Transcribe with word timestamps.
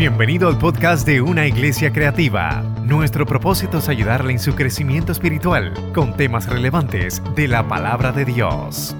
Bienvenido 0.00 0.48
al 0.48 0.56
podcast 0.56 1.06
de 1.06 1.20
Una 1.20 1.46
Iglesia 1.46 1.92
Creativa. 1.92 2.62
Nuestro 2.86 3.26
propósito 3.26 3.76
es 3.76 3.88
ayudarle 3.90 4.32
en 4.32 4.38
su 4.38 4.54
crecimiento 4.54 5.12
espiritual 5.12 5.74
con 5.92 6.16
temas 6.16 6.46
relevantes 6.46 7.20
de 7.36 7.46
la 7.46 7.68
palabra 7.68 8.10
de 8.10 8.24
Dios. 8.24 8.96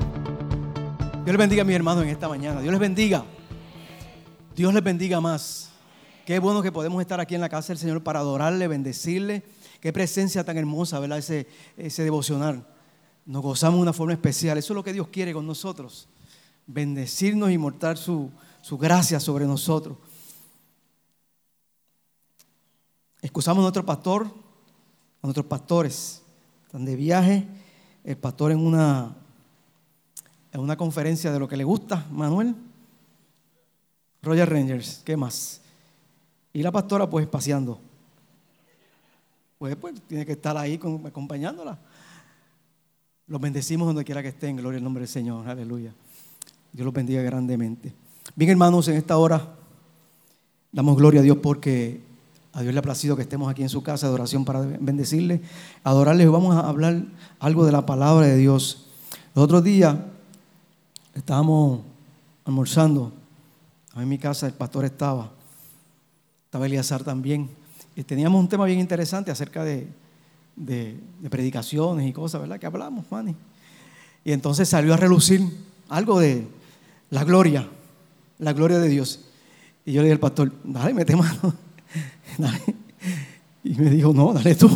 Dios 1.25 1.27
les 1.27 1.39
bendiga 1.39 1.63
a 1.63 1.65
mis 1.65 1.75
hermanos 1.75 2.05
en 2.05 2.11
esta 2.11 2.29
mañana. 2.29 2.61
Dios 2.61 2.71
les 2.71 2.81
bendiga. 2.81 3.25
Dios 4.55 4.75
les 4.75 4.85
bendiga 4.85 5.23
más. 5.23 5.71
Qué 6.27 6.39
bueno 6.39 6.61
que 6.61 6.71
podemos 6.71 7.01
estar 7.01 7.19
aquí 7.19 7.35
en 7.35 7.41
la 7.41 7.49
casa 7.49 7.69
del 7.69 7.79
Señor 7.79 8.03
para 8.03 8.19
adorarle, 8.19 8.69
bendecirle. 8.69 9.43
Qué 9.81 9.95
presencia 9.95 10.45
tan 10.45 10.59
hermosa, 10.59 11.01
¿verdad? 11.01 11.17
Ese, 11.17 11.47
ese 11.79 12.05
devocional. 12.05 12.67
Nos 13.25 13.41
gozamos 13.41 13.79
de 13.79 13.83
una 13.85 13.95
forma 13.95 14.13
especial. 14.13 14.59
Eso 14.59 14.75
es 14.75 14.77
lo 14.77 14.85
que 14.85 14.93
Dios 14.93 15.09
quiere 15.09 15.33
con 15.33 15.47
nosotros. 15.47 16.11
Bendecirnos 16.67 17.51
y 17.51 17.57
mostrar 17.57 17.97
su, 17.97 18.31
su 18.61 18.77
gracia 18.77 19.19
sobre 19.19 19.47
nosotros. 19.47 19.97
Excusamos 23.23 23.61
a 23.61 23.63
nuestro 23.63 23.85
pastor, 23.85 24.27
a 24.27 25.27
nuestros 25.27 25.47
pastores. 25.47 26.23
Están 26.67 26.85
de 26.85 26.97
viaje. 26.97 27.47
El 28.05 28.17
pastor 28.17 28.53
en 28.53 28.61
una, 28.61 29.15
en 30.53 30.61
una 30.61 30.77
conferencia 30.77 31.31
de 31.33 31.39
lo 31.39 31.47
que 31.47 31.57
le 31.57 31.65
gusta, 31.65 32.07
Manuel. 32.11 32.55
Roger 34.23 34.49
Rangers, 34.49 35.03
¿qué 35.05 35.17
más? 35.17 35.61
Y 36.53 36.63
la 36.63 36.73
pastora 36.73 37.09
pues 37.09 37.27
paseando. 37.27 37.79
Pues, 39.59 39.77
pues 39.77 40.01
tiene 40.03 40.25
que 40.25 40.33
estar 40.33 40.57
ahí 40.57 40.81
acompañándola. 41.05 41.79
Los 43.27 43.41
bendecimos 43.41 43.87
donde 43.87 44.05
quiera 44.05 44.23
que 44.23 44.29
estén. 44.29 44.57
Gloria 44.57 44.79
al 44.79 44.85
nombre 44.85 45.03
del 45.03 45.09
Señor. 45.09 45.47
Aleluya. 45.47 45.93
Dios 46.73 46.85
los 46.85 46.95
bendiga 46.95 47.23
grandemente. 47.23 47.93
Bien, 48.35 48.51
hermanos, 48.51 48.89
en 48.89 48.97
esta 48.97 49.19
hora 49.19 49.55
damos 50.73 50.97
gloria 50.97 51.21
a 51.21 51.23
Dios 51.23 51.39
porque 51.43 52.01
a 52.53 52.63
Dios 52.63 52.75
le 52.75 52.81
ha 52.81 52.83
placido 52.83 53.17
que 53.17 53.23
estemos 53.23 53.51
aquí 53.51 53.63
en 53.63 53.69
su 53.69 53.83
casa 53.83 54.09
de 54.09 54.15
oración 54.15 54.45
para 54.45 54.61
bendecirle, 54.61 55.41
adorarle. 55.85 56.27
vamos 56.27 56.57
a 56.57 56.69
hablar 56.69 57.05
algo 57.39 57.65
de 57.65 57.73
la 57.73 57.87
palabra 57.87 58.27
de 58.27 58.37
Dios. 58.37 58.87
Los 59.35 59.45
otros 59.45 59.63
días 59.63 59.97
estábamos 61.15 61.81
almorzando. 62.45 63.13
en 63.97 64.09
mi 64.09 64.19
casa 64.19 64.47
el 64.47 64.55
pastor 64.55 64.85
estaba. 64.85 65.31
Estaba 66.47 66.67
Eliazar 66.67 67.05
también. 67.05 67.49
Y 67.95 68.03
teníamos 68.03 68.41
un 68.41 68.49
tema 68.49 68.65
bien 68.65 68.81
interesante 68.81 69.31
acerca 69.31 69.63
de, 69.63 69.87
de, 70.57 70.99
predicaciones 71.31 72.09
y 72.09 72.13
cosas, 72.13 72.41
¿verdad? 72.41 72.59
Que 72.59 72.67
hablamos, 72.67 73.05
Manny. 73.11 73.37
Y 74.25 74.33
entonces 74.33 74.69
salió 74.69 74.95
a 74.95 74.97
relucir 74.97 75.41
algo 75.89 76.19
de 76.19 76.49
la 77.11 77.25
gloria, 77.25 77.69
la 78.39 78.53
gloria 78.53 78.79
de 78.79 78.89
Dios. 78.89 79.21
Y 79.85 79.93
yo 79.93 80.03
le 80.03 80.09
dije 80.09 80.15
al 80.15 80.21
pastor, 80.21 80.53
dale, 80.65 80.93
mete 80.93 81.15
mano. 81.15 81.55
Y 83.63 83.75
me 83.75 83.91
dijo, 83.91 84.13
no, 84.15 84.33
dale 84.33 84.55
tú. 84.55 84.71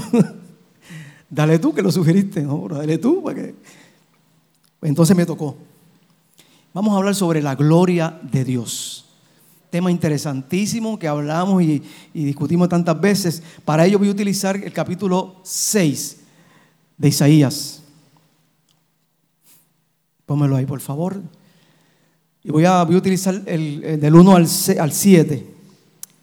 dale 1.31 1.59
tú 1.59 1.73
que 1.73 1.81
lo 1.81 1.91
sugeriste. 1.91 2.43
No, 2.43 2.67
dale 2.69 2.99
tú. 2.99 3.23
Porque... 3.23 3.55
Entonces 4.83 5.17
me 5.17 5.25
tocó. 5.25 5.57
Vamos 6.75 6.93
a 6.93 6.99
hablar 6.99 7.15
sobre 7.15 7.41
la 7.41 7.55
gloria 7.55 8.21
de 8.31 8.45
Dios. 8.45 9.07
Tema 9.71 9.91
interesantísimo 9.91 10.99
que 10.99 11.09
hablamos 11.09 11.63
y, 11.63 11.83
y 12.13 12.25
discutimos 12.25 12.69
tantas 12.69 13.01
veces. 13.01 13.43
Para 13.65 13.87
ello 13.87 13.99
voy 13.99 14.09
a 14.09 14.13
utilizar 14.13 14.57
el 14.57 14.73
capítulo 14.73 15.37
6 15.45 16.19
de 16.99 17.09
Isaías. 17.09 17.83
Pónmelo 20.27 20.57
ahí, 20.57 20.67
por 20.67 20.81
favor. 20.81 21.21
Y 22.43 22.51
voy 22.51 22.67
a, 22.67 22.85
voy 22.85 22.95
a 22.95 22.99
utilizar 22.99 23.41
el, 23.47 23.99
del 24.01 24.15
1 24.15 24.37
al, 24.37 24.47
al 24.79 24.93
7. 24.93 25.54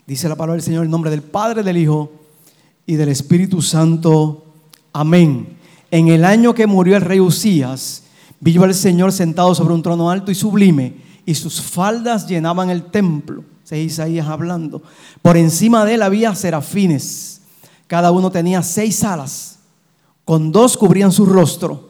Dice 0.07 0.27
la 0.27 0.35
palabra 0.35 0.55
del 0.55 0.63
Señor 0.63 0.85
en 0.85 0.91
nombre 0.91 1.11
del 1.11 1.21
Padre, 1.21 1.63
del 1.63 1.77
Hijo 1.77 2.11
y 2.85 2.95
del 2.95 3.09
Espíritu 3.09 3.61
Santo. 3.61 4.45
Amén. 4.93 5.57
En 5.91 6.07
el 6.07 6.25
año 6.25 6.53
que 6.53 6.67
murió 6.67 6.95
el 6.95 7.01
rey 7.01 7.19
Usías, 7.19 8.03
vi 8.39 8.53
yo 8.53 8.63
al 8.63 8.73
Señor 8.73 9.11
sentado 9.11 9.53
sobre 9.53 9.73
un 9.73 9.83
trono 9.83 10.09
alto 10.09 10.31
y 10.31 10.35
sublime, 10.35 10.95
y 11.25 11.35
sus 11.35 11.61
faldas 11.61 12.27
llenaban 12.27 12.69
el 12.69 12.85
templo. 12.85 13.43
Se 13.63 13.79
Isaías 13.79 14.27
hablando. 14.27 14.81
Por 15.21 15.37
encima 15.37 15.85
de 15.85 15.93
él 15.93 16.01
había 16.01 16.35
serafines. 16.35 17.41
Cada 17.87 18.11
uno 18.11 18.31
tenía 18.31 18.63
seis 18.63 19.03
alas. 19.03 19.59
Con 20.25 20.51
dos 20.51 20.77
cubrían 20.77 21.11
su 21.11 21.25
rostro, 21.25 21.89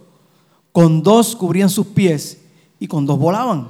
con 0.72 1.04
dos 1.04 1.36
cubrían 1.36 1.70
sus 1.70 1.88
pies 1.88 2.40
y 2.80 2.88
con 2.88 3.06
dos 3.06 3.20
volaban. 3.20 3.70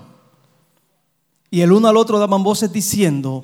Y 1.50 1.62
el 1.62 1.72
uno 1.72 1.88
al 1.88 1.98
otro 1.98 2.20
daban 2.20 2.44
voces 2.44 2.72
diciendo, 2.72 3.44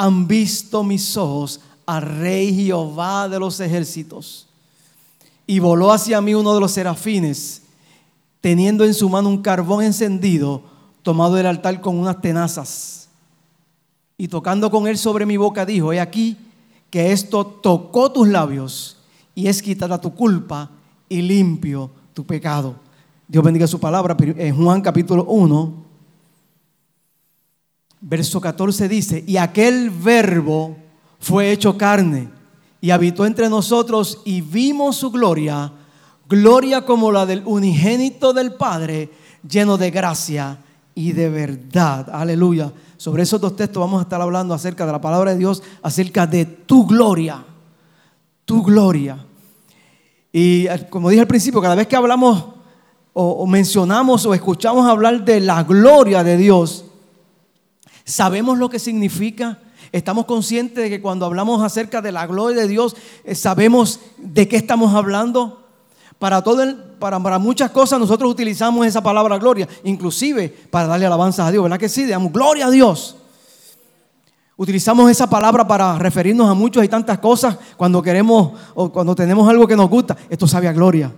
han 0.00 0.26
visto 0.26 0.82
mis 0.82 1.14
ojos 1.18 1.60
a 1.84 2.00
Rey 2.00 2.54
Jehová 2.54 3.28
de 3.28 3.38
los 3.38 3.60
ejércitos. 3.60 4.48
Y 5.46 5.58
voló 5.58 5.92
hacia 5.92 6.22
mí 6.22 6.32
uno 6.32 6.54
de 6.54 6.60
los 6.60 6.72
serafines, 6.72 7.60
teniendo 8.40 8.86
en 8.86 8.94
su 8.94 9.10
mano 9.10 9.28
un 9.28 9.42
carbón 9.42 9.84
encendido, 9.84 10.62
tomado 11.02 11.34
del 11.34 11.44
altar 11.44 11.82
con 11.82 11.98
unas 11.98 12.18
tenazas. 12.22 13.10
Y 14.16 14.28
tocando 14.28 14.70
con 14.70 14.86
él 14.86 14.96
sobre 14.96 15.26
mi 15.26 15.36
boca, 15.36 15.66
dijo, 15.66 15.92
he 15.92 16.00
aquí 16.00 16.34
que 16.88 17.12
esto 17.12 17.44
tocó 17.44 18.10
tus 18.10 18.26
labios 18.26 18.96
y 19.34 19.48
es 19.48 19.60
quitada 19.60 20.00
tu 20.00 20.14
culpa 20.14 20.70
y 21.10 21.20
limpio 21.20 21.90
tu 22.14 22.24
pecado. 22.24 22.74
Dios 23.28 23.44
bendiga 23.44 23.66
su 23.66 23.78
palabra. 23.78 24.16
En 24.18 24.56
Juan 24.56 24.80
capítulo 24.80 25.24
1, 25.24 25.79
verso 28.00 28.40
14 28.40 28.88
dice, 28.88 29.24
y 29.26 29.36
aquel 29.36 29.90
verbo 29.90 30.76
fue 31.18 31.52
hecho 31.52 31.76
carne 31.76 32.30
y 32.80 32.90
habitó 32.90 33.26
entre 33.26 33.48
nosotros 33.48 34.22
y 34.24 34.40
vimos 34.40 34.96
su 34.96 35.10
gloria, 35.10 35.72
gloria 36.28 36.84
como 36.86 37.12
la 37.12 37.26
del 37.26 37.42
unigénito 37.44 38.32
del 38.32 38.54
Padre, 38.54 39.10
lleno 39.48 39.76
de 39.76 39.90
gracia 39.90 40.58
y 40.94 41.12
de 41.12 41.28
verdad. 41.28 42.08
Aleluya. 42.10 42.72
Sobre 42.96 43.22
esos 43.22 43.40
dos 43.40 43.56
textos 43.56 43.80
vamos 43.80 44.00
a 44.00 44.02
estar 44.02 44.20
hablando 44.20 44.54
acerca 44.54 44.86
de 44.86 44.92
la 44.92 45.00
palabra 45.00 45.32
de 45.32 45.38
Dios, 45.38 45.62
acerca 45.82 46.26
de 46.26 46.44
tu 46.44 46.86
gloria, 46.86 47.44
tu 48.44 48.62
gloria. 48.62 49.24
Y 50.32 50.66
eh, 50.66 50.86
como 50.88 51.10
dije 51.10 51.20
al 51.20 51.26
principio, 51.26 51.60
cada 51.60 51.74
vez 51.74 51.86
que 51.86 51.96
hablamos 51.96 52.44
o, 53.12 53.24
o 53.30 53.46
mencionamos 53.46 54.24
o 54.24 54.34
escuchamos 54.34 54.86
hablar 54.86 55.24
de 55.24 55.40
la 55.40 55.64
gloria 55.64 56.22
de 56.22 56.36
Dios, 56.36 56.84
¿Sabemos 58.04 58.58
lo 58.58 58.68
que 58.68 58.78
significa? 58.78 59.58
¿Estamos 59.92 60.26
conscientes 60.26 60.84
de 60.84 60.90
que 60.90 61.00
cuando 61.00 61.26
hablamos 61.26 61.62
acerca 61.62 62.00
de 62.00 62.12
la 62.12 62.26
gloria 62.26 62.62
de 62.62 62.68
Dios, 62.68 62.96
eh, 63.24 63.34
sabemos 63.34 64.00
de 64.18 64.46
qué 64.46 64.56
estamos 64.56 64.94
hablando? 64.94 65.66
Para, 66.18 66.42
todo 66.42 66.62
para, 66.98 67.18
para, 67.18 67.38
muchas 67.38 67.70
cosas 67.70 67.98
nosotros 67.98 68.30
utilizamos 68.30 68.86
esa 68.86 69.02
palabra 69.02 69.38
gloria, 69.38 69.66
inclusive 69.84 70.48
para 70.70 70.86
darle 70.86 71.06
alabanzas 71.06 71.48
a 71.48 71.50
Dios, 71.50 71.62
¿verdad 71.62 71.78
que 71.78 71.88
sí? 71.88 72.06
Damos 72.06 72.30
gloria 72.30 72.66
a 72.66 72.70
Dios. 72.70 73.16
Utilizamos 74.60 75.10
esa 75.10 75.28
palabra 75.30 75.66
para 75.66 75.98
referirnos 75.98 76.48
a 76.50 76.52
muchas 76.52 76.84
y 76.84 76.88
tantas 76.88 77.18
cosas 77.18 77.56
cuando 77.78 78.02
queremos 78.02 78.52
o 78.74 78.92
cuando 78.92 79.14
tenemos 79.14 79.48
algo 79.48 79.66
que 79.66 79.74
nos 79.74 79.88
gusta. 79.88 80.14
Esto 80.28 80.46
sabe 80.46 80.68
a 80.68 80.72
gloria. 80.74 81.10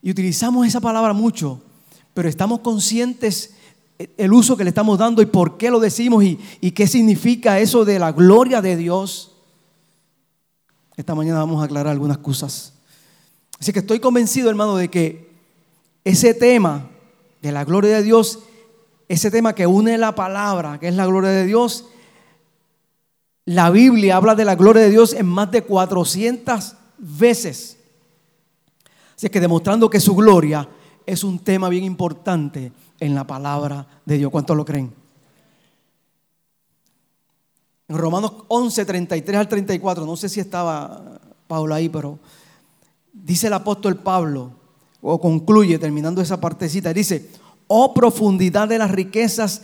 Y 0.00 0.12
utilizamos 0.12 0.64
esa 0.68 0.80
palabra 0.80 1.12
mucho 1.12 1.60
pero 2.14 2.28
estamos 2.28 2.60
conscientes 2.60 3.54
el 3.98 4.32
uso 4.32 4.56
que 4.56 4.64
le 4.64 4.70
estamos 4.70 4.98
dando 4.98 5.22
y 5.22 5.26
por 5.26 5.56
qué 5.56 5.70
lo 5.70 5.78
decimos 5.78 6.24
y, 6.24 6.70
qué 6.72 6.86
significa 6.86 7.60
eso 7.60 7.84
de 7.84 7.98
la 7.98 8.12
gloria 8.12 8.60
de 8.60 8.76
Dios. 8.76 9.32
Esta 10.96 11.14
mañana 11.14 11.40
vamos 11.40 11.60
a 11.60 11.66
aclarar 11.66 11.92
algunas 11.92 12.18
cosas. 12.18 12.74
Así 13.58 13.72
que 13.72 13.80
estoy 13.80 14.00
convencido, 14.00 14.50
hermano, 14.50 14.76
de 14.76 14.88
que 14.88 15.32
ese 16.04 16.34
tema 16.34 16.88
de 17.40 17.52
la 17.52 17.64
gloria 17.64 17.96
de 17.96 18.02
Dios, 18.02 18.40
ese 19.08 19.30
tema 19.30 19.54
que 19.54 19.66
une 19.66 19.96
la 19.96 20.14
palabra, 20.14 20.78
que 20.78 20.88
es 20.88 20.94
la 20.94 21.06
gloria 21.06 21.30
de 21.30 21.46
Dios, 21.46 21.86
la 23.44 23.70
Biblia 23.70 24.16
habla 24.16 24.34
de 24.34 24.44
la 24.44 24.54
gloria 24.54 24.82
de 24.82 24.90
Dios 24.90 25.12
en 25.12 25.26
más 25.26 25.50
de 25.50 25.62
400 25.62 26.74
veces. 26.98 27.76
Así 29.16 29.28
que 29.28 29.40
demostrando 29.40 29.90
que 29.90 30.00
su 30.00 30.14
gloria 30.14 30.68
es 31.06 31.24
un 31.24 31.38
tema 31.38 31.68
bien 31.68 31.84
importante 31.84 32.72
en 33.00 33.14
la 33.14 33.26
palabra 33.26 33.86
de 34.04 34.18
Dios. 34.18 34.30
¿Cuántos 34.30 34.56
lo 34.56 34.64
creen? 34.64 34.92
En 37.88 37.98
Romanos 37.98 38.32
11, 38.48 38.84
33 38.84 39.38
al 39.38 39.48
34, 39.48 40.06
no 40.06 40.16
sé 40.16 40.28
si 40.28 40.40
estaba 40.40 41.20
Pablo 41.46 41.74
ahí, 41.74 41.88
pero 41.88 42.18
dice 43.12 43.48
el 43.48 43.52
apóstol 43.52 43.96
Pablo, 43.96 44.52
o 45.02 45.20
concluye 45.20 45.78
terminando 45.78 46.22
esa 46.22 46.40
partecita, 46.40 46.94
dice, 46.94 47.28
oh 47.66 47.92
profundidad 47.92 48.68
de 48.68 48.78
las 48.78 48.90
riquezas 48.90 49.62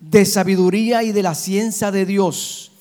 de 0.00 0.24
sabiduría 0.24 1.02
y 1.02 1.12
de 1.12 1.22
la 1.22 1.34
ciencia 1.34 1.90
de 1.90 2.06
Dios, 2.06 2.72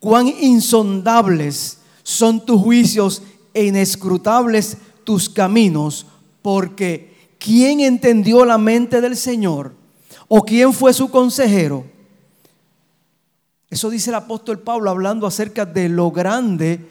cuán 0.00 0.26
insondables 0.26 1.78
son 2.02 2.44
tus 2.44 2.60
juicios 2.60 3.22
e 3.54 3.66
inescrutables 3.66 4.78
tus 5.04 5.28
caminos, 5.28 6.06
porque 6.42 7.13
¿quién 7.44 7.80
entendió 7.80 8.46
la 8.46 8.56
mente 8.56 9.02
del 9.02 9.16
Señor? 9.16 9.74
¿O 10.28 10.42
quién 10.42 10.72
fue 10.72 10.94
su 10.94 11.10
consejero? 11.10 11.84
Eso 13.68 13.90
dice 13.90 14.08
el 14.10 14.16
apóstol 14.16 14.60
Pablo 14.60 14.88
hablando 14.88 15.26
acerca 15.26 15.66
de 15.66 15.90
lo 15.90 16.10
grande 16.10 16.88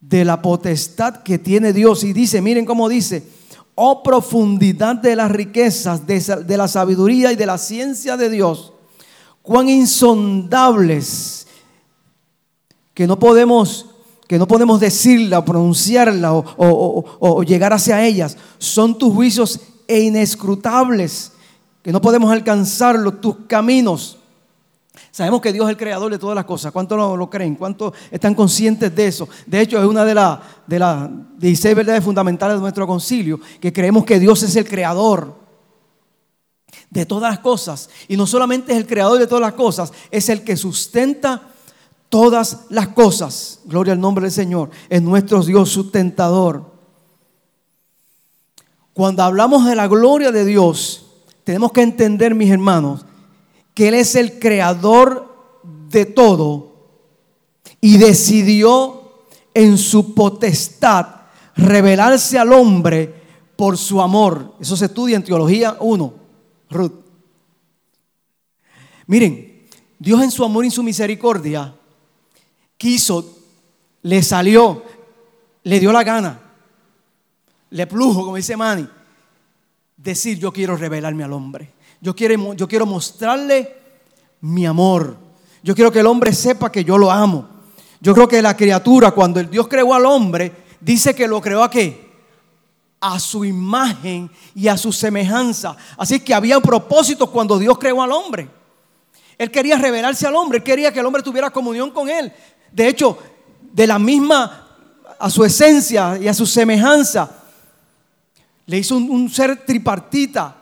de 0.00 0.24
la 0.24 0.42
potestad 0.42 1.22
que 1.22 1.38
tiene 1.38 1.72
Dios. 1.72 2.02
Y 2.02 2.12
dice, 2.12 2.42
miren 2.42 2.64
cómo 2.64 2.88
dice, 2.88 3.28
oh 3.76 4.02
profundidad 4.02 4.96
de 4.96 5.14
las 5.14 5.30
riquezas, 5.30 6.04
de, 6.06 6.56
la 6.56 6.66
sabiduría 6.66 7.30
y 7.30 7.36
de 7.36 7.46
la 7.46 7.58
ciencia 7.58 8.16
de 8.16 8.30
Dios, 8.30 8.72
cuán 9.42 9.68
insondables 9.68 11.46
que 12.94 13.06
no 13.06 13.16
podemos 13.18 13.86
que 14.26 14.38
no 14.38 14.48
podemos 14.48 14.80
decirla 14.80 15.38
o 15.38 15.44
pronunciarla 15.44 16.32
o, 16.32 17.42
llegar 17.42 17.72
hacia 17.72 18.04
ellas, 18.04 18.36
son 18.58 18.98
tus 18.98 19.12
juicios 19.14 19.60
e 19.86 20.00
inescrutables, 20.00 21.32
que 21.82 21.92
no 21.92 22.00
podemos 22.00 22.32
alcanzarlos, 22.32 23.20
tus 23.20 23.36
caminos. 23.46 24.18
Sabemos 25.12 25.40
que 25.40 25.52
Dios 25.52 25.66
es 25.66 25.70
el 25.70 25.76
creador 25.76 26.10
de 26.10 26.18
todas 26.18 26.34
las 26.34 26.44
cosas. 26.44 26.72
¿Cuántos 26.72 26.98
lo, 26.98 27.30
creen? 27.30 27.54
¿Cuántos 27.54 27.94
están 28.10 28.34
conscientes 28.34 28.94
de 28.94 29.06
eso? 29.06 29.28
De 29.46 29.60
hecho, 29.60 29.78
es 29.78 29.84
una 29.84 30.04
de, 30.04 30.14
las 30.14 30.40
de 30.66 30.78
las 30.78 31.08
16 31.38 31.76
verdades 31.76 32.04
fundamentales 32.04 32.56
de 32.56 32.60
nuestro 32.60 32.86
concilio, 32.86 33.40
que 33.60 33.72
creemos 33.72 34.04
que 34.04 34.18
Dios 34.18 34.42
es 34.42 34.56
el 34.56 34.68
creador 34.68 35.34
de 36.90 37.06
todas 37.06 37.32
las 37.32 37.40
cosas. 37.40 37.88
Y 38.08 38.16
no 38.16 38.26
solamente 38.26 38.72
es 38.72 38.78
el 38.78 38.86
creador 38.86 39.18
de 39.18 39.26
todas 39.26 39.42
las 39.42 39.54
cosas, 39.54 39.92
es 40.10 40.28
el 40.28 40.42
que 40.42 40.56
sustenta 40.56 41.50
todas 42.08 42.66
las 42.70 42.88
cosas. 42.88 43.60
Gloria 43.64 43.92
al 43.92 44.00
nombre 44.00 44.24
del 44.24 44.32
Señor. 44.32 44.70
Es 44.88 45.02
nuestro 45.02 45.42
Dios 45.42 45.70
sustentador. 45.70 46.72
Cuando 48.92 49.22
hablamos 49.22 49.66
de 49.66 49.76
la 49.76 49.88
gloria 49.88 50.32
de 50.32 50.44
Dios, 50.44 51.06
tenemos 51.44 51.72
que 51.72 51.82
entender, 51.82 52.34
mis 52.34 52.50
hermanos, 52.50 53.04
que 53.74 53.88
Él 53.88 53.94
es 53.94 54.14
el 54.14 54.38
creador 54.38 55.60
de 55.90 56.06
todo 56.06 56.76
y 57.80 57.98
decidió 57.98 59.26
en 59.52 59.78
su 59.78 60.14
potestad 60.14 61.06
revelarse 61.54 62.38
al 62.38 62.52
hombre 62.52 63.14
por 63.56 63.76
su 63.76 64.00
amor. 64.00 64.54
Eso 64.60 64.76
se 64.76 64.86
estudia 64.86 65.16
en 65.16 65.24
Teología 65.24 65.76
1, 65.80 66.14
Ruth. 66.70 66.92
Miren, 69.06 69.66
Dios 69.98 70.22
en 70.22 70.30
su 70.30 70.44
amor 70.44 70.64
y 70.64 70.70
su 70.70 70.82
misericordia 70.82 71.74
quiso, 72.76 73.38
le 74.02 74.22
salió, 74.22 74.82
le 75.62 75.80
dio 75.80 75.92
la 75.92 76.04
gana, 76.04 76.40
le 77.70 77.86
plujo, 77.86 78.24
como 78.24 78.36
dice 78.36 78.56
Manny, 78.56 78.88
decir 79.96 80.38
yo 80.38 80.52
quiero 80.52 80.76
revelarme 80.76 81.24
al 81.24 81.32
hombre. 81.32 81.72
Yo 82.00 82.14
quiero, 82.14 82.54
yo 82.54 82.68
quiero 82.68 82.86
mostrarle 82.86 83.76
mi 84.40 84.66
amor. 84.66 85.16
Yo 85.62 85.74
quiero 85.74 85.90
que 85.90 86.00
el 86.00 86.06
hombre 86.06 86.32
sepa 86.32 86.70
que 86.70 86.84
yo 86.84 86.98
lo 86.98 87.10
amo. 87.10 87.48
Yo 88.00 88.14
creo 88.14 88.28
que 88.28 88.42
la 88.42 88.56
criatura, 88.56 89.10
cuando 89.10 89.40
el 89.40 89.50
Dios 89.50 89.66
creó 89.66 89.94
al 89.94 90.06
hombre, 90.06 90.52
dice 90.80 91.14
que 91.14 91.26
lo 91.26 91.40
creó 91.40 91.62
a 91.62 91.70
qué? 91.70 92.06
A 93.00 93.18
su 93.18 93.44
imagen 93.44 94.30
y 94.54 94.68
a 94.68 94.76
su 94.76 94.92
semejanza. 94.92 95.76
Así 95.96 96.20
que 96.20 96.34
había 96.34 96.60
propósitos 96.60 97.30
cuando 97.30 97.58
Dios 97.58 97.78
creó 97.78 98.02
al 98.02 98.12
hombre. 98.12 98.48
Él 99.38 99.50
quería 99.50 99.76
revelarse 99.76 100.26
al 100.26 100.36
hombre, 100.36 100.58
él 100.58 100.64
quería 100.64 100.92
que 100.92 101.00
el 101.00 101.06
hombre 101.06 101.22
tuviera 101.22 101.50
comunión 101.50 101.90
con 101.90 102.08
él. 102.08 102.32
De 102.76 102.88
hecho, 102.88 103.16
de 103.72 103.86
la 103.86 103.98
misma, 103.98 104.68
a 105.18 105.30
su 105.30 105.42
esencia 105.42 106.18
y 106.20 106.28
a 106.28 106.34
su 106.34 106.44
semejanza, 106.44 107.30
le 108.66 108.76
hizo 108.76 108.98
un, 108.98 109.30
ser 109.30 109.64
tripartita 109.64 110.54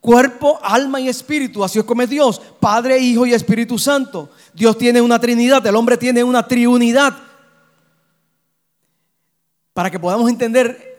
Cuerpo, 0.00 0.58
alma 0.62 1.00
y 1.00 1.08
espíritu. 1.08 1.62
Así 1.62 1.78
es 1.78 1.84
como 1.84 2.02
es 2.02 2.10
Dios. 2.10 2.40
Padre, 2.60 2.98
Hijo 2.98 3.26
y 3.26 3.34
Espíritu 3.34 3.78
Santo. 3.78 4.30
Dios 4.54 4.78
tiene 4.78 5.00
una 5.00 5.20
trinidad. 5.20 5.64
El 5.66 5.76
hombre 5.76 5.96
tiene 5.96 6.22
una 6.24 6.46
triunidad. 6.46 7.16
Para 9.74 9.90
que 9.90 9.98
podamos 9.98 10.30
entender, 10.30 10.98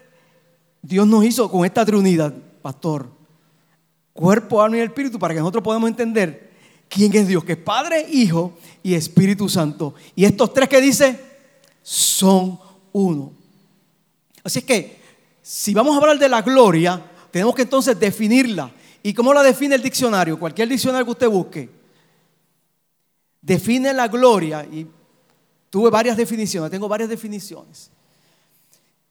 Dios 0.82 1.08
nos 1.08 1.24
hizo 1.24 1.50
con 1.50 1.66
esta 1.66 1.86
triunidad, 1.86 2.34
pastor. 2.62 3.10
Cuerpo, 4.14 4.62
alma 4.62 4.78
y 4.78 4.82
espíritu. 4.82 5.18
Para 5.18 5.34
que 5.34 5.40
nosotros 5.40 5.64
podamos 5.64 5.90
entender 5.90 6.49
quién 6.90 7.16
es 7.16 7.28
Dios. 7.28 7.46
Que 7.46 7.54
es 7.54 7.58
Padre, 7.58 8.06
Hijo 8.10 8.58
y 8.84 8.96
Espíritu 8.96 9.48
Santo. 9.48 9.94
Y 10.16 10.26
estos 10.26 10.54
tres 10.54 10.68
que 10.68 10.82
dice 10.82 11.18
son 11.82 12.60
uno. 12.92 13.32
Así 14.44 14.60
es 14.60 14.66
que 14.66 15.00
si 15.42 15.74
vamos 15.74 15.96
a 15.96 16.00
hablar 16.00 16.20
de 16.20 16.30
la 16.30 16.42
gloria, 16.42 17.04
tenemos 17.32 17.56
que 17.56 17.62
entonces 17.62 18.00
definirla. 18.00 18.72
¿Y 19.02 19.14
cómo 19.14 19.34
la 19.34 19.44
define 19.44 19.76
el 19.76 19.82
diccionario? 19.82 20.38
Cualquier 20.38 20.68
diccionario 20.68 21.06
que 21.06 21.12
usted 21.12 21.30
busque. 21.30 21.70
Define 23.42 23.94
la 23.94 24.08
gloria, 24.10 24.66
y 24.70 24.86
tuve 25.70 25.90
varias 25.90 26.18
definiciones, 26.18 26.70
tengo 26.70 26.90
varias 26.90 27.10
definiciones. 27.10 27.90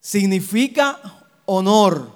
Significa 0.01 1.01
honor, 1.47 2.13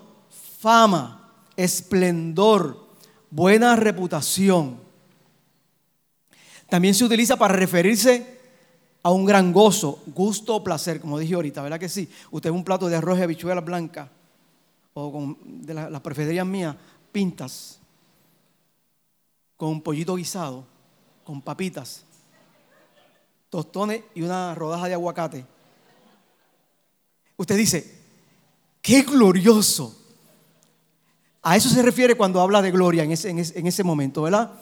fama, 0.58 1.32
esplendor, 1.56 2.86
buena 3.30 3.76
reputación. 3.76 4.78
También 6.72 6.94
se 6.94 7.04
utiliza 7.04 7.36
para 7.36 7.52
referirse 7.52 8.38
a 9.02 9.10
un 9.10 9.26
gran 9.26 9.52
gozo, 9.52 10.02
gusto 10.06 10.56
o 10.56 10.64
placer, 10.64 11.02
como 11.02 11.18
dije 11.18 11.34
ahorita, 11.34 11.60
¿verdad 11.60 11.78
que 11.78 11.90
sí? 11.90 12.08
Usted 12.30 12.48
ve 12.48 12.56
un 12.56 12.64
plato 12.64 12.88
de 12.88 12.96
arroz 12.96 13.18
y 13.18 13.22
habichuelas 13.22 13.62
blancas, 13.62 14.08
o 14.94 15.12
con, 15.12 15.36
de 15.66 15.74
las 15.74 15.90
la 15.90 16.02
preferidas 16.02 16.46
mías, 16.46 16.74
pintas 17.12 17.78
con 19.58 19.68
un 19.68 19.82
pollito 19.82 20.14
guisado, 20.14 20.64
con 21.24 21.42
papitas, 21.42 22.06
tostones 23.50 24.04
y 24.14 24.22
una 24.22 24.54
rodaja 24.54 24.88
de 24.88 24.94
aguacate. 24.94 25.44
Usted 27.36 27.56
dice, 27.58 27.98
qué 28.80 29.02
glorioso. 29.02 29.94
A 31.42 31.54
eso 31.54 31.68
se 31.68 31.82
refiere 31.82 32.14
cuando 32.14 32.40
habla 32.40 32.62
de 32.62 32.70
gloria 32.70 33.02
en 33.02 33.12
ese, 33.12 33.28
en 33.28 33.66
ese, 33.66 33.84
momento, 33.84 34.22
¿verdad? 34.22 34.52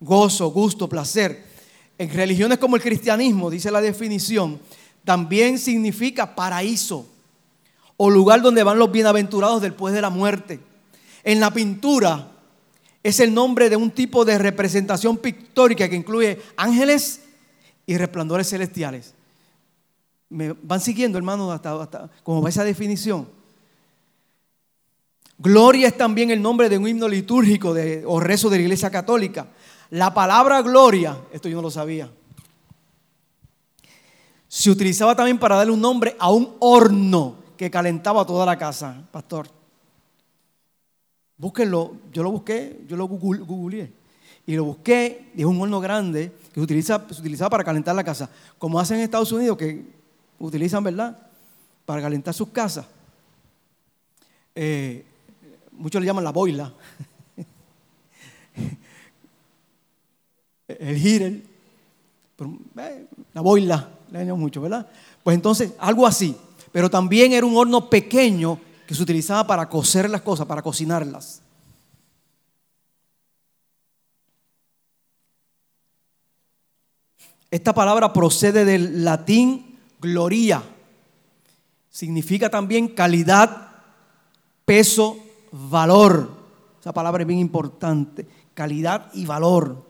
Gozo, 0.00 0.50
gusto, 0.50 0.88
placer. 0.88 1.44
En 1.98 2.10
religiones 2.10 2.58
como 2.58 2.76
el 2.76 2.82
cristianismo, 2.82 3.50
dice 3.50 3.70
la 3.70 3.80
definición, 3.80 4.60
también 5.04 5.58
significa 5.58 6.34
paraíso 6.34 7.06
o 7.96 8.10
lugar 8.10 8.40
donde 8.40 8.62
van 8.62 8.78
los 8.78 8.92
bienaventurados 8.92 9.60
después 9.60 9.92
de 9.92 10.00
la 10.00 10.10
muerte. 10.10 10.60
En 11.24 11.40
la 11.40 11.52
pintura 11.52 12.30
es 13.02 13.20
el 13.20 13.34
nombre 13.34 13.68
de 13.68 13.76
un 13.76 13.90
tipo 13.90 14.24
de 14.24 14.38
representación 14.38 15.16
pictórica 15.16 15.88
que 15.88 15.96
incluye 15.96 16.40
ángeles 16.56 17.22
y 17.86 17.96
resplandores 17.96 18.48
celestiales. 18.48 19.14
¿Me 20.28 20.52
van 20.62 20.80
siguiendo, 20.80 21.18
hermano, 21.18 21.50
hasta, 21.50 21.82
hasta 21.82 22.10
como 22.22 22.42
va 22.42 22.50
esa 22.50 22.64
definición? 22.64 23.26
Gloria 25.38 25.88
es 25.88 25.96
también 25.96 26.30
el 26.30 26.42
nombre 26.42 26.68
de 26.68 26.78
un 26.78 26.86
himno 26.86 27.08
litúrgico 27.08 27.74
o 28.06 28.20
rezo 28.20 28.50
de 28.50 28.56
la 28.56 28.62
iglesia 28.62 28.90
católica. 28.90 29.46
La 29.90 30.12
palabra 30.12 30.60
gloria, 30.62 31.18
esto 31.32 31.48
yo 31.48 31.56
no 31.56 31.62
lo 31.62 31.70
sabía, 31.70 32.10
se 34.48 34.70
utilizaba 34.70 35.14
también 35.14 35.38
para 35.38 35.56
darle 35.56 35.72
un 35.72 35.80
nombre 35.80 36.16
a 36.18 36.30
un 36.30 36.56
horno 36.60 37.36
que 37.56 37.70
calentaba 37.70 38.24
toda 38.24 38.46
la 38.46 38.56
casa, 38.56 39.06
pastor. 39.12 39.48
Búsquenlo, 41.36 41.96
yo 42.12 42.22
lo 42.22 42.30
busqué, 42.32 42.80
yo 42.86 42.96
lo 42.96 43.06
googleé. 43.06 43.92
Y 44.46 44.56
lo 44.56 44.64
busqué, 44.64 45.30
y 45.34 45.40
es 45.40 45.46
un 45.46 45.60
horno 45.60 45.78
grande 45.78 46.32
que 46.48 46.54
se, 46.54 46.60
utiliza, 46.60 46.96
utilizaba 46.96 47.50
para 47.50 47.64
calentar 47.64 47.94
la 47.94 48.02
casa. 48.02 48.30
Como 48.56 48.80
hacen 48.80 48.96
en 48.96 49.04
Estados 49.04 49.30
Unidos, 49.30 49.58
que 49.58 49.84
utilizan, 50.38 50.82
¿verdad? 50.82 51.18
Para 51.84 52.00
calentar 52.00 52.32
sus 52.32 52.48
casas. 52.48 52.86
Eh, 54.54 55.04
muchos 55.72 56.00
le 56.00 56.06
llaman 56.06 56.24
la 56.24 56.32
boila. 56.32 56.72
El 60.68 60.98
heater. 60.98 61.42
Eh, 62.78 63.06
la 63.32 63.40
boila, 63.40 63.88
le 64.12 64.24
llaman 64.24 64.40
mucho, 64.40 64.60
¿verdad? 64.60 64.86
Pues 65.24 65.34
entonces, 65.34 65.72
algo 65.78 66.06
así. 66.06 66.36
Pero 66.70 66.90
también 66.90 67.32
era 67.32 67.46
un 67.46 67.56
horno 67.56 67.88
pequeño 67.88 68.60
que 68.86 68.94
se 68.94 69.02
utilizaba 69.02 69.46
para 69.46 69.68
cocer 69.68 70.08
las 70.08 70.22
cosas, 70.22 70.46
para 70.46 70.62
cocinarlas. 70.62 71.42
Esta 77.50 77.72
palabra 77.72 78.12
procede 78.12 78.64
del 78.64 79.04
latín 79.04 79.78
gloria. 80.00 80.62
Significa 81.90 82.50
también 82.50 82.88
calidad, 82.88 83.72
peso, 84.64 85.16
valor. 85.50 86.30
Esa 86.78 86.92
palabra 86.92 87.22
es 87.22 87.26
bien 87.26 87.40
importante. 87.40 88.26
Calidad 88.52 89.10
y 89.14 89.24
valor. 89.24 89.87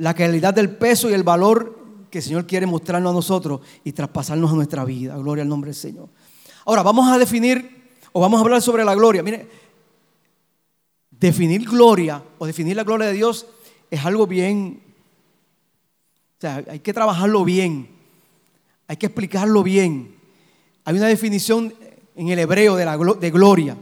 La 0.00 0.14
calidad 0.14 0.54
del 0.54 0.70
peso 0.70 1.10
y 1.10 1.12
el 1.12 1.22
valor 1.22 1.78
que 2.10 2.18
el 2.18 2.24
Señor 2.24 2.46
quiere 2.46 2.66
mostrarnos 2.66 3.10
a 3.10 3.14
nosotros 3.14 3.60
y 3.84 3.92
traspasarnos 3.92 4.50
a 4.50 4.54
nuestra 4.54 4.84
vida. 4.84 5.16
Gloria 5.16 5.42
al 5.42 5.48
nombre 5.48 5.68
del 5.68 5.76
Señor. 5.76 6.08
Ahora 6.64 6.82
vamos 6.82 7.10
a 7.10 7.18
definir 7.18 7.90
o 8.12 8.20
vamos 8.20 8.38
a 8.38 8.42
hablar 8.42 8.62
sobre 8.62 8.84
la 8.84 8.94
gloria. 8.94 9.22
Mire, 9.22 9.46
definir 11.10 11.68
gloria 11.68 12.22
o 12.38 12.46
definir 12.46 12.76
la 12.76 12.84
gloria 12.84 13.08
de 13.08 13.12
Dios 13.12 13.46
es 13.90 14.04
algo 14.04 14.26
bien, 14.26 14.80
o 16.38 16.40
sea, 16.40 16.64
hay 16.68 16.78
que 16.78 16.94
trabajarlo 16.94 17.44
bien, 17.44 17.90
hay 18.88 18.96
que 18.96 19.06
explicarlo 19.06 19.62
bien. 19.62 20.16
Hay 20.84 20.96
una 20.96 21.08
definición 21.08 21.74
en 22.16 22.28
el 22.28 22.38
hebreo 22.38 22.76
de, 22.76 22.84
la, 22.84 22.96
de 22.96 23.30
gloria. 23.30 23.76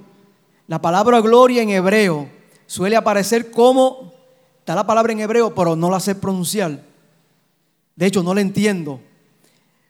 La 0.67 0.81
palabra 0.81 1.21
gloria 1.21 1.63
en 1.63 1.71
hebreo 1.71 2.29
suele 2.67 2.97
aparecer 2.97 3.51
como, 3.51 4.13
está 4.69 4.75
la 4.75 4.87
palabra 4.87 5.15
en 5.15 5.21
hebreo, 5.21 5.55
pero 5.55 5.75
no 5.75 5.91
la 5.91 5.99
sé 5.99 6.15
pronunciar. 6.15 6.85
De 7.97 8.05
hecho, 8.05 8.23
no 8.23 8.35
la 8.35 8.43
entiendo. 8.43 9.01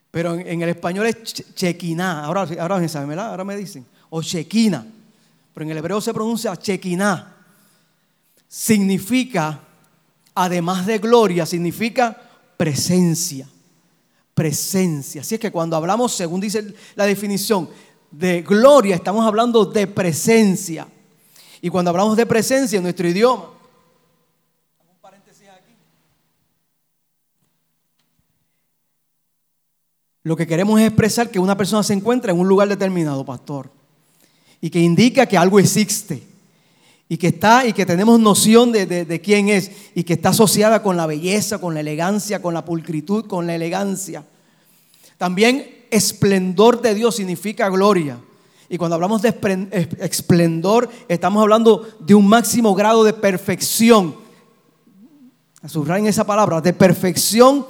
Pero 0.09 0.35
en, 0.35 0.61
el 0.61 0.69
español 0.69 1.05
es 1.05 1.21
chequiná. 1.53 2.23
Ahora, 2.23 2.47
ahora, 2.57 2.87
saben, 2.87 3.19
ahora 3.19 3.43
me 3.43 3.57
dicen. 3.57 3.85
O 4.09 4.23
chequina. 4.23 4.87
Pero 5.53 5.65
en 5.65 5.71
el 5.71 5.77
hebreo 5.79 5.99
se 5.99 6.13
pronuncia 6.13 6.55
chequiná. 6.55 7.35
Significa, 8.47 9.59
además 10.33 10.85
de 10.85 10.97
gloria, 10.97 11.45
significa 11.45 12.15
presencia. 12.55 13.49
Presencia. 14.33 15.19
Así 15.19 15.35
es 15.35 15.41
que 15.41 15.51
cuando 15.51 15.75
hablamos, 15.75 16.13
según 16.13 16.39
dice 16.39 16.73
la 16.95 17.03
definición, 17.03 17.67
de 18.11 18.43
gloria, 18.43 18.95
estamos 18.95 19.25
hablando 19.25 19.65
de 19.65 19.87
presencia. 19.87 20.87
Y 21.61 21.67
cuando 21.67 21.91
hablamos 21.91 22.15
de 22.15 22.25
presencia 22.25 22.77
en 22.77 22.83
nuestro 22.83 23.09
idioma, 23.09 23.58
Lo 30.23 30.35
que 30.35 30.47
queremos 30.47 30.79
es 30.79 30.87
expresar 30.87 31.29
que 31.29 31.39
una 31.39 31.57
persona 31.57 31.83
se 31.83 31.93
encuentra 31.93 32.31
en 32.31 32.39
un 32.39 32.47
lugar 32.47 32.67
determinado, 32.67 33.25
pastor. 33.25 33.69
Y 34.61 34.69
que 34.69 34.79
indica 34.79 35.25
que 35.25 35.37
algo 35.37 35.59
existe. 35.59 36.23
Y 37.07 37.17
que 37.17 37.27
está 37.27 37.65
y 37.65 37.73
que 37.73 37.85
tenemos 37.85 38.19
noción 38.19 38.71
de, 38.71 38.85
de 38.85 39.21
quién 39.21 39.49
es. 39.49 39.71
Y 39.95 40.03
que 40.03 40.13
está 40.13 40.29
asociada 40.29 40.83
con 40.83 40.97
la 40.97 41.07
belleza, 41.07 41.59
con 41.59 41.73
la 41.73 41.79
elegancia, 41.79 42.41
con 42.41 42.53
la 42.53 42.65
pulcritud, 42.65 43.25
con 43.25 43.47
la 43.47 43.55
elegancia. 43.55 44.25
También 45.17 45.85
esplendor 45.89 46.81
de 46.81 46.93
Dios 46.93 47.15
significa 47.15 47.69
gloria. 47.69 48.19
Y 48.69 48.77
cuando 48.77 48.95
hablamos 48.95 49.21
de 49.23 49.35
esplendor, 49.99 50.89
estamos 51.07 51.41
hablando 51.41 51.87
de 51.99 52.13
un 52.13 52.27
máximo 52.27 52.75
grado 52.75 53.03
de 53.03 53.13
perfección. 53.13 54.15
Subrayen 55.67 56.05
esa 56.05 56.25
palabra, 56.25 56.61
de 56.61 56.71
perfección 56.71 57.65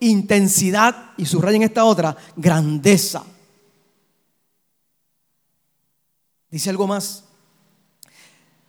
intensidad 0.00 1.12
y 1.16 1.26
subrayen 1.26 1.62
esta 1.62 1.84
otra, 1.84 2.16
grandeza. 2.36 3.24
Dice 6.50 6.70
algo 6.70 6.86
más. 6.86 7.24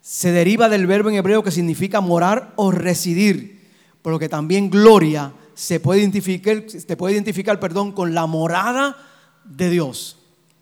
Se 0.00 0.32
deriva 0.32 0.68
del 0.68 0.86
verbo 0.86 1.08
en 1.08 1.16
hebreo 1.16 1.42
que 1.42 1.50
significa 1.50 2.00
morar 2.00 2.52
o 2.56 2.70
residir, 2.70 3.70
por 4.02 4.12
lo 4.12 4.18
que 4.18 4.28
también 4.28 4.70
gloria 4.70 5.32
se 5.54 5.80
puede 5.80 6.00
identificar, 6.00 6.64
se 6.68 6.96
puede 6.96 7.14
identificar 7.14 7.58
perdón, 7.58 7.92
con 7.92 8.14
la 8.14 8.26
morada 8.26 8.96
de 9.44 9.70
Dios. 9.70 10.18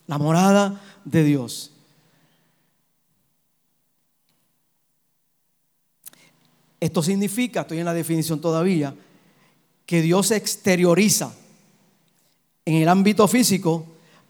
La 0.06 0.18
morada 0.18 0.80
de 1.04 1.24
Dios. 1.24 1.72
Esto 6.78 7.02
significa, 7.02 7.62
estoy 7.62 7.78
en 7.78 7.86
la 7.86 7.94
definición 7.94 8.40
todavía, 8.40 8.94
que 9.86 10.02
Dios 10.02 10.30
exterioriza 10.30 11.34
en 12.64 12.76
el 12.76 12.88
ámbito 12.88 13.28
físico, 13.28 13.86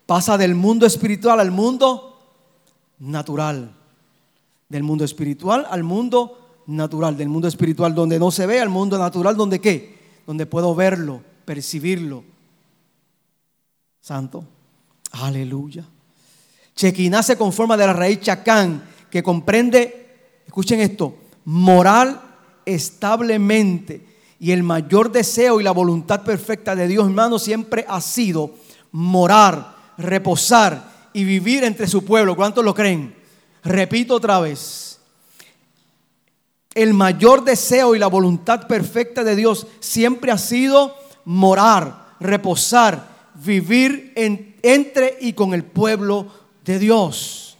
pasa 0.06 0.36
del 0.36 0.54
mundo 0.54 0.86
espiritual 0.86 1.40
al 1.40 1.50
mundo 1.50 2.18
natural. 2.98 3.72
Del 4.68 4.82
mundo 4.82 5.04
espiritual 5.04 5.66
al 5.70 5.84
mundo 5.84 6.62
natural. 6.66 7.16
Del 7.16 7.28
mundo 7.28 7.48
espiritual 7.48 7.94
donde 7.94 8.18
no 8.18 8.30
se 8.30 8.46
ve 8.46 8.60
al 8.60 8.68
mundo 8.68 8.98
natural 8.98 9.36
donde 9.36 9.60
qué? 9.60 9.98
Donde 10.26 10.46
puedo 10.46 10.74
verlo, 10.74 11.22
percibirlo. 11.44 12.24
Santo. 14.00 14.44
Aleluya. 15.12 15.84
Chequiná 16.74 17.22
se 17.22 17.38
conforma 17.38 17.76
de 17.76 17.86
la 17.86 17.92
raíz 17.92 18.20
chacán 18.20 18.82
que 19.10 19.22
comprende, 19.22 20.40
escuchen 20.44 20.80
esto, 20.80 21.16
moral 21.44 22.20
establemente 22.66 24.13
y 24.44 24.52
el 24.52 24.62
mayor 24.62 25.10
deseo 25.10 25.58
y 25.58 25.64
la 25.64 25.70
voluntad 25.70 26.22
perfecta 26.22 26.76
de 26.76 26.86
Dios, 26.86 27.06
hermano, 27.06 27.38
siempre 27.38 27.86
ha 27.88 27.98
sido 28.02 28.50
morar, 28.92 29.74
reposar 29.96 31.08
y 31.14 31.24
vivir 31.24 31.64
entre 31.64 31.86
su 31.86 32.04
pueblo. 32.04 32.36
¿Cuántos 32.36 32.62
lo 32.62 32.74
creen? 32.74 33.14
Repito 33.62 34.16
otra 34.16 34.40
vez. 34.40 35.00
El 36.74 36.92
mayor 36.92 37.42
deseo 37.42 37.94
y 37.94 37.98
la 37.98 38.08
voluntad 38.08 38.66
perfecta 38.66 39.24
de 39.24 39.34
Dios 39.34 39.66
siempre 39.80 40.30
ha 40.30 40.36
sido 40.36 40.94
morar, 41.24 42.08
reposar, 42.20 43.30
vivir 43.42 44.12
entre 44.14 45.16
y 45.22 45.32
con 45.32 45.54
el 45.54 45.64
pueblo 45.64 46.26
de 46.66 46.78
Dios, 46.78 47.56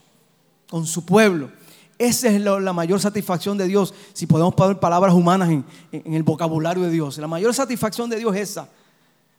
con 0.69 0.85
su 0.85 1.03
pueblo. 1.03 1.49
Esa 1.97 2.27
es 2.29 2.41
la 2.41 2.73
mayor 2.73 2.99
satisfacción 2.99 3.57
de 3.57 3.67
Dios, 3.67 3.93
si 4.13 4.27
podemos 4.27 4.53
poner 4.53 4.79
palabras 4.79 5.13
humanas 5.13 5.49
en, 5.49 5.63
el 5.91 6.23
vocabulario 6.23 6.83
de 6.83 6.91
Dios. 6.91 7.17
La 7.17 7.27
mayor 7.27 7.53
satisfacción 7.53 8.09
de 8.09 8.17
Dios 8.17 8.35
es 8.35 8.49
esa. 8.49 8.69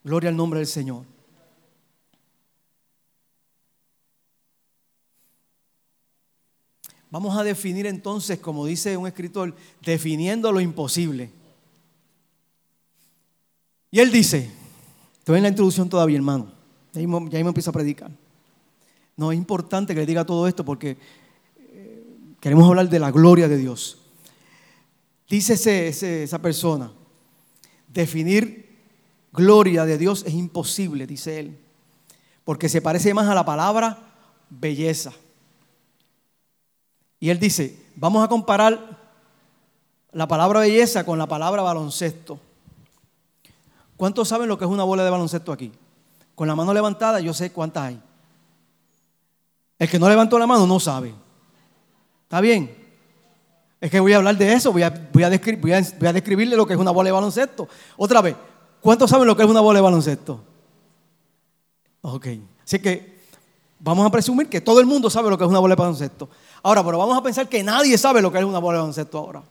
Gloria 0.03 0.31
al 0.31 0.37
nombre 0.37 0.61
del 0.61 0.67
Señor. 0.67 1.05
Vamos 7.11 7.37
a 7.37 7.45
definir 7.45 7.87
entonces, 7.87 8.39
como 8.39 8.67
dice 8.67 8.97
un 8.97 9.07
escritor, 9.07 9.55
definiendo 9.83 10.51
lo 10.51 10.61
imposible. 10.61 11.31
Y 13.91 14.01
él 14.01 14.11
dice, 14.11 14.51
estoy 15.19 15.37
en 15.37 15.43
la 15.43 15.49
introducción 15.51 15.89
todavía, 15.89 16.17
hermano, 16.17 16.51
ya 16.93 17.01
ahí 17.01 17.07
me 17.45 17.49
empiezo 17.49 17.71
a 17.71 17.73
predicar. 17.73 18.11
No, 19.17 19.33
es 19.33 19.39
importante 19.39 19.95
que 19.95 20.01
le 20.01 20.07
diga 20.07 20.25
todo 20.25 20.47
esto 20.47 20.65
porque 20.65 20.99
Queremos 22.47 22.69
hablar 22.69 22.89
de 22.89 23.01
la 23.01 23.11
gloria 23.11 23.49
de 23.49 23.57
Dios. 23.57 23.99
Dice 25.29 25.55
esa 26.23 26.39
persona, 26.41 26.93
definir 27.89 28.79
gloria 29.33 29.85
de 29.85 29.99
Dios 29.99 30.23
es 30.25 30.33
imposible, 30.33 31.09
dice 31.09 31.41
él, 31.41 31.59
porque 32.45 32.69
se 32.69 32.81
parece 32.81 33.13
más 33.15 33.27
a 33.27 33.35
la 33.35 33.45
palabra 33.45 33.99
belleza. 34.49 35.13
Y 37.19 37.31
él 37.31 37.41
dice, 37.41 37.85
vamos 37.97 38.25
a 38.25 38.29
comparar 38.29 38.97
la 40.13 40.29
palabra 40.29 40.61
belleza 40.61 41.05
con 41.05 41.19
la 41.19 41.27
palabra 41.27 41.63
baloncesto. 41.63 42.39
¿Cuántos 43.97 44.29
saben 44.29 44.47
lo 44.47 44.57
que 44.57 44.67
es 44.67 44.71
una 44.71 44.85
bola 44.85 45.03
de 45.03 45.11
baloncesto 45.11 45.51
aquí? 45.51 45.73
Con 46.37 46.47
la 46.47 46.55
mano 46.55 46.73
levantada 46.73 47.19
yo 47.19 47.35
sé 47.35 47.51
cuántas 47.51 47.87
hay. 47.87 48.01
El 49.81 49.89
que 49.91 49.99
no 49.99 50.09
levantó 50.09 50.39
la 50.39 50.47
mano 50.47 50.65
no 50.65 50.79
sabe. 50.79 51.26
¿Está 52.27 52.41
bien? 52.41 52.75
Es 53.81 53.89
que 53.89 54.01
voy 54.01 54.13
a 54.13 54.17
hablar 54.17 54.37
de 54.37 54.53
eso, 54.53 54.73
voy 54.73 54.83
a, 54.83 54.91
describirle 54.91 56.57
lo 56.57 56.67
que 56.67 56.73
es 56.73 56.79
una 56.79 56.91
bola 56.91 57.07
de 57.07 57.13
baloncesto. 57.13 57.69
Otra 57.97 58.21
vez, 58.21 58.35
¿cuántos 58.81 59.09
saben 59.09 59.29
lo 59.29 59.37
que 59.37 59.45
es 59.45 59.49
una 59.49 59.61
bola 59.61 59.79
de 59.79 59.83
baloncesto? 59.83 60.43
Ok, 62.01 62.27
así 62.65 62.81
que 62.81 63.21
vamos 63.79 64.05
a 64.05 64.11
presumir 64.11 64.49
que 64.49 64.61
todo 64.61 64.81
el 64.81 64.87
mundo 64.87 65.09
sabe 65.09 65.31
lo 65.31 65.39
que 65.39 65.45
es 65.45 65.51
una 65.51 65.61
bola 65.61 65.77
de 65.77 65.81
baloncesto. 65.81 66.29
Ahora, 66.65 66.85
pero 66.85 66.99
vamos 66.99 67.17
a 67.17 67.23
pensar 67.23 67.49
que 67.49 67.63
nadie 67.63 67.97
sabe 67.97 68.21
lo 68.21 68.33
que 68.33 68.39
es 68.39 68.45
una 68.45 68.59
bola 68.59 68.79
de 68.79 68.81
baloncesto 68.81 69.19
ahora. 69.19 69.45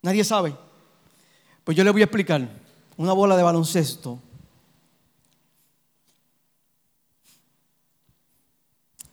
Nadie 0.00 0.24
sabe. 0.24 0.56
Pues 1.64 1.76
yo 1.76 1.84
le 1.84 1.90
voy 1.90 2.00
a 2.00 2.04
explicar. 2.04 2.48
Una 2.96 3.12
bola 3.12 3.36
de 3.36 3.42
baloncesto 3.42 4.18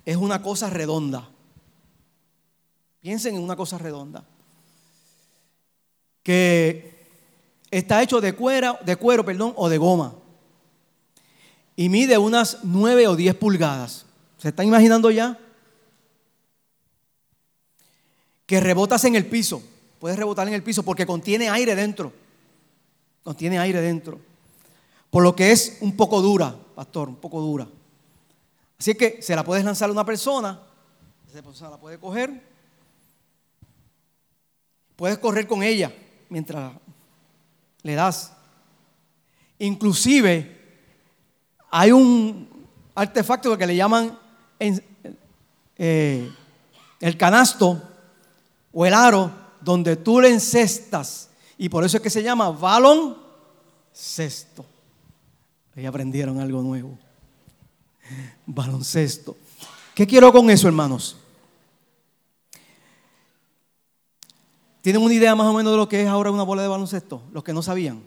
es 0.05 0.15
una 0.15 0.41
cosa 0.41 0.69
redonda. 0.69 1.27
Piensen 3.01 3.35
en 3.35 3.43
una 3.43 3.55
cosa 3.55 3.77
redonda. 3.77 4.23
Que 6.23 7.07
está 7.71 8.01
hecho 8.01 8.21
de 8.21 8.33
cuero, 8.33 8.77
de 8.85 8.95
cuero 8.95 9.23
perdón, 9.23 9.53
o 9.55 9.69
de 9.69 9.77
goma. 9.77 10.15
Y 11.75 11.89
mide 11.89 12.17
unas 12.17 12.59
9 12.63 13.07
o 13.07 13.15
10 13.15 13.35
pulgadas. 13.35 14.05
¿Se 14.37 14.49
están 14.49 14.67
imaginando 14.67 15.11
ya? 15.11 15.39
Que 18.45 18.59
rebotas 18.59 19.03
en 19.05 19.15
el 19.15 19.25
piso. 19.25 19.61
Puedes 19.99 20.17
rebotar 20.17 20.47
en 20.47 20.53
el 20.53 20.63
piso 20.63 20.83
porque 20.83 21.05
contiene 21.05 21.49
aire 21.49 21.75
dentro. 21.75 22.11
Contiene 23.23 23.59
aire 23.59 23.81
dentro. 23.81 24.19
Por 25.09 25.23
lo 25.23 25.35
que 25.35 25.51
es 25.51 25.77
un 25.81 25.95
poco 25.95 26.21
dura, 26.21 26.55
pastor, 26.75 27.09
un 27.09 27.15
poco 27.15 27.41
dura. 27.41 27.67
Así 28.79 28.95
que 28.95 29.21
se 29.21 29.35
la 29.35 29.43
puedes 29.43 29.65
lanzar 29.65 29.89
a 29.89 29.91
una 29.91 30.05
persona, 30.05 30.59
esa 31.29 31.41
persona 31.41 31.71
la 31.71 31.77
puede 31.77 31.99
coger, 31.99 32.41
puedes 34.99 35.17
correr 35.17 35.47
con 35.47 35.63
ella 35.63 35.93
mientras 36.27 36.73
le 37.83 37.95
das. 37.95 38.33
Inclusive 39.57 40.57
hay 41.71 41.93
un 41.93 42.49
artefacto 42.93 43.57
que 43.57 43.65
le 43.65 43.77
llaman 43.77 44.19
eh, 45.77 46.29
el 46.99 47.17
canasto 47.17 47.81
o 48.73 48.85
el 48.85 48.93
aro 48.93 49.31
donde 49.61 49.95
tú 49.95 50.19
le 50.19 50.31
encestas. 50.31 51.29
Y 51.57 51.69
por 51.69 51.85
eso 51.85 51.95
es 51.95 52.03
que 52.03 52.09
se 52.09 52.21
llama 52.21 52.49
balón 52.49 53.15
cesto. 53.93 54.65
Ahí 55.77 55.85
aprendieron 55.85 56.41
algo 56.41 56.61
nuevo. 56.61 56.99
Baloncesto. 58.45 59.37
¿Qué 59.95 60.05
quiero 60.05 60.33
con 60.33 60.49
eso, 60.49 60.67
hermanos? 60.67 61.15
¿Tienen 64.81 65.01
una 65.01 65.13
idea 65.13 65.35
más 65.35 65.47
o 65.47 65.53
menos 65.53 65.73
de 65.73 65.77
lo 65.77 65.89
que 65.89 66.01
es 66.01 66.07
ahora 66.07 66.31
una 66.31 66.43
bola 66.43 66.61
de 66.61 66.67
baloncesto? 66.67 67.21
Los 67.33 67.43
que 67.43 67.53
no 67.53 67.61
sabían. 67.61 68.01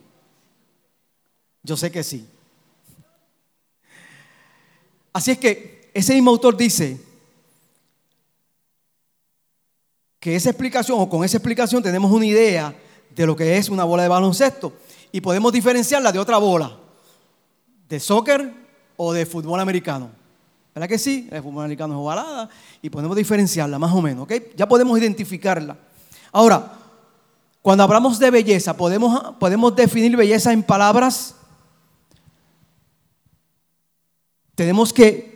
Yo 1.63 1.77
sé 1.77 1.91
que 1.93 2.03
sí. 2.03 2.27
Así 5.13 5.33
es 5.33 5.39
que 5.39 5.91
ese 5.93 6.15
mismo 6.15 6.31
autor 6.31 6.57
dice 6.57 7.01
que 10.19 10.35
esa 10.35 10.51
explicación 10.51 10.99
o 11.01 11.09
con 11.09 11.25
esa 11.25 11.37
explicación 11.37 11.83
tenemos 11.83 12.11
una 12.11 12.25
idea 12.25 12.75
de 13.11 13.27
lo 13.27 13.37
que 13.37 13.57
es 13.57 13.69
una 13.69 13.85
bola 13.85 14.05
de 14.05 14.09
baloncesto 14.09 14.73
y 15.11 15.21
podemos 15.21 15.53
diferenciarla 15.53 16.13
de 16.13 16.19
otra 16.19 16.39
bola, 16.39 16.79
de 17.89 18.01
soccer 18.01 18.53
o 18.97 19.13
de 19.13 19.27
fútbol 19.27 19.61
americano. 19.61 20.11
¿Verdad 20.75 20.89
que 20.89 20.99
sí? 20.99 21.29
El 21.31 21.43
fútbol 21.43 21.65
americano 21.65 21.93
es 21.95 21.99
ovalada 21.99 22.49
y 22.81 22.89
podemos 22.89 23.15
diferenciarla 23.15 23.79
más 23.79 23.93
o 23.93 24.01
menos, 24.01 24.23
¿ok? 24.25 24.33
Ya 24.57 24.67
podemos 24.67 24.99
identificarla. 24.99 25.77
Ahora, 26.33 26.73
cuando 27.61 27.85
hablamos 27.85 28.19
de 28.19 28.31
belleza, 28.31 28.77
¿podemos, 28.77 29.37
podemos 29.39 29.77
definir 29.77 30.17
belleza 30.17 30.53
en 30.53 30.63
palabras? 30.63 31.37
Tenemos 34.55 34.93
que 34.93 35.33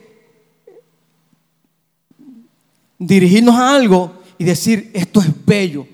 dirigirnos 2.99 3.55
a 3.55 3.75
algo 3.75 4.13
y 4.39 4.45
decir, 4.45 4.91
esto 4.95 5.21
es 5.21 5.29
bello. 5.45 5.87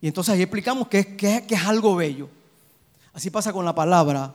Y 0.00 0.08
entonces 0.08 0.34
ahí 0.34 0.42
explicamos 0.42 0.88
que, 0.88 1.16
es 1.48 1.64
algo 1.64 1.96
bello. 1.96 2.28
Así 3.12 3.30
pasa 3.30 3.52
con 3.52 3.64
la 3.64 3.74
palabra 3.74 4.34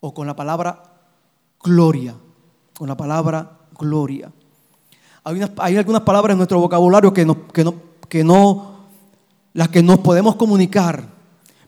o 0.00 0.14
con 0.14 0.26
la 0.26 0.36
palabra 0.36 0.82
gloria. 1.62 2.14
Con 2.76 2.88
la 2.88 2.96
palabra 2.96 3.58
gloria. 3.78 4.32
Hay, 5.24 5.76
algunas 5.76 6.02
palabras 6.02 6.34
en 6.34 6.38
nuestro 6.38 6.60
vocabulario 6.60 7.12
que 7.12 7.24
no, 7.24 7.48
que, 7.48 7.64
no, 7.64 7.74
que 8.06 8.24
no, 8.24 8.86
las 9.52 9.68
que 9.68 9.82
nos 9.82 10.00
podemos 10.00 10.36
comunicar, 10.36 11.08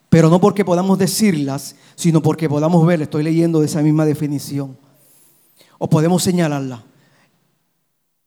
pero 0.08 0.28
no 0.28 0.40
porque 0.40 0.64
podamos 0.64 0.98
decirlas, 0.98 1.76
sino 1.94 2.22
porque 2.22 2.48
podamos 2.48 2.86
ver, 2.86 3.02
estoy 3.02 3.22
leyendo 3.22 3.60
de 3.60 3.66
esa 3.66 3.82
misma 3.82 4.04
definición 4.04 4.76
o 5.78 5.88
podemos 5.88 6.22
señalarla. 6.22 6.84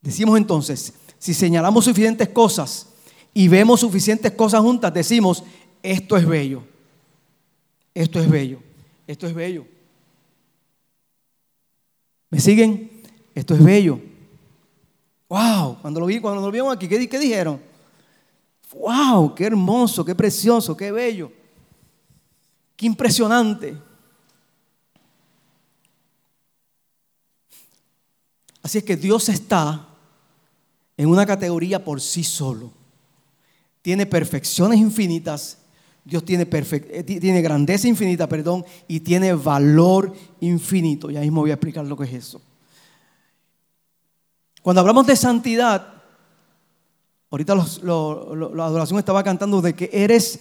Decimos 0.01 0.38
entonces, 0.38 0.94
si 1.18 1.34
señalamos 1.34 1.86
suficientes 1.86 2.30
cosas 2.30 2.88
y 3.34 3.48
vemos 3.48 3.82
suficientes 3.82 4.32
cosas 4.32 4.62
juntas, 4.62 4.94
decimos, 4.94 5.44
esto 5.84 6.18
es 6.18 6.25
bello, 6.25 6.63
esto 7.94 8.20
es 8.20 8.30
bello, 8.30 8.60
esto 9.08 9.28
es 9.28 9.34
bello. 9.34 9.66
¿Me 12.30 12.39
siguen? 12.39 12.91
Esto 13.34 13.56
es 13.56 13.63
bello. 13.63 14.00
Wow, 15.28 15.78
cuando 15.82 16.00
lo 16.00 16.06
vi, 16.06 16.19
cuando 16.19 16.41
lo 16.41 16.52
vieron 16.52 16.72
aquí, 16.72 16.88
¿qué, 16.88 17.08
qué 17.08 17.19
dijeron? 17.19 17.68
Wow, 18.73 19.34
qué 19.34 19.45
hermoso, 19.45 20.05
qué 20.05 20.13
precioso, 20.13 20.77
qué 20.77 20.91
bello. 20.91 21.32
Qué 22.75 22.86
impresionante. 22.86 23.75
Así 28.62 28.77
es 28.77 28.84
que 28.84 28.95
Dios 28.95 29.29
está 29.29 29.88
en 30.95 31.10
una 31.10 31.25
categoría 31.25 31.84
por 31.84 31.99
sí 32.01 32.23
solo. 32.23 32.71
Tiene 33.82 34.05
perfecciones 34.05 34.79
infinitas, 34.79 35.58
Dios 36.03 36.23
tiene, 36.25 36.47
eh, 36.51 37.03
tiene 37.03 37.41
grandeza 37.41 37.88
infinita, 37.88 38.27
perdón, 38.27 38.65
y 38.88 38.99
tiene 38.99 39.34
valor 39.34 40.13
infinito. 40.41 41.10
Ya 41.10 41.21
mismo 41.21 41.41
voy 41.41 41.51
a 41.51 41.55
explicar 41.55 41.86
lo 41.86 41.97
que 41.97 42.03
es 42.05 42.13
eso. 42.13 42.41
Cuando 44.62 44.82
hablamos 44.82 45.08
de 45.08 45.15
santidad, 45.15 45.99
ahorita 47.32 47.56
la 47.56 48.65
adoración 48.65 49.00
estaba 49.00 49.24
cantando 49.24 49.62
de 49.62 49.74
que 49.76 49.89
eres 49.92 50.39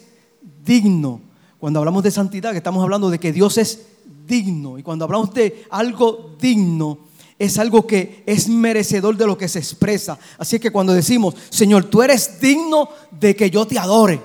digno. 0.65 1.21
Cuando 1.59 1.81
hablamos 1.81 2.03
de 2.03 2.11
santidad, 2.11 2.55
estamos 2.55 2.83
hablando 2.83 3.11
de 3.11 3.19
que 3.19 3.33
Dios 3.33 3.59
es 3.59 3.87
digno. 4.27 4.79
Y 4.79 4.83
cuando 4.83 5.05
hablamos 5.05 5.35
de 5.35 5.67
algo 5.71 6.37
digno, 6.41 6.99
es 7.39 7.59
algo 7.59 7.87
que 7.87 8.23
es 8.27 8.49
merecedor 8.49 9.17
de 9.17 9.27
lo 9.27 9.39
que 9.39 9.49
se 9.49 9.59
expresa. 9.59 10.19
Así 10.39 10.59
que 10.59 10.71
cuando 10.71 10.93
decimos, 10.93 11.35
Señor, 11.51 11.85
tú 11.85 12.03
eres 12.03 12.41
digno 12.41 12.89
de 13.11 13.35
que 13.37 13.51
yo 13.51 13.67
te 13.67 13.79
adore, 13.79 14.21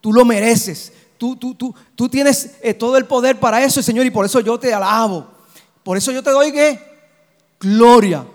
tú 0.00 0.12
lo 0.12 0.24
mereces, 0.24 0.92
tú, 1.18 1.36
tú, 1.36 1.54
tú, 1.54 1.74
tú 1.94 2.08
tienes 2.08 2.56
eh, 2.62 2.74
todo 2.74 2.96
el 2.96 3.06
poder 3.06 3.40
para 3.40 3.64
eso, 3.64 3.82
Señor, 3.82 4.06
y 4.06 4.10
por 4.10 4.24
eso 4.24 4.40
yo 4.40 4.58
te 4.58 4.72
alabo. 4.72 5.26
Por 5.82 5.96
eso 5.96 6.12
yo 6.12 6.22
te 6.22 6.30
doy 6.30 6.52
que 6.52 6.78
gloria. 7.60 8.26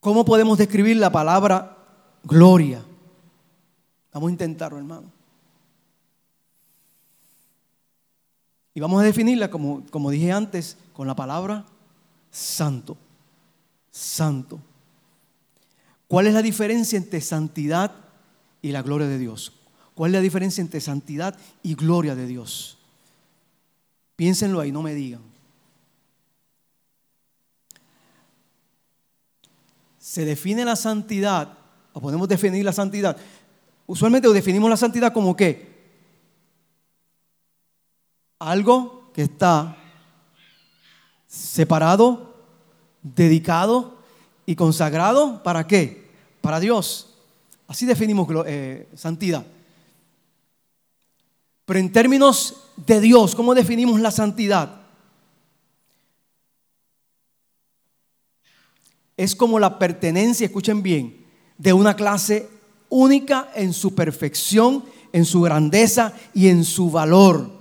¿Cómo 0.00 0.24
podemos 0.24 0.58
describir 0.58 0.96
la 0.96 1.10
palabra 1.10 1.76
gloria? 2.22 2.82
Vamos 4.12 4.28
a 4.28 4.32
intentarlo, 4.32 4.78
hermano. 4.78 5.12
Y 8.74 8.80
vamos 8.80 9.00
a 9.00 9.04
definirla, 9.04 9.50
como, 9.50 9.84
como 9.90 10.10
dije 10.10 10.30
antes, 10.30 10.76
con 10.92 11.06
la 11.06 11.16
palabra 11.16 11.64
santo. 12.30 12.96
Santo. 13.90 14.60
¿Cuál 16.06 16.28
es 16.28 16.34
la 16.34 16.42
diferencia 16.42 16.96
entre 16.96 17.20
santidad 17.20 17.92
y 18.62 18.72
la 18.72 18.82
gloria 18.82 19.08
de 19.08 19.18
Dios? 19.18 19.52
¿Cuál 19.94 20.12
es 20.12 20.14
la 20.14 20.22
diferencia 20.22 20.60
entre 20.60 20.80
santidad 20.80 21.36
y 21.62 21.74
gloria 21.74 22.14
de 22.14 22.26
Dios? 22.26 22.78
Piénsenlo 24.14 24.60
ahí, 24.60 24.70
no 24.70 24.82
me 24.82 24.94
digan. 24.94 25.27
Se 30.08 30.24
define 30.24 30.64
la 30.64 30.74
santidad, 30.74 31.52
o 31.92 32.00
podemos 32.00 32.26
definir 32.26 32.64
la 32.64 32.72
santidad. 32.72 33.14
Usualmente 33.86 34.26
definimos 34.30 34.70
la 34.70 34.78
santidad 34.78 35.12
como 35.12 35.36
que 35.36 35.68
algo 38.38 39.12
que 39.12 39.24
está 39.24 39.76
separado, 41.26 42.34
dedicado 43.02 43.98
y 44.46 44.56
consagrado. 44.56 45.42
¿Para 45.42 45.66
qué? 45.66 46.10
Para 46.40 46.58
Dios. 46.58 47.14
Así 47.66 47.84
definimos 47.84 48.26
eh, 48.46 48.88
santidad. 48.94 49.44
Pero 51.66 51.80
en 51.80 51.92
términos 51.92 52.70
de 52.76 52.98
Dios, 53.02 53.34
¿cómo 53.34 53.54
definimos 53.54 54.00
la 54.00 54.10
santidad? 54.10 54.87
Es 59.18 59.36
como 59.36 59.58
la 59.58 59.78
pertenencia, 59.78 60.46
escuchen 60.46 60.82
bien, 60.82 61.26
de 61.58 61.74
una 61.74 61.94
clase 61.94 62.48
única 62.88 63.50
en 63.54 63.74
su 63.74 63.94
perfección, 63.94 64.82
en 65.12 65.26
su 65.26 65.42
grandeza 65.42 66.14
y 66.32 66.48
en 66.48 66.64
su 66.64 66.90
valor 66.90 67.58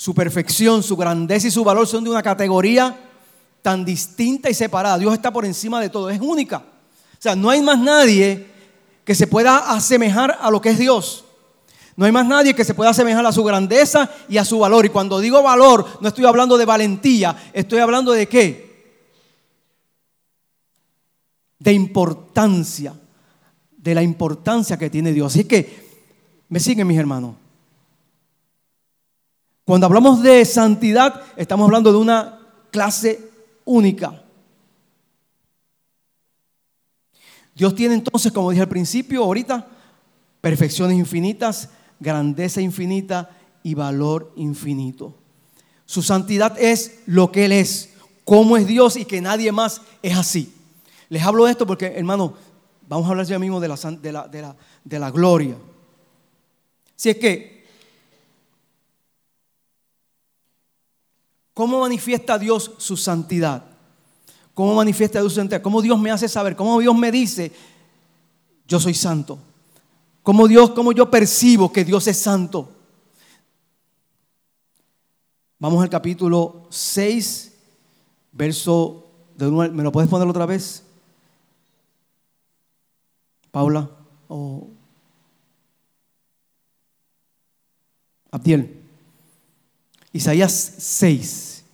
su 0.00 0.14
perfección, 0.14 0.82
su 0.82 0.96
grandeza 0.96 1.48
y 1.48 1.50
su 1.50 1.62
valor 1.62 1.86
son 1.86 2.02
de 2.02 2.08
una 2.08 2.22
categoría 2.22 2.98
tan 3.60 3.84
distinta 3.84 4.48
y 4.48 4.54
separada. 4.54 4.96
Dios 4.96 5.12
está 5.12 5.30
por 5.30 5.44
encima 5.44 5.78
de 5.78 5.90
todo, 5.90 6.08
es 6.08 6.18
única. 6.22 6.56
O 6.56 7.18
sea, 7.18 7.36
no 7.36 7.50
hay 7.50 7.60
más 7.60 7.78
nadie 7.78 8.46
que 9.04 9.14
se 9.14 9.26
pueda 9.26 9.58
asemejar 9.58 10.38
a 10.40 10.50
lo 10.50 10.58
que 10.62 10.70
es 10.70 10.78
Dios. 10.78 11.26
No 11.96 12.06
hay 12.06 12.12
más 12.12 12.26
nadie 12.26 12.54
que 12.54 12.64
se 12.64 12.72
pueda 12.72 12.92
asemejar 12.92 13.26
a 13.26 13.30
su 13.32 13.44
grandeza 13.44 14.08
y 14.26 14.38
a 14.38 14.44
su 14.46 14.58
valor. 14.58 14.86
Y 14.86 14.88
cuando 14.88 15.20
digo 15.20 15.42
valor, 15.42 15.86
no 16.00 16.08
estoy 16.08 16.24
hablando 16.24 16.56
de 16.56 16.64
valentía, 16.64 17.36
estoy 17.52 17.80
hablando 17.80 18.12
de 18.12 18.26
qué? 18.26 18.69
De 21.60 21.72
importancia, 21.72 22.92
de 23.76 23.94
la 23.94 24.02
importancia 24.02 24.76
que 24.76 24.90
tiene 24.90 25.12
Dios. 25.12 25.32
Así 25.32 25.44
que, 25.44 25.88
me 26.48 26.58
siguen 26.58 26.88
mis 26.88 26.98
hermanos. 26.98 27.36
Cuando 29.64 29.86
hablamos 29.86 30.20
de 30.20 30.44
santidad, 30.44 31.22
estamos 31.36 31.66
hablando 31.66 31.92
de 31.92 31.98
una 31.98 32.40
clase 32.72 33.20
única. 33.64 34.24
Dios 37.54 37.74
tiene 37.76 37.94
entonces, 37.94 38.32
como 38.32 38.50
dije 38.50 38.62
al 38.62 38.68
principio, 38.68 39.22
ahorita, 39.22 39.68
perfecciones 40.40 40.98
infinitas, 40.98 41.68
grandeza 42.00 42.60
infinita 42.60 43.30
y 43.62 43.74
valor 43.74 44.32
infinito. 44.34 45.14
Su 45.86 46.02
santidad 46.02 46.58
es 46.58 47.00
lo 47.06 47.30
que 47.30 47.44
Él 47.44 47.52
es, 47.52 47.90
cómo 48.24 48.56
es 48.56 48.66
Dios 48.66 48.96
y 48.96 49.04
que 49.04 49.20
nadie 49.20 49.52
más 49.52 49.82
es 50.02 50.16
así. 50.16 50.52
Les 51.10 51.22
hablo 51.22 51.46
esto 51.46 51.66
porque, 51.66 51.86
hermano, 51.86 52.34
vamos 52.88 53.06
a 53.06 53.10
hablar 53.10 53.26
ya 53.26 53.38
mismo 53.38 53.60
de 53.60 53.68
la, 53.68 53.76
de 53.76 54.12
la, 54.12 54.28
de 54.28 54.42
la, 54.42 54.56
de 54.84 54.98
la 54.98 55.10
gloria. 55.10 55.56
Si 56.94 57.10
es 57.10 57.16
que, 57.16 57.66
¿cómo 61.52 61.80
manifiesta 61.80 62.38
Dios 62.38 62.72
su 62.78 62.96
santidad? 62.96 63.64
¿Cómo 64.54 64.74
manifiesta 64.76 65.20
Dios 65.20 65.32
su 65.32 65.40
santidad? 65.40 65.62
¿Cómo 65.62 65.82
Dios 65.82 65.98
me 65.98 66.12
hace 66.12 66.28
saber? 66.28 66.54
¿Cómo 66.54 66.78
Dios 66.78 66.96
me 66.96 67.10
dice, 67.10 67.50
yo 68.68 68.78
soy 68.78 68.94
santo? 68.94 69.36
¿Cómo 70.22 70.46
Dios, 70.46 70.70
cómo 70.70 70.92
yo 70.92 71.10
percibo 71.10 71.72
que 71.72 71.84
Dios 71.84 72.06
es 72.06 72.18
santo? 72.18 72.70
Vamos 75.58 75.82
al 75.82 75.90
capítulo 75.90 76.68
6, 76.70 77.52
verso 78.30 79.08
de 79.36 79.50
¿Me 79.50 79.82
lo 79.82 79.90
puedes 79.90 80.08
poner 80.08 80.28
otra 80.28 80.46
vez? 80.46 80.84
Paula 83.50 83.90
o 84.28 84.68
Abdiel. 88.30 88.80
Isaías 90.12 90.74
6. 90.78 91.64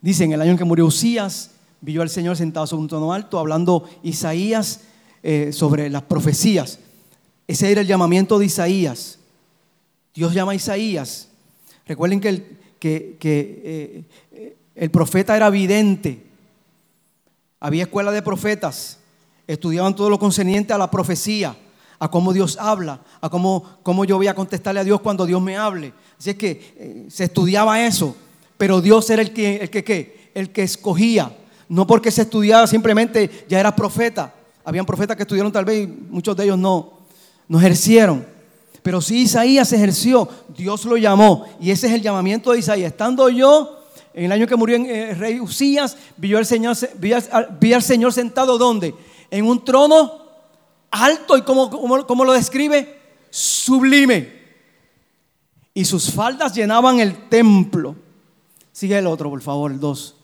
Dice, 0.00 0.24
en 0.24 0.32
el 0.32 0.40
año 0.40 0.52
en 0.52 0.58
que 0.58 0.64
murió 0.64 0.86
Usías, 0.86 1.50
vio 1.80 2.02
al 2.02 2.10
Señor 2.10 2.36
sentado 2.36 2.66
sobre 2.66 2.82
un 2.82 2.88
trono 2.88 3.12
alto, 3.12 3.38
hablando 3.38 3.88
Isaías 4.02 4.82
eh, 5.22 5.52
sobre 5.52 5.90
las 5.90 6.02
profecías. 6.02 6.78
Ese 7.46 7.70
era 7.70 7.80
el 7.80 7.86
llamamiento 7.86 8.38
de 8.38 8.46
Isaías. 8.46 9.18
Dios 10.14 10.34
llama 10.34 10.52
a 10.52 10.54
Isaías. 10.54 11.28
Recuerden 11.86 12.20
que 12.20 12.28
el, 12.28 12.58
que, 12.78 13.16
eh, 13.20 14.56
el 14.74 14.90
profeta 14.90 15.36
era 15.36 15.50
vidente. 15.50 16.27
Había 17.60 17.84
escuela 17.84 18.12
de 18.12 18.22
profetas. 18.22 18.98
Estudiaban 19.46 19.96
todo 19.96 20.10
lo 20.10 20.18
concerniente 20.18 20.72
a 20.72 20.78
la 20.78 20.90
profecía, 20.90 21.56
a 21.98 22.10
cómo 22.10 22.32
Dios 22.32 22.58
habla, 22.60 23.00
a 23.20 23.28
cómo, 23.28 23.78
cómo 23.82 24.04
yo 24.04 24.16
voy 24.16 24.28
a 24.28 24.34
contestarle 24.34 24.80
a 24.80 24.84
Dios 24.84 25.00
cuando 25.00 25.26
Dios 25.26 25.40
me 25.40 25.56
hable. 25.56 25.92
Así 26.18 26.30
es 26.30 26.36
que 26.36 26.74
eh, 26.76 27.06
se 27.10 27.24
estudiaba 27.24 27.84
eso. 27.84 28.14
Pero 28.56 28.80
Dios 28.80 29.08
era 29.10 29.22
el 29.22 29.32
que, 29.32 29.56
el 29.56 29.70
que, 29.70 30.30
el 30.34 30.50
que 30.50 30.62
escogía. 30.62 31.34
No 31.68 31.86
porque 31.86 32.10
se 32.10 32.22
estudiaba 32.22 32.66
simplemente 32.66 33.46
ya 33.48 33.60
era 33.60 33.74
profeta. 33.74 34.34
Habían 34.64 34.86
profetas 34.86 35.16
que 35.16 35.22
estudiaron 35.22 35.52
tal 35.52 35.64
vez 35.64 35.84
y 35.84 35.86
muchos 35.86 36.36
de 36.36 36.44
ellos 36.44 36.58
no, 36.58 36.98
no 37.46 37.58
ejercieron. 37.58 38.26
Pero 38.82 39.00
sí 39.00 39.22
Isaías 39.22 39.72
ejerció, 39.72 40.28
Dios 40.56 40.84
lo 40.84 40.96
llamó. 40.96 41.46
Y 41.60 41.70
ese 41.70 41.86
es 41.86 41.92
el 41.94 42.02
llamamiento 42.02 42.52
de 42.52 42.58
Isaías. 42.58 42.92
Estando 42.92 43.28
yo, 43.28 43.77
en 44.14 44.24
el 44.24 44.32
año 44.32 44.46
que 44.46 44.56
murió 44.56 44.76
el 44.76 44.86
eh, 44.86 45.14
rey 45.14 45.40
Usías, 45.40 45.96
vi 46.16 46.34
al, 46.34 46.46
Señor, 46.46 48.12
sentado 48.12 48.58
¿dónde? 48.58 48.94
En 49.30 49.44
un 49.44 49.64
trono 49.64 50.26
alto 50.90 51.36
y 51.36 51.42
como, 51.42 51.70
como 52.06 52.24
lo 52.24 52.32
describe, 52.32 52.98
sublime. 53.30 54.38
Y 55.74 55.84
sus 55.84 56.10
faldas 56.10 56.54
llenaban 56.54 56.98
el 56.98 57.28
templo. 57.28 57.94
Sigue 58.72 58.98
el 58.98 59.06
otro, 59.06 59.30
por 59.30 59.42
favor, 59.42 59.70
el 59.70 59.80
2. 59.80 60.14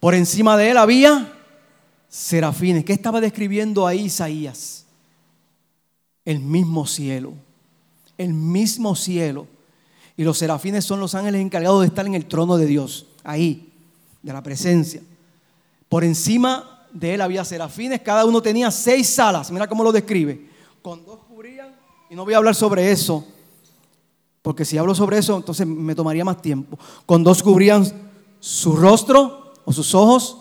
Por 0.00 0.14
encima 0.14 0.56
de 0.56 0.70
él 0.70 0.76
había 0.76 1.32
serafines. 2.08 2.84
¿Qué 2.84 2.92
estaba 2.92 3.20
describiendo 3.20 3.86
ahí 3.86 4.06
Isaías? 4.06 4.86
El 6.24 6.40
mismo 6.40 6.86
cielo. 6.86 7.34
El 8.18 8.34
mismo 8.34 8.94
cielo. 8.94 9.46
Y 10.16 10.24
los 10.24 10.38
serafines 10.38 10.84
son 10.84 11.00
los 11.00 11.14
ángeles 11.14 11.40
encargados 11.40 11.80
de 11.82 11.88
estar 11.88 12.06
en 12.06 12.14
el 12.14 12.26
trono 12.26 12.56
de 12.56 12.66
Dios. 12.66 13.06
Ahí, 13.22 13.72
de 14.22 14.32
la 14.32 14.42
presencia. 14.42 15.02
Por 15.88 16.04
encima 16.04 16.86
de 16.92 17.14
él 17.14 17.20
había 17.20 17.44
serafines. 17.44 18.00
Cada 18.00 18.24
uno 18.24 18.40
tenía 18.40 18.70
seis 18.70 19.08
salas. 19.08 19.50
Mira 19.50 19.66
cómo 19.66 19.84
lo 19.84 19.92
describe. 19.92 20.48
Con 20.82 21.04
dos 21.04 21.20
cubrían. 21.28 21.74
Y 22.08 22.14
no 22.14 22.24
voy 22.24 22.34
a 22.34 22.38
hablar 22.38 22.54
sobre 22.54 22.90
eso 22.90 23.26
porque 24.46 24.64
si 24.64 24.78
hablo 24.78 24.94
sobre 24.94 25.18
eso, 25.18 25.36
entonces 25.38 25.66
me 25.66 25.92
tomaría 25.96 26.24
más 26.24 26.40
tiempo. 26.40 26.78
Con 27.04 27.24
dos 27.24 27.42
cubrían 27.42 27.84
su 28.38 28.76
rostro 28.76 29.54
o 29.64 29.72
sus 29.72 29.92
ojos, 29.92 30.38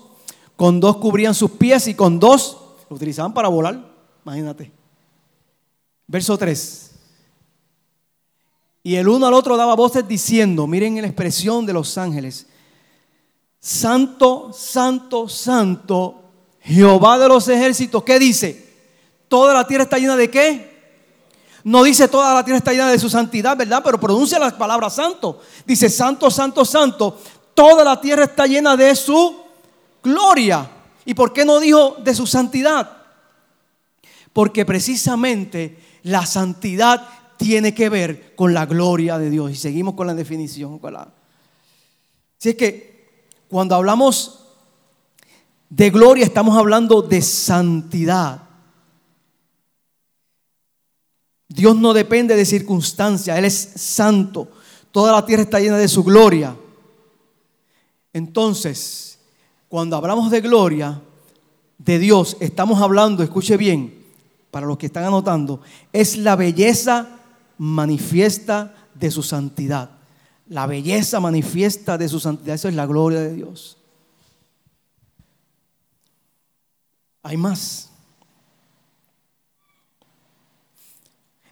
con 0.56 0.80
dos 0.80 0.98
cubrían 0.98 1.34
sus 1.34 1.50
pies 1.50 1.88
y 1.88 1.96
con 1.96 2.20
dos 2.20 2.56
lo 2.88 2.98
utilizaban 2.98 3.34
para 3.34 3.48
volar. 3.48 3.84
Imagínate. 4.24 4.72
Verso 6.06 6.38
3. 6.38 6.92
Y 8.86 8.98
el 8.98 9.08
uno 9.08 9.26
al 9.26 9.34
otro 9.34 9.58
daba 9.58 9.74
voces 9.74 10.08
diciendo, 10.08 10.68
miren 10.68 11.02
la 11.02 11.08
expresión 11.08 11.66
de 11.66 11.74
los 11.74 11.98
ángeles, 11.98 12.46
Santo, 13.60 14.54
Santo, 14.54 15.28
Santo, 15.28 16.22
Jehová 16.62 17.18
de 17.18 17.28
los 17.28 17.48
ejércitos, 17.48 18.04
¿qué 18.04 18.20
dice? 18.20 18.74
Toda 19.28 19.56
la 19.56 19.66
tierra 19.66 19.86
está 19.86 19.98
llena 19.98 20.16
de 20.16 20.30
qué? 20.30 20.94
No 21.64 21.84
dice 21.84 22.08
toda 22.08 22.32
la 22.36 22.46
tierra 22.46 22.60
está 22.60 22.74
llena 22.74 22.92
de 22.92 23.00
su 23.00 23.10
santidad, 23.10 23.58
¿verdad? 23.58 23.82
Pero 23.84 24.00
pronuncia 24.00 24.38
las 24.38 24.54
palabras 24.54 24.94
santo. 24.94 25.42
Dice 25.66 25.90
santo, 25.90 26.30
santo, 26.30 26.64
santo. 26.64 27.20
Toda 27.56 27.84
la 27.84 28.00
tierra 28.00 28.26
está 28.26 28.46
llena 28.46 28.78
de 28.78 28.96
su 28.96 29.36
gloria. 30.04 30.70
¿Y 31.06 31.16
por 31.16 31.34
qué 31.34 31.44
no 31.44 31.60
dijo 31.60 31.98
de 32.04 32.14
su 32.14 32.28
santidad? 32.28 32.98
Porque 34.32 34.64
precisamente 34.64 36.00
la 36.04 36.28
santidad 36.28 37.25
tiene 37.38 37.74
que 37.74 37.90
ver 37.90 38.36
con 38.36 38.54
la 38.54 38.66
gloria 38.66 39.18
de 39.18 39.30
Dios. 39.30 39.52
Y 39.52 39.56
seguimos 39.56 39.96
con 39.96 40.08
la 40.08 40.14
definición. 40.14 40.80
Con 40.80 40.94
la... 40.94 41.08
Si 42.38 42.50
es 42.50 42.56
que 42.56 42.96
cuando 43.48 43.76
hablamos 43.76 44.46
de 45.70 45.90
gloria 45.90 46.26
estamos 46.26 46.58
hablando 46.58 47.02
de 47.02 47.22
santidad. 47.22 48.42
Dios 51.48 51.76
no 51.76 51.94
depende 51.94 52.36
de 52.36 52.46
circunstancias, 52.46 53.38
Él 53.38 53.46
es 53.46 53.72
santo. 53.76 54.50
Toda 54.92 55.12
la 55.12 55.26
tierra 55.26 55.44
está 55.44 55.60
llena 55.60 55.78
de 55.78 55.88
su 55.88 56.04
gloria. 56.04 56.56
Entonces, 58.14 59.20
cuando 59.68 59.96
hablamos 59.96 60.32
de 60.32 60.42
gloria 60.42 61.02
de 61.78 62.00
Dios, 62.00 62.38
estamos 62.40 62.82
hablando, 62.82 63.24
escuche 63.24 63.58
bien, 63.58 64.06
para 64.52 64.66
los 64.66 64.78
que 64.78 64.86
están 64.86 65.04
anotando, 65.04 65.62
es 65.92 66.18
la 66.18 66.36
belleza 66.38 67.15
manifiesta 67.58 68.74
de 68.94 69.12
su 69.12 69.24
santidad. 69.24 69.92
La 70.48 70.68
belleza 70.68 71.20
manifiesta 71.20 71.98
de 71.98 72.08
su 72.08 72.20
santidad, 72.20 72.56
eso 72.56 72.68
es 72.68 72.76
la 72.76 72.86
gloria 72.86 73.20
de 73.20 73.34
Dios. 73.34 73.78
Hay 77.24 77.38
más. 77.38 77.90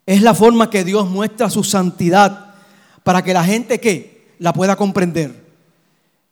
Es 0.05 0.21
la 0.21 0.35
forma 0.35 0.69
que 0.69 0.83
Dios 0.83 1.09
muestra 1.09 1.49
su 1.49 1.63
santidad 1.63 2.53
para 3.03 3.23
que 3.23 3.33
la 3.33 3.43
gente 3.43 3.79
que 3.79 4.35
la 4.39 4.53
pueda 4.53 4.75
comprender. 4.75 5.43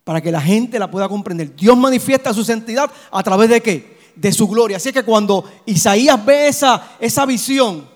Para 0.04 0.20
que 0.20 0.30
la 0.30 0.40
gente 0.40 0.78
la 0.78 0.90
pueda 0.90 1.08
comprender. 1.08 1.56
Dios 1.56 1.76
manifiesta 1.76 2.34
su 2.34 2.44
santidad 2.44 2.90
a 3.10 3.22
través 3.22 3.48
de 3.48 3.60
qué? 3.60 3.98
De 4.14 4.30
su 4.30 4.46
gloria. 4.46 4.76
Así 4.76 4.92
que 4.92 5.02
cuando 5.02 5.44
Isaías 5.66 6.24
ve 6.24 6.48
esa, 6.48 6.96
esa 7.00 7.26
visión 7.26 7.91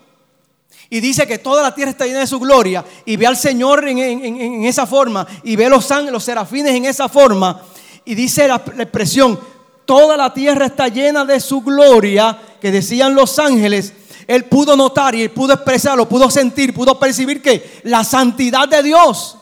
y 0.89 0.99
dice 0.99 1.27
que 1.27 1.37
toda 1.37 1.61
la 1.61 1.75
tierra 1.75 1.91
está 1.91 2.05
llena 2.05 2.19
de 2.19 2.27
su 2.27 2.39
gloria 2.39 2.83
y 3.05 3.17
ve 3.17 3.27
al 3.27 3.37
Señor 3.37 3.87
en, 3.87 4.65
esa 4.65 4.85
forma 4.85 5.27
y 5.43 5.55
ve 5.55 5.69
los 5.69 5.89
ángeles, 5.91 6.13
los 6.13 6.23
serafines 6.23 6.73
en 6.73 6.85
esa 6.85 7.09
forma 7.09 7.61
y 8.05 8.15
dice 8.15 8.47
la 8.47 8.55
expresión, 8.55 9.37
toda 9.85 10.15
la 10.15 10.33
tierra 10.33 10.67
está 10.67 10.87
llena 10.87 11.25
de 11.25 11.39
su 11.39 11.61
gloria, 11.61 12.37
que 12.61 12.71
decían 12.71 13.15
los 13.15 13.37
ángeles, 13.39 13.93
él 14.27 14.45
pudo 14.45 14.75
notar 14.75 15.15
y 15.15 15.23
él 15.23 15.31
pudo 15.31 15.53
expresarlo, 15.53 16.07
pudo 16.07 16.29
sentir, 16.29 16.73
pudo 16.73 16.99
percibir 16.99 17.41
que 17.41 17.81
la 17.83 18.03
santidad 18.03 18.67
de 18.67 18.83
Dios. 18.83 19.37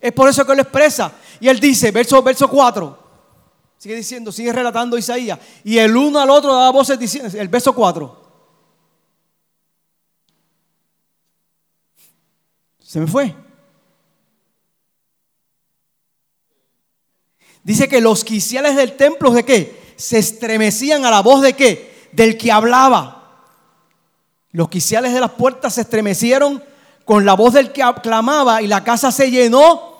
Es 0.00 0.12
por 0.12 0.28
eso 0.28 0.44
que 0.44 0.52
él 0.52 0.60
expresa. 0.60 1.12
Y 1.40 1.48
él 1.48 1.60
dice, 1.60 1.90
verso, 1.90 2.22
verso 2.22 2.48
4, 2.48 2.98
sigue 3.78 3.94
diciendo, 3.96 4.32
sigue 4.32 4.52
relatando 4.52 4.98
Isaías. 4.98 5.38
Y 5.62 5.78
el 5.78 5.96
uno 5.96 6.18
al 6.18 6.30
otro 6.30 6.52
daba 6.52 6.70
voces 6.70 6.98
diciendo, 6.98 7.30
el 7.38 7.48
verso 7.48 7.72
4. 7.72 8.23
Se 12.94 13.00
me 13.00 13.08
fue. 13.08 13.34
Dice 17.64 17.88
que 17.88 18.00
los 18.00 18.22
quiciales 18.22 18.76
del 18.76 18.96
templo 18.96 19.32
de 19.32 19.44
qué? 19.44 19.94
Se 19.96 20.18
estremecían 20.18 21.04
a 21.04 21.10
la 21.10 21.20
voz 21.20 21.42
de 21.42 21.54
qué? 21.54 22.08
Del 22.12 22.38
que 22.38 22.52
hablaba. 22.52 23.48
Los 24.52 24.68
quiciales 24.68 25.12
de 25.12 25.18
las 25.18 25.32
puertas 25.32 25.74
se 25.74 25.80
estremecieron 25.80 26.62
con 27.04 27.24
la 27.24 27.34
voz 27.34 27.54
del 27.54 27.72
que 27.72 27.82
clamaba 28.00 28.62
y 28.62 28.68
la 28.68 28.84
casa 28.84 29.10
se 29.10 29.28
llenó 29.28 29.93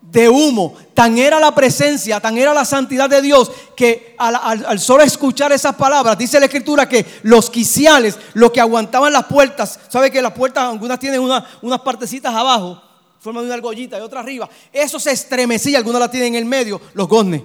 de 0.00 0.28
humo. 0.28 0.74
Tan 0.94 1.18
era 1.18 1.38
la 1.38 1.54
presencia, 1.54 2.20
tan 2.20 2.38
era 2.38 2.54
la 2.54 2.64
santidad 2.64 3.08
de 3.08 3.22
Dios, 3.22 3.50
que 3.76 4.14
al, 4.18 4.78
solo 4.78 5.02
escuchar 5.02 5.52
esas 5.52 5.74
palabras, 5.76 6.16
dice 6.18 6.40
la 6.40 6.46
escritura 6.46 6.88
que 6.88 7.04
los 7.22 7.50
quiciales, 7.50 8.18
los 8.34 8.50
que 8.50 8.60
aguantaban 8.60 9.12
las 9.12 9.24
puertas, 9.24 9.78
sabe 9.88 10.10
que 10.10 10.22
las 10.22 10.32
puertas, 10.32 10.64
algunas 10.64 10.98
tienen 10.98 11.20
unas 11.20 11.80
partecitas 11.80 12.34
abajo, 12.34 12.82
forma 13.20 13.40
de 13.40 13.46
una 13.46 13.54
argollita 13.54 13.98
y 13.98 14.00
otra 14.00 14.20
arriba, 14.20 14.48
eso 14.72 14.98
se 14.98 15.12
estremecía, 15.12 15.78
algunas 15.78 16.00
la 16.00 16.10
tienen 16.10 16.34
en 16.34 16.42
el 16.42 16.44
medio, 16.44 16.80
los 16.94 17.08
goznes 17.08 17.42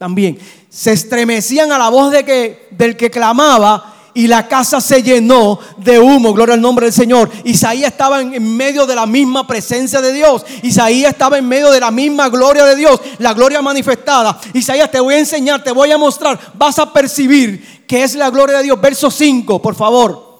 también, 0.00 0.38
se 0.70 0.92
estremecían 0.92 1.72
a 1.72 1.78
la 1.78 1.90
voz 1.90 2.10
de 2.10 2.24
que, 2.24 2.68
del 2.70 2.96
que 2.96 3.10
clamaba 3.10 3.89
y 4.14 4.26
la 4.26 4.48
casa 4.48 4.80
se 4.80 5.02
llenó 5.02 5.58
de 5.76 5.98
humo, 5.98 6.32
gloria 6.32 6.54
al 6.54 6.60
nombre 6.60 6.86
del 6.86 6.92
Señor. 6.92 7.30
Isaías 7.44 7.92
estaba 7.92 8.20
en 8.20 8.56
medio 8.56 8.86
de 8.86 8.94
la 8.94 9.06
misma 9.06 9.46
presencia 9.46 10.00
de 10.00 10.12
Dios. 10.12 10.44
Isaías 10.62 11.12
estaba 11.12 11.38
en 11.38 11.46
medio 11.46 11.70
de 11.70 11.80
la 11.80 11.90
misma 11.90 12.28
gloria 12.28 12.64
de 12.64 12.76
Dios, 12.76 13.00
la 13.18 13.34
gloria 13.34 13.62
manifestada. 13.62 14.38
Isaías, 14.52 14.90
te 14.90 15.00
voy 15.00 15.14
a 15.14 15.18
enseñar, 15.18 15.62
te 15.62 15.72
voy 15.72 15.90
a 15.90 15.98
mostrar, 15.98 16.38
vas 16.54 16.78
a 16.78 16.92
percibir 16.92 17.84
que 17.86 18.02
es 18.02 18.14
la 18.14 18.30
gloria 18.30 18.58
de 18.58 18.64
Dios. 18.64 18.80
Verso 18.80 19.10
5, 19.10 19.62
por 19.62 19.74
favor. 19.74 20.30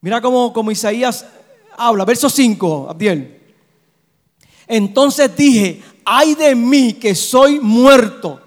Mira 0.00 0.20
cómo, 0.20 0.52
como 0.52 0.70
Isaías 0.70 1.24
habla. 1.76 2.04
Verso 2.04 2.30
5, 2.30 2.86
Abdiel. 2.90 3.40
Entonces 4.66 5.36
dije, 5.36 5.82
ay 6.04 6.34
de 6.34 6.54
mí 6.54 6.94
que 6.94 7.14
soy 7.14 7.60
muerto 7.60 8.40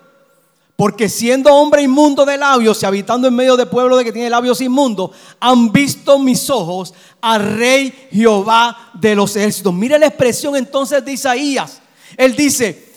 porque 0.80 1.10
siendo 1.10 1.54
hombre 1.54 1.82
inmundo 1.82 2.24
de 2.24 2.38
labios 2.38 2.82
y 2.82 2.86
habitando 2.86 3.28
en 3.28 3.36
medio 3.36 3.58
de 3.58 3.65
pueblo 3.65 3.98
de 3.98 4.06
que 4.06 4.13
tiene 4.13 4.30
labios 4.30 4.62
inmundos, 4.62 5.12
han 5.38 5.74
visto 5.74 6.18
mis 6.18 6.50
ojos 6.50 6.94
al 7.20 7.58
rey 7.58 7.94
Jehová 8.10 8.89
de 8.94 9.13
los 9.13 9.36
ejércitos. 9.36 9.74
Mire 9.74 10.00
la 10.00 10.06
expresión 10.06 10.56
entonces 10.56 11.04
de 11.04 11.12
Isaías. 11.12 11.82
Él 12.15 12.34
dice, 12.34 12.94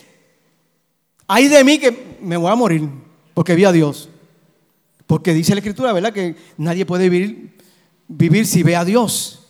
hay 1.27 1.49
de 1.49 1.65
mí 1.65 1.77
que 1.77 2.19
me 2.21 2.37
voy 2.37 2.53
a 2.53 2.55
morir 2.55 2.89
porque 3.35 3.57
vi 3.57 3.65
a 3.65 3.73
Dios. 3.73 4.09
Porque 5.09 5.35
dice 5.35 5.53
la 5.53 5.59
escritura, 5.59 5.93
¿verdad? 5.93 6.13
Que 6.13 6.37
nadie 6.59 6.87
puede 6.87 7.09
vivir, 7.09 7.59
vivir 8.07 8.47
si 8.47 8.63
ve 8.63 8.77
a 8.77 8.85
Dios. 8.85 9.49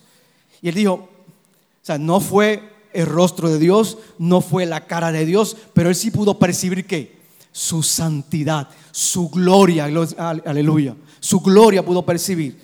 Y 0.62 0.70
él 0.70 0.74
dijo, 0.74 0.94
o 0.94 1.82
sea, 1.82 1.98
no 1.98 2.18
fue 2.18 2.62
el 2.94 3.04
rostro 3.04 3.50
de 3.50 3.58
Dios, 3.58 3.98
no 4.16 4.40
fue 4.40 4.64
la 4.64 4.86
cara 4.86 5.12
de 5.12 5.26
Dios, 5.26 5.54
pero 5.74 5.90
él 5.90 5.94
sí 5.94 6.10
pudo 6.10 6.38
percibir 6.38 6.86
que 6.86 7.20
su 7.52 7.82
santidad, 7.82 8.68
su 8.90 9.28
gloria, 9.28 9.84
aleluya, 9.84 10.96
su 11.20 11.40
gloria 11.40 11.84
pudo 11.84 12.04
percibir. 12.04 12.58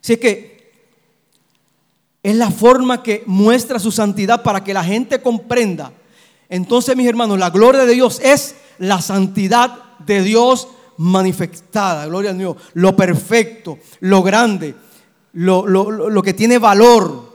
Así 0.00 0.16
que 0.16 0.52
es 2.22 2.36
la 2.36 2.50
forma 2.50 3.02
que 3.02 3.24
muestra 3.26 3.80
su 3.80 3.90
santidad 3.90 4.42
para 4.42 4.62
que 4.62 4.72
la 4.72 4.84
gente 4.84 5.20
comprenda. 5.20 5.92
Entonces, 6.48 6.96
mis 6.96 7.08
hermanos, 7.08 7.38
la 7.38 7.50
gloria 7.50 7.84
de 7.84 7.94
Dios 7.94 8.20
es 8.22 8.54
la 8.78 9.00
santidad 9.00 9.98
de 9.98 10.22
Dios 10.22 10.68
manifestada. 10.96 12.06
Gloria 12.06 12.30
a 12.30 12.34
Dios. 12.34 12.56
Lo 12.74 12.94
perfecto, 12.94 13.78
lo 14.00 14.22
grande, 14.22 14.74
lo, 15.32 15.66
lo 15.66 16.22
que 16.22 16.34
tiene 16.34 16.58
valor, 16.58 17.32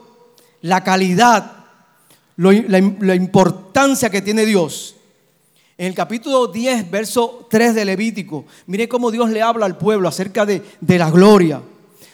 la 0.62 0.82
calidad, 0.82 1.57
la, 2.38 3.14
importancia 3.14 4.10
que 4.10 4.22
tiene 4.22 4.46
Dios. 4.46 4.94
En 5.76 5.86
el 5.86 5.94
capítulo 5.94 6.46
10, 6.46 6.90
verso 6.90 7.46
3 7.50 7.74
de 7.74 7.84
Levítico, 7.84 8.46
mire 8.66 8.88
cómo 8.88 9.10
Dios 9.10 9.30
le 9.30 9.42
habla 9.42 9.66
al 9.66 9.76
pueblo 9.76 10.08
acerca 10.08 10.46
de, 10.46 10.62
de 10.80 10.98
la 10.98 11.10
gloria. 11.10 11.60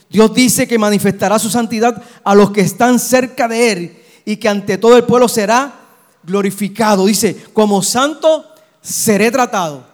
Dios 0.08 0.34
dice 0.34 0.66
que 0.66 0.78
manifestará 0.78 1.38
su 1.38 1.50
santidad 1.50 2.02
a 2.22 2.34
los 2.34 2.50
que 2.50 2.60
están 2.60 2.98
cerca 2.98 3.48
de 3.48 3.72
Él 3.72 4.02
y 4.24 4.36
que 4.36 4.48
ante 4.48 4.78
todo 4.78 4.96
el 4.96 5.04
pueblo 5.04 5.28
será 5.28 5.80
glorificado. 6.22 7.06
Dice, 7.06 7.36
como 7.52 7.82
santo 7.82 8.44
seré 8.80 9.30
tratado. 9.30 9.86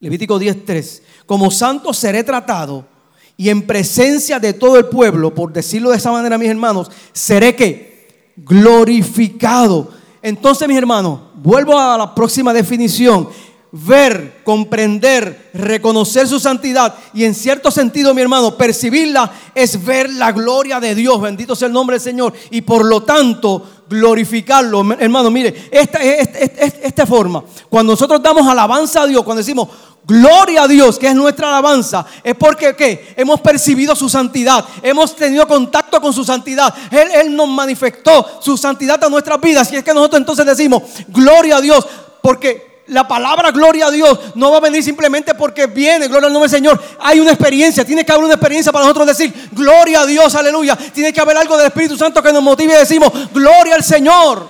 Levítico 0.00 0.38
10:3. 0.38 1.02
Como 1.26 1.50
santo 1.50 1.92
seré 1.94 2.24
tratado 2.24 2.93
y 3.36 3.48
en 3.48 3.62
presencia 3.62 4.38
de 4.38 4.52
todo 4.52 4.78
el 4.78 4.86
pueblo, 4.86 5.34
por 5.34 5.52
decirlo 5.52 5.90
de 5.90 5.96
esa 5.96 6.12
manera, 6.12 6.38
mis 6.38 6.48
hermanos, 6.48 6.90
seré 7.12 7.56
que 7.56 8.32
glorificado. 8.36 9.90
Entonces, 10.22 10.68
mis 10.68 10.78
hermanos, 10.78 11.20
vuelvo 11.34 11.78
a 11.78 11.98
la 11.98 12.14
próxima 12.14 12.52
definición. 12.52 13.28
Ver, 13.76 14.42
comprender, 14.44 15.50
reconocer 15.52 16.28
su 16.28 16.38
santidad 16.38 16.94
y 17.12 17.24
en 17.24 17.34
cierto 17.34 17.72
sentido, 17.72 18.14
mi 18.14 18.22
hermano, 18.22 18.56
percibirla 18.56 19.32
es 19.52 19.84
ver 19.84 20.10
la 20.10 20.30
gloria 20.30 20.78
de 20.78 20.94
Dios. 20.94 21.20
Bendito 21.20 21.56
sea 21.56 21.66
el 21.66 21.72
nombre 21.72 21.94
del 21.94 22.00
Señor. 22.00 22.32
Y 22.52 22.60
por 22.60 22.84
lo 22.84 23.02
tanto, 23.02 23.66
glorificarlo. 23.90 24.92
Hermano, 24.92 25.28
mire, 25.28 25.68
esta, 25.72 25.98
esta, 25.98 26.38
esta, 26.38 26.86
esta 26.86 27.04
forma. 27.04 27.42
Cuando 27.68 27.94
nosotros 27.94 28.22
damos 28.22 28.46
alabanza 28.46 29.02
a 29.02 29.06
Dios, 29.08 29.24
cuando 29.24 29.40
decimos, 29.40 29.68
Gloria 30.06 30.64
a 30.64 30.68
Dios, 30.68 30.98
que 30.98 31.08
es 31.08 31.14
nuestra 31.14 31.48
alabanza. 31.48 32.04
Es 32.22 32.34
porque 32.34 32.76
¿qué? 32.76 33.14
hemos 33.16 33.40
percibido 33.40 33.96
su 33.96 34.08
santidad. 34.08 34.64
Hemos 34.82 35.16
tenido 35.16 35.48
contacto 35.48 36.00
con 36.00 36.12
su 36.12 36.24
santidad. 36.24 36.74
Él, 36.90 37.08
él 37.14 37.34
nos 37.34 37.48
manifestó 37.48 38.40
su 38.40 38.56
santidad 38.58 39.02
a 39.02 39.08
nuestras 39.08 39.40
vidas. 39.40 39.72
Y 39.72 39.76
es 39.76 39.84
que 39.84 39.94
nosotros 39.94 40.20
entonces 40.20 40.44
decimos, 40.44 40.82
gloria 41.08 41.56
a 41.56 41.60
Dios. 41.62 41.86
Porque 42.20 42.82
la 42.88 43.08
palabra 43.08 43.50
gloria 43.50 43.86
a 43.86 43.90
Dios 43.90 44.18
no 44.34 44.50
va 44.50 44.58
a 44.58 44.60
venir 44.60 44.82
simplemente 44.82 45.34
porque 45.34 45.66
viene, 45.66 46.06
gloria 46.06 46.26
al 46.26 46.32
nombre 46.32 46.50
del 46.50 46.58
Señor. 46.58 46.82
Hay 47.00 47.18
una 47.18 47.30
experiencia, 47.30 47.84
tiene 47.84 48.04
que 48.04 48.12
haber 48.12 48.24
una 48.24 48.34
experiencia 48.34 48.72
para 48.72 48.84
nosotros 48.84 49.06
decir, 49.06 49.32
gloria 49.52 50.02
a 50.02 50.06
Dios, 50.06 50.34
aleluya. 50.34 50.76
Tiene 50.76 51.12
que 51.12 51.20
haber 51.20 51.36
algo 51.38 51.56
del 51.56 51.66
Espíritu 51.66 51.96
Santo 51.96 52.22
que 52.22 52.32
nos 52.32 52.42
motive 52.42 52.74
y 52.74 52.76
decimos, 52.76 53.10
gloria 53.32 53.74
al 53.76 53.82
Señor. 53.82 54.48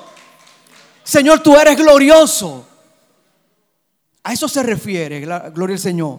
Señor, 1.05 1.41
tú 1.41 1.57
eres 1.57 1.77
glorioso. 1.77 2.65
A 4.25 4.33
eso 4.33 4.49
se 4.49 4.63
refiere, 4.63 5.21
gloria 5.21 5.75
al 5.75 5.81
Señor. 5.81 6.19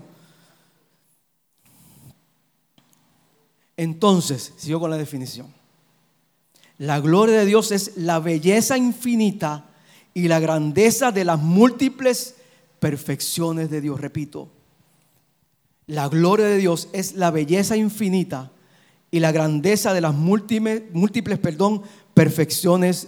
Entonces, 3.75 4.53
sigo 4.55 4.79
con 4.79 4.89
la 4.89 4.97
definición. 4.97 5.47
La 6.77 6.99
gloria 6.99 7.39
de 7.39 7.45
Dios 7.45 7.71
es 7.71 7.97
la 7.97 8.19
belleza 8.19 8.77
infinita 8.77 9.65
y 10.13 10.27
la 10.27 10.39
grandeza 10.39 11.11
de 11.11 11.25
las 11.25 11.39
múltiples 11.39 12.35
perfecciones 12.79 13.69
de 13.69 13.81
Dios. 13.81 13.99
Repito, 13.99 14.49
la 15.87 16.07
gloria 16.07 16.45
de 16.45 16.57
Dios 16.57 16.89
es 16.93 17.15
la 17.15 17.31
belleza 17.31 17.75
infinita 17.75 18.51
y 19.11 19.19
la 19.19 19.31
grandeza 19.31 19.93
de 19.93 20.01
las 20.01 20.13
múltiples, 20.13 21.39
perfecciones 22.13 23.07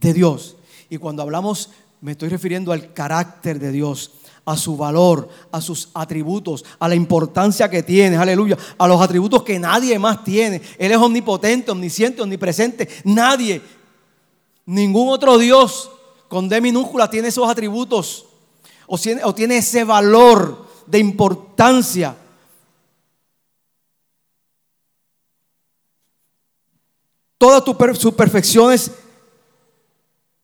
de 0.00 0.12
Dios. 0.14 0.56
Y 0.88 0.98
cuando 0.98 1.22
hablamos, 1.22 1.70
me 2.00 2.12
estoy 2.12 2.28
refiriendo 2.28 2.72
al 2.72 2.92
carácter 2.92 3.58
de 3.58 3.72
Dios, 3.72 4.12
a 4.44 4.56
su 4.56 4.76
valor, 4.76 5.28
a 5.50 5.60
sus 5.60 5.88
atributos, 5.94 6.64
a 6.78 6.88
la 6.88 6.94
importancia 6.94 7.70
que 7.70 7.82
tiene, 7.82 8.16
aleluya, 8.16 8.58
a 8.76 8.88
los 8.88 9.00
atributos 9.00 9.42
que 9.42 9.58
nadie 9.58 9.98
más 9.98 10.24
tiene. 10.24 10.60
Él 10.78 10.92
es 10.92 10.98
omnipotente, 10.98 11.70
omnisciente, 11.70 12.22
omnipresente. 12.22 12.88
Nadie, 13.04 13.62
ningún 14.66 15.08
otro 15.08 15.38
Dios 15.38 15.90
con 16.28 16.48
D 16.48 16.60
minúscula 16.60 17.08
tiene 17.08 17.28
esos 17.28 17.48
atributos 17.48 18.26
o 18.86 19.34
tiene, 19.34 19.58
ese 19.58 19.84
valor 19.84 20.66
de 20.86 20.98
importancia. 20.98 22.16
Todas 27.38 27.64
sus 27.98 28.14
perfecciones 28.14 28.90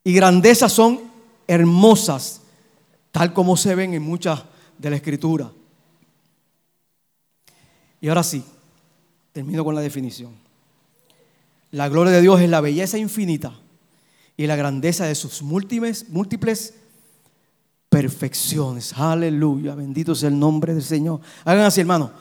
y 0.03 0.13
grandezas 0.13 0.71
son 0.71 1.01
hermosas 1.47 2.38
tal 3.11 3.33
como 3.33 3.57
se 3.57 3.75
ven 3.75 3.93
en 3.93 4.03
muchas 4.03 4.43
de 4.77 4.89
la 4.89 4.95
escritura. 4.95 5.51
Y 8.01 8.07
ahora 8.07 8.23
sí, 8.23 8.43
termino 9.31 9.63
con 9.63 9.75
la 9.75 9.81
definición. 9.81 10.33
La 11.71 11.89
gloria 11.89 12.13
de 12.13 12.21
Dios 12.21 12.41
es 12.41 12.49
la 12.49 12.61
belleza 12.61 12.97
infinita 12.97 13.53
y 14.37 14.47
la 14.47 14.55
grandeza 14.55 15.05
de 15.05 15.15
sus 15.15 15.41
múltiples, 15.41 16.09
múltiples 16.09 16.75
perfecciones. 17.89 18.93
Aleluya, 18.93 19.75
bendito 19.75 20.15
sea 20.15 20.29
el 20.29 20.39
nombre 20.39 20.73
del 20.73 20.83
Señor. 20.83 21.19
Hagan 21.43 21.65
así, 21.65 21.81
hermano. 21.81 22.11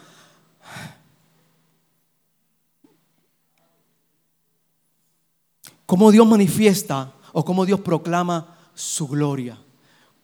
Cómo 5.86 6.10
Dios 6.10 6.26
manifiesta 6.26 7.14
o 7.32 7.44
cómo 7.44 7.64
Dios 7.64 7.80
proclama 7.80 8.58
su 8.74 9.08
gloria 9.08 9.58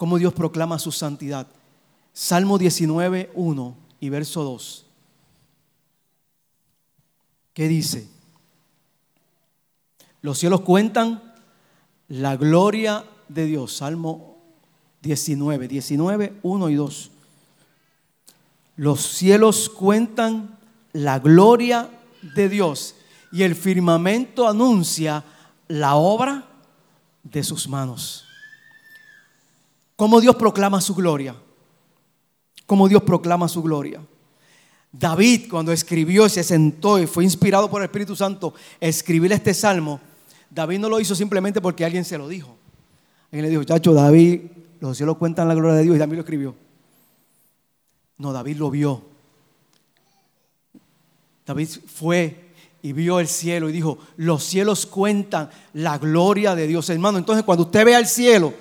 cómo 0.04 0.18
Dios 0.18 0.34
proclama 0.34 0.78
su 0.78 0.92
santidad. 0.92 1.46
Salmo 2.12 2.58
19, 2.58 3.30
1 3.32 3.76
y 4.00 4.10
verso 4.10 4.44
2. 4.44 4.84
¿Qué 7.54 7.68
dice? 7.68 8.06
Los 10.20 10.36
cielos 10.38 10.60
cuentan 10.60 11.32
la 12.08 12.36
gloria 12.36 13.06
de 13.30 13.46
Dios. 13.46 13.78
Salmo 13.78 14.36
19, 15.00 15.68
19, 15.68 16.34
1 16.42 16.68
y 16.68 16.74
2. 16.74 17.10
Los 18.76 19.00
cielos 19.00 19.70
cuentan 19.70 20.58
la 20.92 21.18
gloria 21.18 21.88
de 22.36 22.50
Dios. 22.50 22.94
y 23.32 23.42
el 23.42 23.56
firmamento 23.56 24.46
anuncia 24.46 25.24
la 25.66 25.94
obra 25.94 26.46
de 27.22 27.42
sus 27.42 27.66
manos. 27.66 28.26
¿Cómo 29.96 30.20
Dios 30.20 30.37
proclama 30.37 30.80
su 30.80 30.94
gloria? 30.94 31.37
¿Cómo 32.66 32.88
Dios 32.88 33.02
proclama 33.02 33.48
su 33.48 33.62
gloria? 33.62 34.00
David 34.90 35.48
cuando 35.50 35.72
escribió 35.72 36.26
y 36.26 36.30
se 36.30 36.44
sentó 36.44 36.98
y 36.98 37.07
fue 37.07 37.24
inspirado 37.24 37.68
por 37.68 37.83
el 37.83 37.87
Espíritu 37.87 38.14
Santo 38.14 38.54
a 38.80 38.87
escribir 38.87 39.33
este 39.33 39.52
salmo, 39.52 40.00
David 40.50 40.78
no 40.78 40.88
lo 40.88 41.00
hizo 41.00 41.14
simplemente 41.14 41.61
porque 41.61 41.85
alguien 41.85 42.04
se 42.04 42.16
lo 42.16 42.28
dijo. 42.28 42.57
Alguien 43.24 43.42
le 43.42 43.50
dijo, 43.50 43.64
chacho, 43.64 43.92
David, 43.92 44.42
los 44.80 44.96
cielos 44.96 45.16
cuentan 45.16 45.48
la 45.48 45.54
gloria 45.54 45.76
de 45.76 45.83
Dios 45.83 45.96
y 45.96 45.98
David 45.98 46.14
lo 46.14 46.20
escribió. 46.20 46.54
No, 48.18 48.33
David 48.33 48.57
lo 48.57 48.70
vio. 48.70 49.02
David 51.44 51.68
fue 51.87 52.52
y 52.83 52.92
vio 52.92 53.18
el 53.18 53.26
cielo 53.26 53.68
y 53.68 53.72
dijo, 53.72 53.98
los 54.16 54.44
cielos 54.44 54.87
cuentan 54.87 55.50
la 55.72 55.98
gloria 55.98 56.54
de 56.54 56.66
Dios. 56.66 56.88
Hermano, 56.90 57.18
entonces 57.18 57.44
cuando 57.44 57.64
usted 57.64 57.85
vea 57.85 57.98
el 57.98 58.07
cielo, 58.07 58.54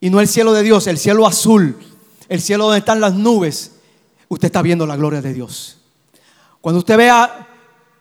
y 0.00 0.10
no 0.10 0.20
el 0.20 0.28
cielo 0.28 0.52
de 0.52 0.62
Dios, 0.62 0.86
el 0.86 0.98
cielo 0.98 1.26
azul, 1.26 1.76
el 2.28 2.40
cielo 2.40 2.64
donde 2.64 2.78
están 2.78 3.00
las 3.00 3.14
nubes, 3.14 3.72
usted 4.28 4.46
está 4.46 4.62
viendo 4.62 4.86
la 4.86 4.96
gloria 4.96 5.22
de 5.22 5.32
Dios. 5.32 5.78
Cuando 6.60 6.80
usted 6.80 6.96
vea 6.96 7.46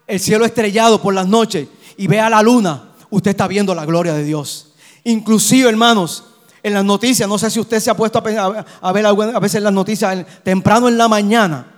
el 0.08 0.20
cielo 0.20 0.46
estrellado 0.46 1.02
por 1.02 1.14
las 1.14 1.28
noches 1.28 1.68
y 1.98 2.08
vea 2.08 2.30
la 2.30 2.42
luna, 2.42 2.92
usted 3.10 3.32
está 3.32 3.48
viendo 3.48 3.74
la 3.76 3.86
gloria 3.86 4.14
de 4.14 4.24
Dios. 4.24 4.74
Inclusive, 5.04 5.70
hermanos, 5.70 6.24
en 6.64 6.74
las 6.74 6.84
noticias, 6.84 7.30
no 7.30 7.38
sé 7.38 7.52
si 7.52 7.60
usted 7.60 7.80
se 7.80 7.92
ha 7.92 7.96
puesto 7.96 8.18
a, 8.18 8.92
ver 8.92 9.06
a 9.06 9.40
veces 9.40 9.62
las 9.62 9.74
noticias 9.74 10.26
temprano 10.44 10.88
en 10.88 10.98
la 10.98 11.08
mañana. 11.08 11.72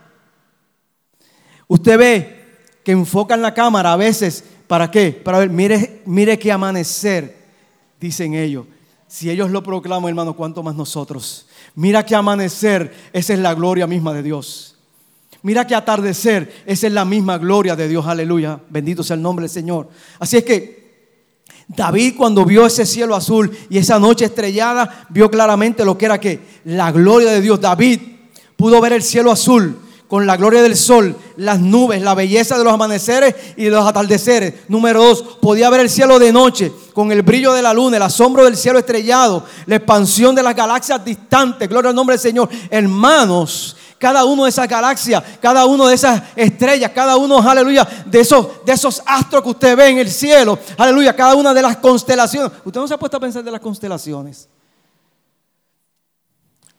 Usted 1.67 1.97
ve 1.97 2.37
que 2.85 2.93
enfocan 2.93 3.41
la 3.41 3.53
cámara 3.53 3.91
a 3.91 3.97
veces, 3.97 4.45
¿para 4.65 4.89
qué? 4.89 5.11
Para 5.11 5.39
ver, 5.39 5.49
mire, 5.49 6.01
mire 6.05 6.39
qué 6.39 6.53
amanecer, 6.53 7.35
dicen 7.99 8.33
ellos. 8.33 8.65
Si 9.07 9.29
ellos 9.29 9.51
lo 9.51 9.63
proclaman, 9.63 10.09
hermano, 10.09 10.35
¿cuánto 10.35 10.63
más 10.63 10.75
nosotros? 10.75 11.47
Mira 11.75 12.05
que 12.05 12.15
amanecer, 12.15 12.93
esa 13.13 13.33
es 13.33 13.39
la 13.39 13.53
gloria 13.53 13.87
misma 13.87 14.13
de 14.13 14.23
Dios. 14.23 14.75
Mira 15.43 15.65
que 15.65 15.75
atardecer, 15.75 16.63
esa 16.65 16.87
es 16.87 16.93
la 16.93 17.05
misma 17.05 17.37
gloria 17.37 17.75
de 17.75 17.87
Dios, 17.87 18.05
aleluya. 18.05 18.59
Bendito 18.69 19.03
sea 19.03 19.15
el 19.15 19.21
nombre 19.21 19.43
del 19.43 19.49
Señor. 19.49 19.87
Así 20.19 20.37
es 20.37 20.43
que 20.43 20.87
David 21.67 22.15
cuando 22.17 22.45
vio 22.45 22.65
ese 22.65 22.85
cielo 22.85 23.15
azul 23.15 23.55
y 23.69 23.77
esa 23.77 23.99
noche 23.99 24.25
estrellada, 24.25 25.07
vio 25.09 25.29
claramente 25.29 25.85
lo 25.85 25.97
que 25.97 26.05
era 26.05 26.19
que 26.19 26.39
la 26.65 26.91
gloria 26.91 27.31
de 27.31 27.41
Dios. 27.41 27.61
David 27.61 28.01
pudo 28.55 28.81
ver 28.81 28.93
el 28.93 29.03
cielo 29.03 29.31
azul 29.31 29.77
con 30.07 30.25
la 30.25 30.37
gloria 30.37 30.61
del 30.61 30.77
sol, 30.77 31.15
las 31.35 31.59
nubes, 31.59 32.01
la 32.01 32.15
belleza 32.15 32.57
de 32.57 32.63
los 32.63 32.73
amaneceres 32.73 33.35
y 33.57 33.65
de 33.65 33.71
los 33.71 33.85
atardeceres. 33.85 34.53
Número 34.69 35.03
dos, 35.03 35.21
podía 35.41 35.69
ver 35.69 35.81
el 35.81 35.89
cielo 35.89 36.17
de 36.17 36.31
noche 36.31 36.71
con 36.93 37.11
el 37.11 37.21
brillo 37.21 37.53
de 37.53 37.61
la 37.61 37.73
luna, 37.73 37.97
el 37.97 38.03
asombro 38.03 38.45
del 38.45 38.55
cielo 38.55 38.79
estrellado, 38.79 39.43
la 39.65 39.75
expansión 39.75 40.33
de 40.33 40.43
las 40.43 40.55
galaxias 40.55 41.03
distantes. 41.03 41.67
Gloria 41.67 41.89
al 41.89 41.95
nombre 41.95 42.13
del 42.13 42.21
Señor. 42.21 42.49
Hermanos, 42.69 43.75
cada 43.97 44.23
uno 44.23 44.45
de 44.45 44.49
esas 44.49 44.67
galaxias, 44.67 45.21
cada 45.41 45.65
uno 45.65 45.87
de 45.87 45.95
esas 45.95 46.23
estrellas, 46.35 46.91
cada 46.93 47.17
uno, 47.17 47.39
aleluya, 47.39 47.85
de 48.05 48.19
esos, 48.21 48.65
de 48.65 48.71
esos 48.71 49.01
astros 49.05 49.43
que 49.43 49.49
usted 49.49 49.75
ve 49.75 49.89
en 49.89 49.97
el 49.97 50.09
cielo, 50.09 50.57
aleluya, 50.77 51.15
cada 51.15 51.35
una 51.35 51.53
de 51.53 51.61
las 51.61 51.77
constelaciones. 51.77 52.51
Usted 52.63 52.79
no 52.79 52.87
se 52.87 52.93
ha 52.93 52.99
puesto 52.99 53.17
a 53.17 53.19
pensar 53.19 53.43
de 53.43 53.51
las 53.51 53.61
constelaciones. 53.61 54.47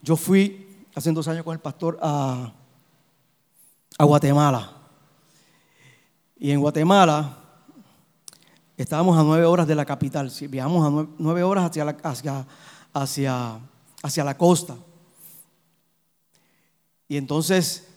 Yo 0.00 0.16
fui 0.16 0.66
hace 0.94 1.12
dos 1.12 1.28
años 1.28 1.44
con 1.44 1.52
el 1.52 1.60
pastor 1.60 1.98
a 2.00 2.52
a 3.98 4.04
Guatemala. 4.04 4.72
Y 6.38 6.52
en 6.52 6.60
Guatemala 6.60 7.36
estábamos 8.76 9.18
a 9.18 9.24
nueve 9.24 9.44
horas 9.44 9.66
de 9.66 9.74
la 9.74 9.84
capital. 9.84 10.32
Viajamos 10.48 10.86
a 10.86 11.08
nueve, 11.18 11.42
horas 11.42 11.64
hacia 11.64 11.84
la, 11.84 11.96
hacia, 12.04 12.46
hacia, 12.94 13.60
hacia 14.02 14.24
la 14.24 14.38
costa. 14.38 14.76
Y 17.08 17.16
entonces, 17.16 17.88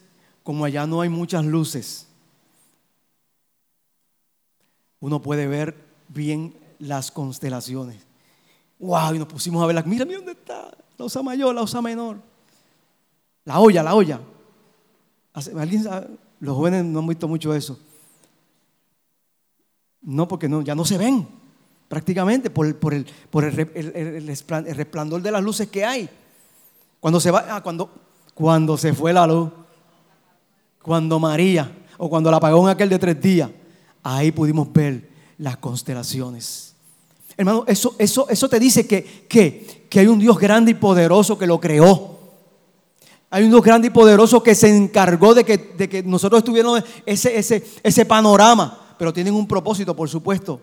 como 0.42 0.66
allá 0.66 0.88
no 0.88 1.02
hay 1.02 1.10
muchas 1.10 1.46
luces, 1.46 2.08
uno 5.00 5.22
puede 5.22 5.48
ver 5.48 5.78
bien 6.08 6.56
las 6.80 7.12
constelaciones. 7.12 8.04
¡Wow! 8.80 9.14
Y 9.14 9.20
nos 9.20 9.28
pusimos 9.28 9.62
a 9.62 9.68
verlas. 9.68 9.86
Mira, 9.86 10.06
mira 10.06 10.18
dónde 10.18 10.32
está 10.32 10.76
la 10.98 11.06
osa 11.06 11.22
mayor, 11.22 11.54
la 11.54 11.62
osa 11.62 11.82
menor. 11.82 12.18
La 13.46 13.60
olla, 13.60 13.84
la 13.84 13.94
olla. 13.94 14.20
Los 15.34 16.56
jóvenes 16.56 16.86
no 16.86 17.00
han 17.00 17.08
visto 17.08 17.28
mucho 17.28 17.54
eso. 17.54 17.80
No, 20.02 20.28
porque 20.28 20.50
no, 20.50 20.62
ya 20.62 20.76
no 20.76 20.86
se 20.86 20.98
ven 20.98 21.28
prácticamente 21.92 22.50
por, 22.50 22.66
el, 22.66 22.76
por, 22.76 22.94
el, 22.94 23.06
el, 23.76 24.26
resplandor 24.76 25.22
de 25.22 25.30
las 25.30 25.44
luces 25.44 25.68
que 25.68 25.84
hay. 25.84 26.10
Cuando 27.02 27.20
se 27.20 27.32
va, 27.32 27.46
ah, 27.50 27.62
cuando, 27.62 27.92
cuando 28.34 28.78
se 28.78 28.94
fue 28.94 29.12
la 29.12 29.28
luz, 29.28 29.52
cuando 30.82 31.20
María, 31.20 31.70
o 31.98 32.10
cuando 32.10 32.32
la 32.32 32.38
apagó 32.38 32.64
en 32.64 32.70
aquel 32.70 32.88
de 32.88 32.98
tres 32.98 33.22
días, 33.22 33.50
ahí 34.04 34.32
pudimos 34.32 34.72
ver 34.72 35.10
las 35.38 35.58
constelaciones. 35.58 36.76
Hermano, 37.36 37.66
eso, 37.68 37.94
eso, 37.98 38.28
eso 38.30 38.48
te 38.48 38.58
dice 38.58 38.88
que, 38.88 39.26
que, 39.28 39.88
que 39.90 40.00
hay 40.00 40.08
un 40.08 40.20
Dios 40.20 40.40
grande 40.40 40.72
y 40.72 40.76
poderoso 40.76 41.38
que 41.38 41.46
lo 41.46 41.60
creó 41.60 42.21
hay 43.34 43.46
un 43.46 43.50
Dios 43.50 43.64
grande 43.64 43.88
y 43.88 43.92
poderoso 43.92 44.44
que 44.44 44.54
se 44.54 44.76
encargó 44.76 45.34
de 45.34 45.46
que, 45.46 45.58
de 45.58 45.88
que 45.88 46.04
nosotros 46.04 46.40
estuviéramos 46.40 46.84
ese, 47.06 47.38
ese, 47.40 47.66
ese 47.82 48.06
panorama, 48.06 48.96
pero 49.00 49.14
tienen 49.14 49.34
un 49.34 49.48
propósito, 49.48 49.96
por 49.96 50.10
supuesto, 50.10 50.60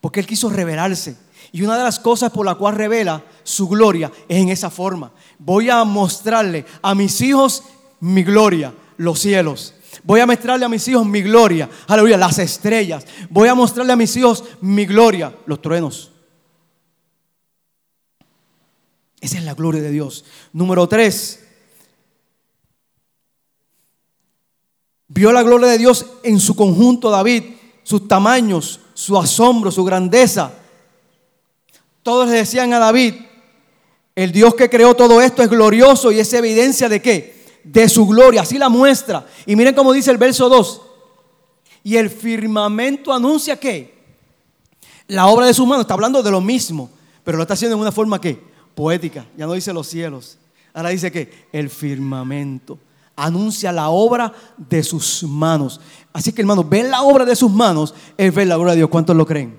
porque 0.00 0.20
Él 0.20 0.26
quiso 0.26 0.48
revelarse. 0.48 1.16
Y 1.50 1.62
una 1.62 1.76
de 1.76 1.82
las 1.82 1.98
cosas 1.98 2.30
por 2.30 2.46
la 2.46 2.54
cual 2.54 2.76
revela 2.76 3.24
su 3.42 3.68
gloria 3.68 4.12
es 4.28 4.42
en 4.42 4.48
esa 4.48 4.70
forma. 4.70 5.10
Voy 5.38 5.70
a 5.70 5.82
mostrarle 5.82 6.64
a 6.80 6.94
mis 6.94 7.20
hijos 7.20 7.64
mi 7.98 8.22
gloria, 8.22 8.72
los 8.96 9.18
cielos. 9.18 9.74
Voy 10.04 10.20
a 10.20 10.26
mostrarle 10.26 10.66
a 10.66 10.68
mis 10.68 10.86
hijos 10.86 11.04
mi 11.04 11.20
gloria, 11.22 11.68
aleluya, 11.88 12.16
las 12.16 12.38
estrellas. 12.38 13.04
Voy 13.28 13.48
a 13.48 13.56
mostrarle 13.56 13.92
a 13.92 13.96
mis 13.96 14.16
hijos 14.16 14.44
mi 14.60 14.86
gloria, 14.86 15.34
los 15.46 15.60
truenos. 15.60 16.12
Esa 19.24 19.38
es 19.38 19.44
la 19.44 19.54
gloria 19.54 19.80
de 19.80 19.90
Dios. 19.90 20.22
Número 20.52 20.86
tres. 20.86 21.40
Vio 25.08 25.32
la 25.32 25.42
gloria 25.42 25.66
de 25.66 25.78
Dios 25.78 26.04
en 26.22 26.38
su 26.38 26.54
conjunto 26.54 27.08
David, 27.08 27.44
sus 27.84 28.06
tamaños, 28.06 28.80
su 28.92 29.16
asombro, 29.16 29.70
su 29.70 29.82
grandeza. 29.82 30.52
Todos 32.02 32.28
le 32.28 32.34
decían 32.34 32.74
a 32.74 32.78
David, 32.78 33.14
el 34.14 34.30
Dios 34.30 34.54
que 34.56 34.68
creó 34.68 34.94
todo 34.94 35.22
esto 35.22 35.42
es 35.42 35.48
glorioso 35.48 36.12
y 36.12 36.20
es 36.20 36.30
evidencia 36.34 36.90
de 36.90 37.00
qué? 37.00 37.46
De 37.64 37.88
su 37.88 38.06
gloria, 38.06 38.42
así 38.42 38.58
la 38.58 38.68
muestra. 38.68 39.26
Y 39.46 39.56
miren 39.56 39.74
cómo 39.74 39.94
dice 39.94 40.10
el 40.10 40.18
verso 40.18 40.50
2. 40.50 40.82
Y 41.82 41.96
el 41.96 42.10
firmamento 42.10 43.10
anuncia 43.10 43.58
que 43.58 43.94
la 45.06 45.28
obra 45.28 45.46
de 45.46 45.54
su 45.54 45.64
mano 45.64 45.80
está 45.80 45.94
hablando 45.94 46.22
de 46.22 46.30
lo 46.30 46.42
mismo, 46.42 46.90
pero 47.24 47.38
lo 47.38 47.44
está 47.44 47.54
haciendo 47.54 47.74
en 47.74 47.80
una 47.80 47.90
forma 47.90 48.20
que 48.20 48.52
poética, 48.74 49.26
ya 49.36 49.46
no 49.46 49.52
dice 49.52 49.72
los 49.72 49.86
cielos, 49.86 50.38
ahora 50.72 50.90
dice 50.90 51.10
que 51.10 51.48
el 51.52 51.70
firmamento 51.70 52.78
anuncia 53.16 53.72
la 53.72 53.90
obra 53.90 54.32
de 54.56 54.82
sus 54.82 55.22
manos. 55.22 55.80
Así 56.12 56.32
que 56.32 56.42
hermano, 56.42 56.64
ver 56.64 56.86
la 56.86 57.02
obra 57.02 57.24
de 57.24 57.36
sus 57.36 57.50
manos 57.50 57.94
es 58.16 58.34
ver 58.34 58.46
la 58.46 58.58
obra 58.58 58.72
de 58.72 58.78
Dios. 58.78 58.90
¿Cuántos 58.90 59.16
lo 59.16 59.26
creen? 59.26 59.58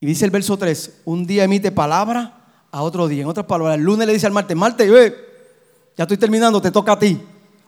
Y 0.00 0.06
dice 0.06 0.24
el 0.24 0.30
verso 0.30 0.56
3, 0.56 1.00
un 1.04 1.26
día 1.26 1.44
emite 1.44 1.72
palabra 1.72 2.66
a 2.70 2.82
otro 2.82 3.08
día. 3.08 3.22
En 3.22 3.28
otras 3.28 3.46
palabras, 3.46 3.76
el 3.76 3.84
lunes 3.84 4.06
le 4.06 4.12
dice 4.12 4.26
al 4.26 4.32
martes, 4.32 4.56
martes, 4.56 4.90
ve, 4.90 5.14
ya 5.96 6.04
estoy 6.04 6.16
terminando, 6.16 6.60
te 6.60 6.70
toca 6.70 6.92
a 6.92 6.98
ti. 6.98 7.20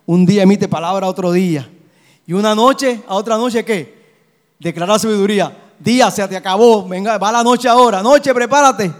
Un 0.06 0.26
día 0.26 0.42
emite 0.42 0.68
palabra 0.68 1.06
a 1.06 1.10
otro 1.10 1.32
día. 1.32 1.68
Y 2.26 2.32
una 2.32 2.54
noche 2.54 3.02
a 3.08 3.14
otra 3.14 3.36
noche, 3.36 3.64
¿qué? 3.64 3.98
Declarar 4.60 5.00
sabiduría 5.00 5.56
día 5.80 6.10
se 6.10 6.26
te 6.28 6.36
acabó, 6.36 6.86
venga, 6.86 7.18
va 7.18 7.32
la 7.32 7.42
noche 7.42 7.68
ahora, 7.68 8.02
noche, 8.02 8.32
prepárate. 8.32 8.92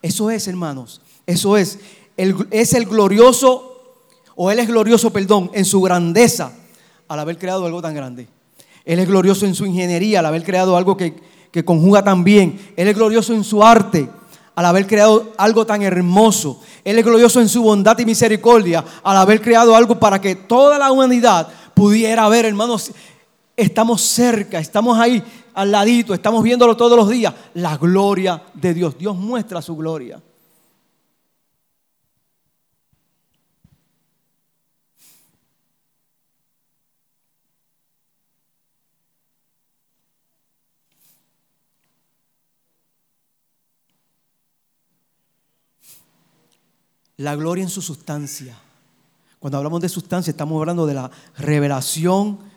Eso 0.00 0.30
es, 0.30 0.46
hermanos, 0.46 1.00
eso 1.26 1.56
es. 1.56 1.78
es 2.16 2.74
el 2.74 2.86
glorioso, 2.86 3.96
o 4.36 4.50
Él 4.50 4.60
es 4.60 4.68
glorioso, 4.68 5.10
perdón, 5.12 5.50
en 5.54 5.64
su 5.64 5.80
grandeza 5.80 6.52
al 7.08 7.18
haber 7.18 7.38
creado 7.38 7.66
algo 7.66 7.82
tan 7.82 7.94
grande. 7.94 8.28
Él 8.84 8.98
es 9.00 9.08
glorioso 9.08 9.46
en 9.46 9.54
su 9.54 9.66
ingeniería 9.66 10.20
al 10.20 10.26
haber 10.26 10.44
creado 10.44 10.76
algo 10.76 10.96
que, 10.96 11.14
que 11.50 11.64
conjuga 11.64 12.04
tan 12.04 12.24
bien. 12.24 12.72
Él 12.76 12.88
es 12.88 12.94
glorioso 12.94 13.34
en 13.34 13.44
su 13.44 13.64
arte 13.64 14.08
al 14.54 14.64
haber 14.66 14.86
creado 14.86 15.32
algo 15.36 15.66
tan 15.66 15.82
hermoso. 15.82 16.60
Él 16.84 16.98
es 16.98 17.04
glorioso 17.04 17.40
en 17.40 17.48
su 17.48 17.62
bondad 17.62 17.98
y 17.98 18.04
misericordia 18.04 18.84
al 19.02 19.16
haber 19.16 19.40
creado 19.40 19.76
algo 19.76 19.98
para 19.98 20.20
que 20.20 20.34
toda 20.34 20.78
la 20.78 20.90
humanidad 20.90 21.48
pudiera 21.74 22.28
ver, 22.28 22.44
hermanos. 22.44 22.90
Estamos 23.56 24.02
cerca, 24.02 24.58
estamos 24.58 24.98
ahí 24.98 25.22
al 25.58 25.72
ladito, 25.72 26.14
estamos 26.14 26.44
viéndolo 26.44 26.76
todos 26.76 26.96
los 26.96 27.08
días, 27.08 27.34
la 27.54 27.76
gloria 27.76 28.44
de 28.54 28.72
Dios. 28.74 28.96
Dios 28.96 29.16
muestra 29.16 29.60
su 29.60 29.76
gloria. 29.76 30.22
La 47.16 47.34
gloria 47.34 47.64
en 47.64 47.68
su 47.68 47.82
sustancia. 47.82 48.56
Cuando 49.40 49.58
hablamos 49.58 49.80
de 49.80 49.88
sustancia 49.88 50.30
estamos 50.30 50.60
hablando 50.60 50.86
de 50.86 50.94
la 50.94 51.10
revelación 51.36 52.47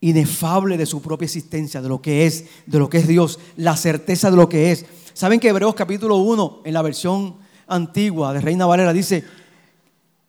inefable 0.00 0.78
de 0.78 0.86
su 0.86 1.02
propia 1.02 1.26
existencia, 1.26 1.82
de 1.82 1.88
lo 1.88 2.00
que 2.00 2.26
es, 2.26 2.44
de 2.66 2.78
lo 2.78 2.88
que 2.88 2.98
es 2.98 3.08
Dios, 3.08 3.38
la 3.56 3.76
certeza 3.76 4.30
de 4.30 4.36
lo 4.36 4.48
que 4.48 4.72
es. 4.72 4.86
¿Saben 5.12 5.40
que 5.40 5.48
Hebreos 5.48 5.74
capítulo 5.74 6.16
1, 6.16 6.62
en 6.64 6.74
la 6.74 6.82
versión 6.82 7.36
antigua 7.66 8.32
de 8.32 8.40
Reina 8.40 8.66
Valera, 8.66 8.92
dice, 8.92 9.24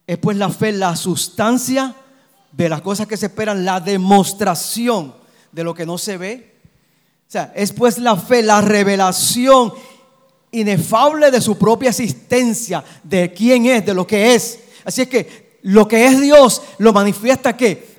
es 0.05 0.17
pues 0.17 0.35
la 0.35 0.49
fe 0.49 0.73
la 0.73 0.95
sustancia 0.95 1.95
de 2.51 2.67
las 2.67 2.81
cosas 2.81 3.07
que 3.07 3.15
se 3.15 3.27
esperan, 3.27 3.63
la 3.63 3.79
demostración 3.79 5.13
de 5.51 5.63
lo 5.63 5.73
que 5.73 5.85
no 5.85 5.97
se 5.97 6.17
ve? 6.17 6.55
O 7.27 7.31
sea, 7.31 7.53
es 7.55 7.71
pues 7.71 7.97
la 7.97 8.17
fe, 8.17 8.43
la 8.43 8.59
revelación 8.59 9.73
inefable 10.51 11.31
de 11.31 11.39
su 11.39 11.57
propia 11.57 11.91
existencia, 11.91 12.83
de 13.03 13.31
quién 13.31 13.65
es, 13.67 13.85
de 13.85 13.93
lo 13.93 14.05
que 14.05 14.35
es. 14.35 14.59
Así 14.83 15.03
es 15.03 15.07
que 15.07 15.59
lo 15.61 15.87
que 15.87 16.05
es 16.07 16.19
Dios 16.19 16.61
lo 16.77 16.91
manifiesta 16.91 17.55
que 17.55 17.90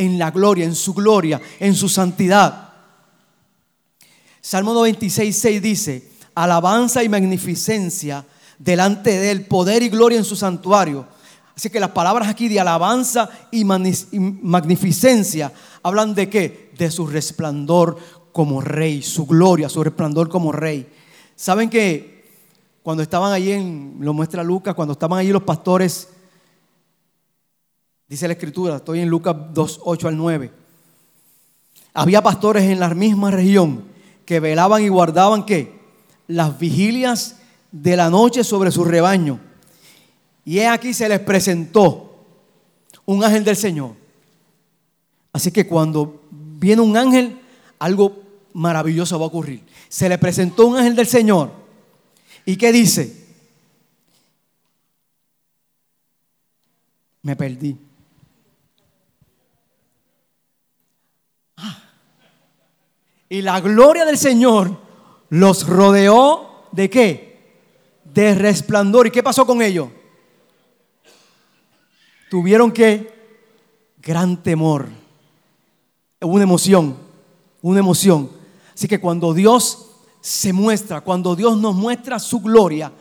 en 0.00 0.18
la 0.18 0.30
gloria, 0.30 0.64
en 0.64 0.74
su 0.74 0.94
gloria, 0.94 1.40
en 1.58 1.74
su 1.74 1.88
santidad. 1.88 2.70
Salmo 4.40 4.72
96, 4.72 5.36
6 5.36 5.62
dice, 5.62 6.10
alabanza 6.34 7.04
y 7.04 7.10
magnificencia 7.10 8.24
delante 8.58 9.10
de 9.10 9.30
él, 9.30 9.44
poder 9.44 9.82
y 9.82 9.90
gloria 9.90 10.16
en 10.16 10.24
su 10.24 10.36
santuario. 10.36 11.06
Así 11.54 11.68
que 11.68 11.78
las 11.78 11.90
palabras 11.90 12.28
aquí 12.28 12.48
de 12.48 12.58
alabanza 12.58 13.28
y 13.50 13.64
magnificencia 13.64 15.52
hablan 15.82 16.14
de 16.14 16.30
qué? 16.30 16.70
De 16.78 16.90
su 16.90 17.06
resplandor 17.06 17.98
como 18.32 18.62
rey, 18.62 19.02
su 19.02 19.26
gloria, 19.26 19.68
su 19.68 19.84
resplandor 19.84 20.30
como 20.30 20.50
rey. 20.50 20.88
¿Saben 21.36 21.68
que 21.68 22.24
cuando 22.82 23.02
estaban 23.02 23.34
allí 23.34 23.52
en, 23.52 23.98
lo 24.00 24.14
muestra 24.14 24.42
Lucas, 24.42 24.74
cuando 24.74 24.92
estaban 24.92 25.18
allí 25.18 25.30
los 25.30 25.42
pastores 25.42 26.08
Dice 28.10 28.26
la 28.26 28.32
escritura, 28.32 28.74
estoy 28.74 28.98
en 28.98 29.08
Lucas 29.08 29.36
2, 29.54 29.82
8 29.84 30.08
al 30.08 30.16
9. 30.16 30.50
Había 31.94 32.20
pastores 32.20 32.64
en 32.64 32.80
la 32.80 32.92
misma 32.92 33.30
región 33.30 33.84
que 34.26 34.40
velaban 34.40 34.82
y 34.82 34.88
guardaban 34.88 35.46
qué? 35.46 35.78
Las 36.26 36.58
vigilias 36.58 37.36
de 37.70 37.96
la 37.96 38.10
noche 38.10 38.42
sobre 38.42 38.72
su 38.72 38.84
rebaño. 38.84 39.38
Y 40.44 40.58
he 40.58 40.66
aquí 40.66 40.92
se 40.92 41.08
les 41.08 41.20
presentó 41.20 42.26
un 43.06 43.22
ángel 43.22 43.44
del 43.44 43.54
Señor. 43.54 43.94
Así 45.32 45.52
que 45.52 45.68
cuando 45.68 46.24
viene 46.32 46.82
un 46.82 46.96
ángel, 46.96 47.38
algo 47.78 48.24
maravilloso 48.52 49.20
va 49.20 49.26
a 49.26 49.28
ocurrir. 49.28 49.62
Se 49.88 50.08
le 50.08 50.18
presentó 50.18 50.66
un 50.66 50.78
ángel 50.78 50.96
del 50.96 51.06
Señor. 51.06 51.52
¿Y 52.44 52.56
qué 52.56 52.72
dice? 52.72 53.24
Me 57.22 57.36
perdí. 57.36 57.89
Y 63.32 63.42
la 63.42 63.60
gloria 63.60 64.04
del 64.04 64.18
Señor 64.18 64.76
los 65.28 65.66
rodeó 65.68 66.66
de 66.72 66.90
qué? 66.90 67.62
De 68.04 68.34
resplandor. 68.34 69.06
¿Y 69.06 69.12
qué 69.12 69.22
pasó 69.22 69.46
con 69.46 69.62
ellos? 69.62 69.88
Tuvieron 72.28 72.72
que 72.72 73.14
gran 73.98 74.42
temor. 74.42 74.88
Una 76.20 76.42
emoción, 76.42 76.96
una 77.62 77.78
emoción. 77.78 78.28
Así 78.74 78.88
que 78.88 79.00
cuando 79.00 79.32
Dios 79.32 79.86
se 80.20 80.52
muestra, 80.52 81.00
cuando 81.00 81.36
Dios 81.36 81.56
nos 81.56 81.76
muestra 81.76 82.18
su 82.18 82.40
gloria, 82.40 82.92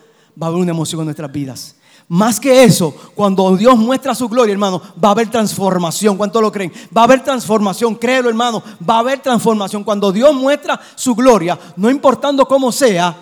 va 0.41 0.45
a 0.45 0.49
haber 0.49 0.61
una 0.61 0.71
emoción 0.71 1.01
en 1.01 1.05
nuestras 1.05 1.31
vidas. 1.31 1.75
Más 2.11 2.39
que 2.39 2.63
eso, 2.63 2.91
cuando 3.13 3.55
Dios 3.55 3.77
muestra 3.77 4.15
su 4.15 4.27
gloria, 4.27 4.51
hermano, 4.51 4.81
va 5.01 5.09
a 5.09 5.11
haber 5.11 5.29
transformación. 5.29 6.17
¿Cuánto 6.17 6.41
lo 6.41 6.51
creen? 6.51 6.73
Va 6.95 7.01
a 7.01 7.03
haber 7.03 7.23
transformación, 7.23 7.93
créelo, 7.93 8.29
hermano. 8.29 8.63
Va 8.87 8.95
a 8.95 8.99
haber 8.99 9.19
transformación. 9.19 9.83
Cuando 9.83 10.11
Dios 10.11 10.33
muestra 10.33 10.81
su 10.95 11.13
gloria, 11.13 11.57
no 11.75 11.87
importando 11.87 12.47
cómo 12.47 12.71
sea, 12.71 13.15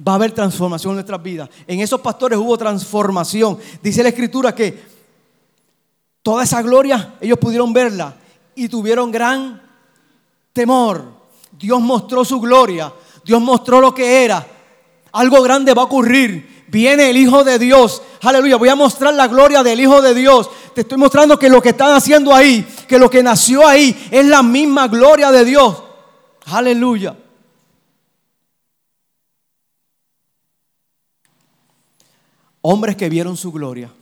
va 0.00 0.12
a 0.12 0.14
haber 0.14 0.32
transformación 0.32 0.92
en 0.92 0.96
nuestras 0.96 1.22
vidas. 1.22 1.50
En 1.66 1.80
esos 1.80 2.00
pastores 2.00 2.38
hubo 2.38 2.56
transformación. 2.56 3.58
Dice 3.82 4.02
la 4.02 4.08
escritura 4.08 4.54
que 4.54 4.82
toda 6.22 6.44
esa 6.44 6.62
gloria, 6.62 7.16
ellos 7.20 7.36
pudieron 7.38 7.74
verla 7.74 8.16
y 8.54 8.70
tuvieron 8.70 9.10
gran 9.10 9.60
temor. 10.54 11.12
Dios 11.52 11.78
mostró 11.82 12.24
su 12.24 12.40
gloria. 12.40 12.90
Dios 13.22 13.42
mostró 13.42 13.82
lo 13.82 13.94
que 13.94 14.24
era. 14.24 14.46
Algo 15.12 15.42
grande 15.42 15.74
va 15.74 15.82
a 15.82 15.84
ocurrir 15.84 16.63
viene 16.74 17.08
el 17.08 17.16
Hijo 17.16 17.44
de 17.44 17.58
Dios. 17.60 18.02
Aleluya, 18.20 18.56
voy 18.56 18.68
a 18.68 18.74
mostrar 18.74 19.14
la 19.14 19.28
gloria 19.28 19.62
del 19.62 19.78
Hijo 19.80 20.02
de 20.02 20.12
Dios. 20.12 20.50
Te 20.74 20.80
estoy 20.80 20.98
mostrando 20.98 21.38
que 21.38 21.48
lo 21.48 21.62
que 21.62 21.68
están 21.68 21.94
haciendo 21.94 22.34
ahí, 22.34 22.66
que 22.88 22.98
lo 22.98 23.08
que 23.08 23.22
nació 23.22 23.64
ahí 23.64 23.96
es 24.10 24.26
la 24.26 24.42
misma 24.42 24.88
gloria 24.88 25.30
de 25.30 25.44
Dios. 25.44 25.80
Aleluya. 26.46 27.16
Hombres 32.60 32.96
que 32.96 33.08
vieron 33.08 33.36
su 33.36 33.52
gloria. 33.52 33.92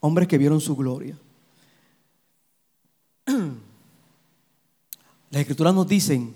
Hombres 0.00 0.28
que 0.28 0.38
vieron 0.38 0.62
su 0.62 0.74
gloria. 0.76 1.18
Las 5.30 5.40
escrituras 5.40 5.74
nos 5.74 5.86
dicen 5.86 6.32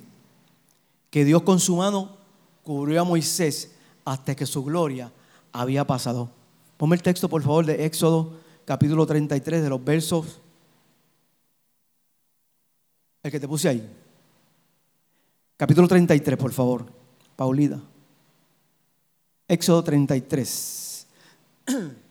que 1.08 1.24
Dios 1.24 1.42
con 1.42 1.58
su 1.58 1.76
mano 1.76 2.19
cubrió 2.62 3.02
a 3.02 3.04
Moisés 3.04 3.72
hasta 4.04 4.34
que 4.34 4.46
su 4.46 4.64
gloria 4.64 5.12
había 5.52 5.86
pasado. 5.86 6.30
Ponme 6.76 6.96
el 6.96 7.02
texto, 7.02 7.28
por 7.28 7.42
favor, 7.42 7.66
de 7.66 7.84
Éxodo 7.84 8.40
capítulo 8.64 9.04
33, 9.04 9.62
de 9.62 9.68
los 9.68 9.84
versos. 9.84 10.40
El 13.22 13.30
que 13.30 13.40
te 13.40 13.48
puse 13.48 13.68
ahí. 13.68 13.86
Capítulo 15.56 15.88
33, 15.88 16.38
por 16.38 16.52
favor. 16.52 16.86
Paulida. 17.34 17.82
Éxodo 19.48 19.82
33. 19.82 21.06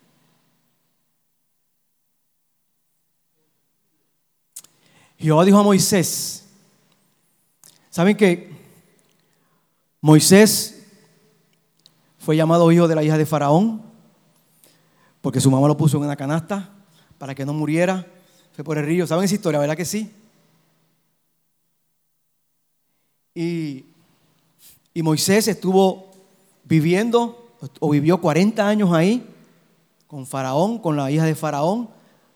Jehová 5.17 5.45
dijo 5.45 5.57
a 5.57 5.63
Moisés, 5.63 6.45
¿saben 7.89 8.15
que 8.17 8.58
Moisés 10.01 10.85
fue 12.19 12.35
llamado 12.35 12.71
hijo 12.71 12.87
de 12.87 12.95
la 12.95 13.03
hija 13.03 13.17
de 13.17 13.25
Faraón 13.25 13.81
porque 15.21 15.41
su 15.41 15.51
mamá 15.51 15.67
lo 15.67 15.77
puso 15.77 15.97
en 15.97 16.03
una 16.03 16.15
canasta 16.15 16.69
para 17.17 17.35
que 17.35 17.45
no 17.45 17.53
muriera. 17.53 18.05
Fue 18.53 18.63
por 18.63 18.77
el 18.77 18.85
río. 18.85 19.05
¿Saben 19.05 19.25
esa 19.25 19.35
historia, 19.35 19.59
verdad 19.59 19.75
que 19.75 19.85
sí? 19.85 20.11
Y, 23.35 23.85
y 24.93 25.03
Moisés 25.03 25.47
estuvo 25.47 26.11
viviendo 26.63 27.53
o 27.79 27.89
vivió 27.89 28.19
40 28.19 28.67
años 28.67 28.93
ahí 28.93 29.25
con 30.07 30.25
Faraón, 30.25 30.79
con 30.79 30.95
la 30.95 31.11
hija 31.11 31.25
de 31.25 31.35
Faraón, 31.35 31.89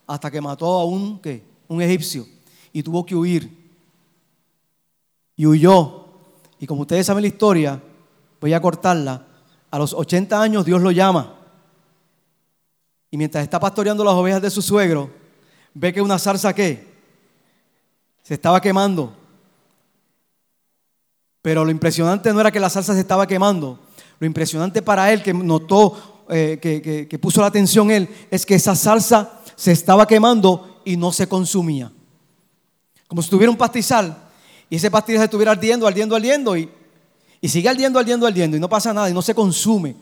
hasta 0.06 0.30
que 0.30 0.42
mató 0.42 0.66
a 0.80 0.86
un, 0.86 1.22
un 1.68 1.82
egipcio 1.82 2.28
y 2.72 2.84
tuvo 2.84 3.06
que 3.06 3.16
huir. 3.16 3.50
Y 5.36 5.46
huyó 5.46 6.03
y 6.64 6.66
como 6.66 6.84
ustedes 6.84 7.06
saben 7.06 7.24
la 7.24 7.28
historia, 7.28 7.78
voy 8.40 8.54
a 8.54 8.62
cortarla. 8.62 9.22
A 9.70 9.78
los 9.78 9.92
80 9.92 10.42
años 10.42 10.64
Dios 10.64 10.82
lo 10.82 10.92
llama. 10.92 11.36
Y 13.12 13.18
mientras 13.18 13.44
está 13.44 13.60
pastoreando 13.60 14.02
las 14.02 14.14
ovejas 14.14 14.42
de 14.42 14.50
su 14.50 14.62
suegro, 14.62 15.10
ve 15.74 15.92
que 15.92 16.02
una 16.02 16.18
zarza 16.18 16.56
que 16.56 16.88
se 18.22 18.36
estaba 18.36 18.62
quemando. 18.62 19.14
Pero 21.42 21.66
lo 21.66 21.70
impresionante 21.70 22.32
no 22.32 22.40
era 22.40 22.50
que 22.50 22.62
la 22.62 22.70
salsa 22.70 22.94
se 22.94 23.02
estaba 23.02 23.28
quemando. 23.28 23.78
Lo 24.20 24.26
impresionante 24.26 24.82
para 24.82 25.12
él, 25.12 25.22
que 25.22 25.34
notó, 25.34 26.24
eh, 26.30 26.60
que, 26.62 27.10
que, 27.10 27.20
puso 27.20 27.42
la 27.42 27.48
atención 27.48 27.92
él, 27.92 28.08
es 28.32 28.46
que 28.46 28.56
esa 28.56 28.74
salsa 28.74 29.42
se 29.58 29.74
estaba 29.74 30.08
quemando 30.08 30.80
y 30.86 30.96
no 30.96 31.12
se 31.12 31.28
consumía. 31.28 31.92
Como 33.06 33.22
si 33.22 33.30
tuviera 33.30 33.52
un 33.52 33.58
pastizal 33.58 34.32
y 34.70 34.78
ese 34.78 34.90
pastillo 34.90 35.20
se 35.20 35.26
estuviera 35.26 35.52
ardiendo, 35.52 35.88
ardiendo, 35.88 36.16
ardiendo 36.16 36.58
y, 36.58 36.70
y 37.42 37.50
sigue 37.50 37.70
ardiendo, 37.70 38.00
ardiendo, 38.00 38.26
ardiendo 38.26 38.58
y 38.58 38.60
no 38.60 38.70
pasa 38.70 38.94
nada 38.94 39.10
y 39.10 39.14
no 39.14 39.22
se 39.22 39.36
consume. 39.36 39.96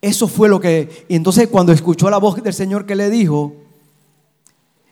Eso 0.00 0.28
fue 0.28 0.48
lo 0.48 0.60
que... 0.60 1.06
Y 1.08 1.16
entonces 1.16 1.48
cuando 1.48 1.72
escuchó 1.72 2.10
la 2.10 2.18
voz 2.18 2.42
del 2.42 2.52
Señor 2.52 2.86
que 2.86 2.94
le 2.94 3.08
dijo, 3.10 3.54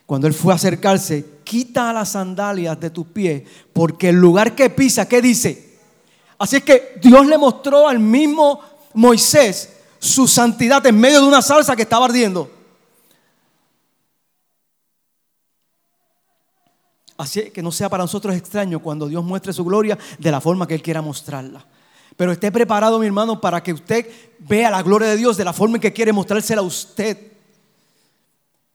cuando 0.05 0.27
él 0.27 0.33
fue 0.33 0.53
a 0.53 0.55
acercarse, 0.55 1.25
quita 1.43 1.93
las 1.93 2.09
sandalias 2.09 2.79
de 2.79 2.89
tus 2.89 3.07
pies, 3.07 3.43
porque 3.73 4.09
el 4.09 4.15
lugar 4.15 4.55
que 4.55 4.69
pisa, 4.69 5.07
¿qué 5.07 5.21
dice? 5.21 5.77
Así 6.37 6.57
es 6.57 6.63
que 6.63 6.99
Dios 7.01 7.25
le 7.27 7.37
mostró 7.37 7.87
al 7.87 7.99
mismo 7.99 8.59
Moisés 8.93 9.69
su 9.99 10.27
santidad 10.27 10.85
en 10.85 10.99
medio 10.99 11.21
de 11.21 11.27
una 11.27 11.41
salsa 11.41 11.75
que 11.75 11.83
estaba 11.83 12.05
ardiendo. 12.05 12.51
Así 17.17 17.49
que 17.51 17.61
no 17.61 17.71
sea 17.71 17.89
para 17.89 18.03
nosotros 18.03 18.35
extraño 18.35 18.79
cuando 18.79 19.07
Dios 19.07 19.23
muestre 19.23 19.53
su 19.53 19.63
gloria 19.63 19.97
de 20.17 20.31
la 20.31 20.41
forma 20.41 20.67
que 20.67 20.75
Él 20.75 20.81
quiera 20.81 21.01
mostrarla. 21.01 21.65
Pero 22.17 22.31
esté 22.31 22.51
preparado, 22.51 22.99
mi 22.99 23.05
hermano, 23.05 23.39
para 23.39 23.61
que 23.61 23.73
usted 23.73 24.09
vea 24.39 24.69
la 24.69 24.81
gloria 24.81 25.09
de 25.09 25.17
Dios 25.17 25.37
de 25.37 25.45
la 25.45 25.53
forma 25.53 25.77
en 25.77 25.81
que 25.81 25.93
quiere 25.93 26.13
mostrársela 26.13 26.61
a 26.61 26.65
usted. 26.65 27.31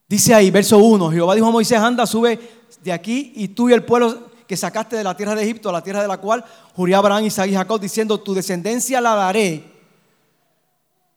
Dice 0.09 0.34
ahí, 0.34 0.51
verso 0.51 0.78
1, 0.78 1.11
Jehová 1.12 1.34
dijo 1.34 1.47
a 1.47 1.51
Moisés, 1.51 1.78
anda, 1.78 2.07
sube 2.07 2.38
de 2.82 2.93
aquí 2.93 3.32
y 3.36 3.49
tú 3.49 3.68
y 3.68 3.72
el 3.72 3.84
pueblo 3.84 4.30
que 4.47 4.57
sacaste 4.57 4.97
de 4.97 5.05
la 5.05 5.16
tierra 5.16 5.34
de 5.34 5.43
Egipto, 5.43 5.68
a 5.68 5.72
la 5.72 5.82
tierra 5.82 6.03
de 6.03 6.09
la 6.09 6.18
cual 6.18 6.45
juré 6.74 6.95
Abraham, 6.95 7.24
Isaac 7.24 7.49
y 7.49 7.55
Jacob, 7.55 7.80
diciendo, 7.80 8.18
tu 8.20 8.34
descendencia 8.34 9.01
la 9.01 9.14
daré. 9.14 9.64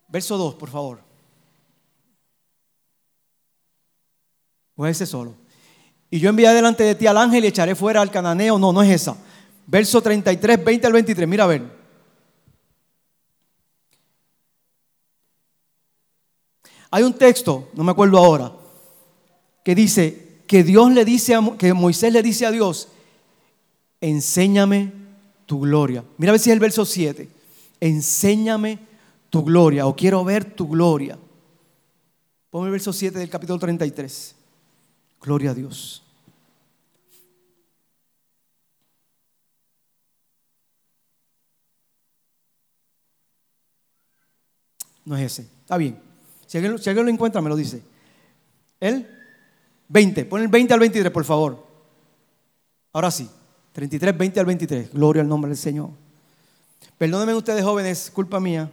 Verso 0.07 0.37
2, 0.37 0.55
por 0.55 0.69
favor. 0.69 0.99
O 4.75 4.85
ese 4.85 5.05
solo. 5.05 5.42
Y 6.13 6.19
yo 6.19 6.29
enviaré 6.29 6.57
delante 6.57 6.83
de 6.83 6.93
ti 6.93 7.07
al 7.07 7.17
ángel 7.17 7.43
y 7.43 7.47
echaré 7.47 7.73
fuera 7.73 7.99
al 7.99 8.11
cananeo. 8.11 8.59
No, 8.59 8.71
no 8.71 8.83
es 8.83 8.91
esa. 8.91 9.17
Verso 9.65 9.99
33, 9.99 10.63
20 10.63 10.85
al 10.85 10.93
23. 10.93 11.27
Mira 11.27 11.45
a 11.45 11.47
ver. 11.47 11.63
Hay 16.91 17.01
un 17.01 17.13
texto, 17.13 17.67
no 17.73 17.83
me 17.83 17.89
acuerdo 17.89 18.19
ahora, 18.19 18.53
que 19.65 19.73
dice 19.73 20.43
que 20.45 20.63
Dios 20.63 20.91
le 20.91 21.03
dice, 21.03 21.35
que 21.57 21.73
Moisés 21.73 22.13
le 22.13 22.21
dice 22.21 22.45
a 22.45 22.51
Dios, 22.51 22.89
enséñame 23.99 24.93
tu 25.47 25.61
gloria. 25.61 26.03
Mira 26.19 26.29
a 26.29 26.33
ver 26.33 26.39
si 26.39 26.51
es 26.51 26.53
el 26.53 26.59
verso 26.59 26.85
7. 26.85 27.27
Enséñame 27.79 28.77
tu 29.31 29.43
gloria 29.43 29.87
o 29.87 29.95
quiero 29.95 30.23
ver 30.23 30.45
tu 30.45 30.67
gloria. 30.67 31.17
Ponme 32.51 32.67
el 32.67 32.71
verso 32.73 32.93
7 32.93 33.17
del 33.17 33.31
capítulo 33.31 33.57
33. 33.57 34.35
Gloria 35.19 35.49
a 35.49 35.53
Dios. 35.55 36.02
No 45.05 45.17
es 45.17 45.23
ese. 45.23 45.43
Está 45.61 45.77
bien. 45.77 45.99
Si 46.45 46.57
alguien, 46.57 46.77
si 46.79 46.89
alguien 46.89 47.05
lo 47.05 47.11
encuentra, 47.11 47.41
me 47.41 47.49
lo 47.49 47.55
dice. 47.55 47.81
¿El? 48.79 49.07
20. 49.89 50.25
Pon 50.25 50.41
el 50.41 50.47
20 50.47 50.73
al 50.73 50.79
23, 50.79 51.11
por 51.11 51.25
favor. 51.25 51.65
Ahora 52.93 53.11
sí. 53.11 53.29
33, 53.73 54.17
20 54.17 54.39
al 54.39 54.45
23. 54.45 54.93
Gloria 54.93 55.21
al 55.21 55.27
nombre 55.27 55.49
del 55.49 55.57
Señor. 55.57 55.89
Perdónenme 56.97 57.33
ustedes 57.35 57.63
jóvenes, 57.63 58.11
culpa 58.13 58.39
mía. 58.39 58.71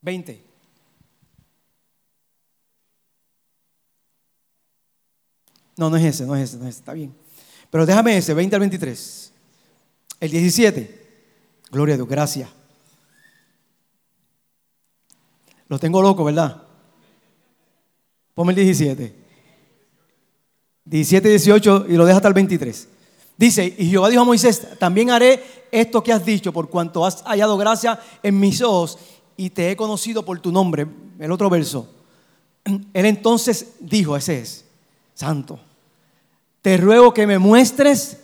Veinte. 0.00 0.45
No, 5.76 5.90
no 5.90 5.96
es 5.96 6.04
ese, 6.04 6.26
no 6.26 6.34
es 6.34 6.50
ese, 6.50 6.56
no 6.56 6.64
es 6.64 6.70
ese, 6.70 6.78
está 6.78 6.92
bien. 6.92 7.14
Pero 7.70 7.84
déjame 7.84 8.16
ese, 8.16 8.32
20 8.32 8.56
al 8.56 8.60
23. 8.60 9.32
El 10.20 10.30
17. 10.30 11.06
Gloria 11.70 11.94
a 11.94 11.96
Dios, 11.96 12.08
gracias. 12.08 12.48
Lo 15.68 15.78
tengo 15.78 16.00
loco, 16.00 16.24
¿verdad? 16.24 16.62
Ponme 18.34 18.52
el 18.52 18.56
17. 18.56 19.14
17, 20.84 21.28
18 21.28 21.86
y 21.88 21.96
lo 21.96 22.06
deja 22.06 22.18
hasta 22.18 22.28
el 22.28 22.34
23. 22.34 22.88
Dice, 23.36 23.74
y 23.76 23.90
Jehová 23.90 24.08
dijo 24.08 24.22
a 24.22 24.24
Moisés, 24.24 24.78
también 24.78 25.10
haré 25.10 25.42
esto 25.70 26.02
que 26.02 26.12
has 26.12 26.24
dicho, 26.24 26.52
por 26.52 26.70
cuanto 26.70 27.04
has 27.04 27.22
hallado 27.24 27.56
gracia 27.58 28.00
en 28.22 28.38
mis 28.38 28.62
ojos 28.62 28.98
y 29.36 29.50
te 29.50 29.70
he 29.70 29.76
conocido 29.76 30.24
por 30.24 30.38
tu 30.40 30.52
nombre. 30.52 30.86
El 31.18 31.32
otro 31.32 31.50
verso. 31.50 31.92
Él 32.64 33.06
entonces 33.06 33.74
dijo, 33.80 34.16
ese 34.16 34.40
es, 34.40 34.64
santo, 35.14 35.60
te 36.66 36.76
ruego 36.76 37.14
que 37.14 37.28
me 37.28 37.38
muestres 37.38 38.18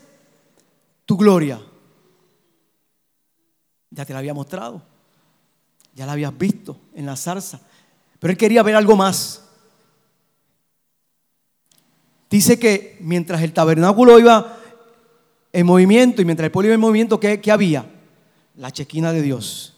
tu 1.07 1.17
gloria. 1.17 1.63
Ya 3.89 4.05
te 4.05 4.13
la 4.13 4.19
había 4.19 4.35
mostrado. 4.35 4.83
Ya 5.95 6.07
la 6.07 6.15
habías 6.15 6.37
visto 6.37 6.77
en 6.93 7.07
la 7.07 7.15
zarza. 7.15 7.61
Pero 8.19 8.33
él 8.33 8.37
quería 8.37 8.65
ver 8.65 8.75
algo 8.75 8.97
más. 8.97 9.45
Dice 12.29 12.59
que 12.59 12.99
mientras 12.99 13.43
el 13.43 13.53
tabernáculo 13.53 14.19
iba 14.19 14.59
en 15.53 15.65
movimiento 15.65 16.21
y 16.21 16.25
mientras 16.25 16.47
el 16.47 16.51
pueblo 16.51 16.67
iba 16.67 16.75
en 16.75 16.81
movimiento, 16.81 17.21
¿qué, 17.21 17.41
había? 17.53 17.89
La 18.57 18.73
chequina 18.73 19.13
de 19.13 19.23
Dios. 19.23 19.77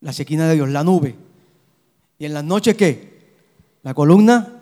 La 0.00 0.12
chequina 0.12 0.46
de 0.46 0.54
Dios, 0.54 0.68
la 0.68 0.84
nube. 0.84 1.16
Y 2.20 2.26
en 2.26 2.34
las 2.34 2.44
noches, 2.44 2.76
¿qué? 2.76 3.34
La 3.82 3.94
columna 3.94 4.53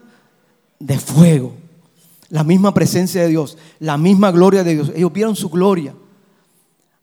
de 0.87 0.99
fuego. 0.99 1.55
La 2.29 2.45
misma 2.45 2.73
presencia 2.73 3.23
de 3.23 3.29
Dios, 3.29 3.59
la 3.79 3.99
misma 3.99 4.31
gloria 4.31 4.65
de 4.65 4.75
Dios. 4.75 4.93
Ellos 4.95 5.13
vieron 5.13 5.37
su 5.37 5.51
gloria. 5.51 5.95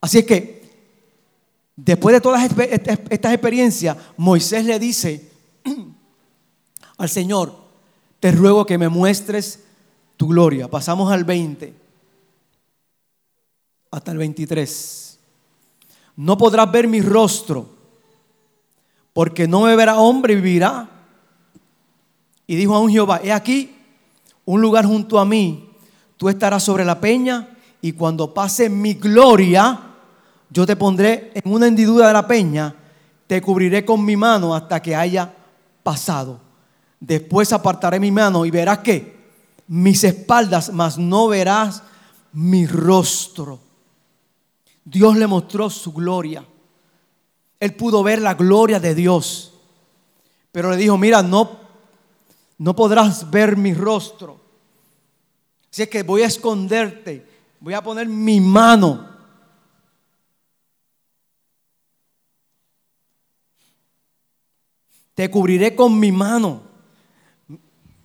Así 0.02 0.20
es 0.20 0.26
que 0.26 0.60
Después 1.86 2.14
de 2.14 2.20
todas 2.20 2.44
estas 2.44 3.32
experiencias, 3.32 3.96
Moisés 4.18 4.66
le 4.66 4.78
dice 4.80 5.32
al 6.98 7.08
Señor, 7.08 7.56
te 8.20 8.34
ruego 8.34 8.66
que 8.66 8.78
me 8.78 8.90
muestres 8.90 9.64
tu 10.18 10.28
gloria. 10.28 10.68
Pasamos 10.68 11.10
al 11.10 11.24
20, 11.24 11.74
hasta 13.92 14.12
el 14.12 14.18
23. 14.18 15.20
No 16.18 16.38
podrás 16.38 16.70
ver 16.70 16.90
mi 16.90 17.00
rostro, 17.00 17.70
porque 19.14 19.48
no 19.48 19.62
me 19.62 19.74
verá 19.78 20.00
hombre 20.00 20.34
y 20.34 20.36
vivirá. 20.36 20.99
Y 22.50 22.56
dijo 22.56 22.74
a 22.74 22.80
un 22.80 22.90
Jehová, 22.90 23.22
he 23.24 23.32
aquí 23.32 23.76
un 24.44 24.60
lugar 24.60 24.84
junto 24.84 25.20
a 25.20 25.24
mí, 25.24 25.70
tú 26.18 26.30
estarás 26.30 26.64
sobre 26.64 26.84
la 26.84 27.00
peña 27.00 27.48
y 27.80 27.92
cuando 27.92 28.34
pase 28.34 28.72
mi 28.72 28.96
gloria, 28.96 29.80
yo 30.50 30.66
te 30.66 30.76
pondré 30.76 31.32
en 31.36 31.54
una 31.54 31.68
hendidura 31.68 32.08
de 32.08 32.14
la 32.14 32.26
peña, 32.26 32.74
te 33.28 33.40
cubriré 33.40 33.86
con 33.86 34.04
mi 34.04 34.16
mano 34.18 34.56
hasta 34.56 34.82
que 34.82 34.96
haya 34.96 35.32
pasado. 35.84 36.40
Después 37.00 37.54
apartaré 37.54 38.00
mi 38.00 38.10
mano 38.10 38.44
y 38.48 38.50
verás 38.50 38.80
que 38.80 39.16
mis 39.68 40.04
espaldas, 40.04 40.74
mas 40.74 40.98
no 40.98 41.28
verás 41.28 41.84
mi 42.34 42.66
rostro. 42.66 43.60
Dios 44.84 45.16
le 45.18 45.28
mostró 45.28 45.70
su 45.70 45.94
gloria. 45.94 46.44
Él 47.60 47.76
pudo 47.76 48.02
ver 48.02 48.20
la 48.20 48.34
gloria 48.34 48.80
de 48.80 48.96
Dios. 48.96 49.54
Pero 50.52 50.72
le 50.72 50.78
dijo, 50.78 50.98
mira, 50.98 51.22
no, 51.22 51.59
no 52.60 52.76
podrás 52.76 53.30
ver 53.32 53.58
mi 53.58 53.74
rostro. 53.74 54.40
Así 55.72 55.82
es 55.82 55.90
que 55.90 56.04
voy 56.04 56.22
a 56.22 56.28
esconderte, 56.28 57.28
voy 57.60 57.74
a 57.74 57.82
poner 57.82 58.08
mi 58.08 58.40
mano 58.40 59.10
te 65.20 65.30
cubriré 65.30 65.76
con 65.76 66.00
mi 66.00 66.14
mano. 66.14 66.62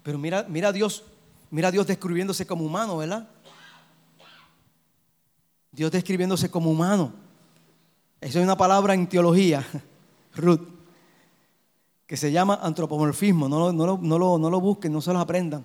Pero 0.02 0.18
mira, 0.18 0.44
mira 0.48 0.70
a 0.70 0.72
Dios, 0.72 1.05
mira 1.48 1.68
a 1.68 1.70
Dios 1.70 1.86
describiéndose 1.86 2.44
como 2.44 2.64
humano, 2.64 2.96
¿verdad? 2.96 3.28
Dios 5.70 5.92
describiéndose 5.92 6.50
como 6.50 6.72
humano. 6.72 7.12
Eso 8.20 8.40
es 8.40 8.44
una 8.44 8.57
palabra 8.57 8.94
en 8.94 9.07
teología, 9.07 9.64
Ruth, 10.34 10.62
que 12.07 12.16
se 12.16 12.32
llama 12.32 12.59
antropomorfismo. 12.62 13.48
No, 13.48 13.72
no, 13.72 13.98
no 14.38 14.50
lo 14.50 14.61
busquen, 14.61 14.92
no 14.92 15.00
se 15.00 15.12
los 15.12 15.22
aprendan. 15.22 15.64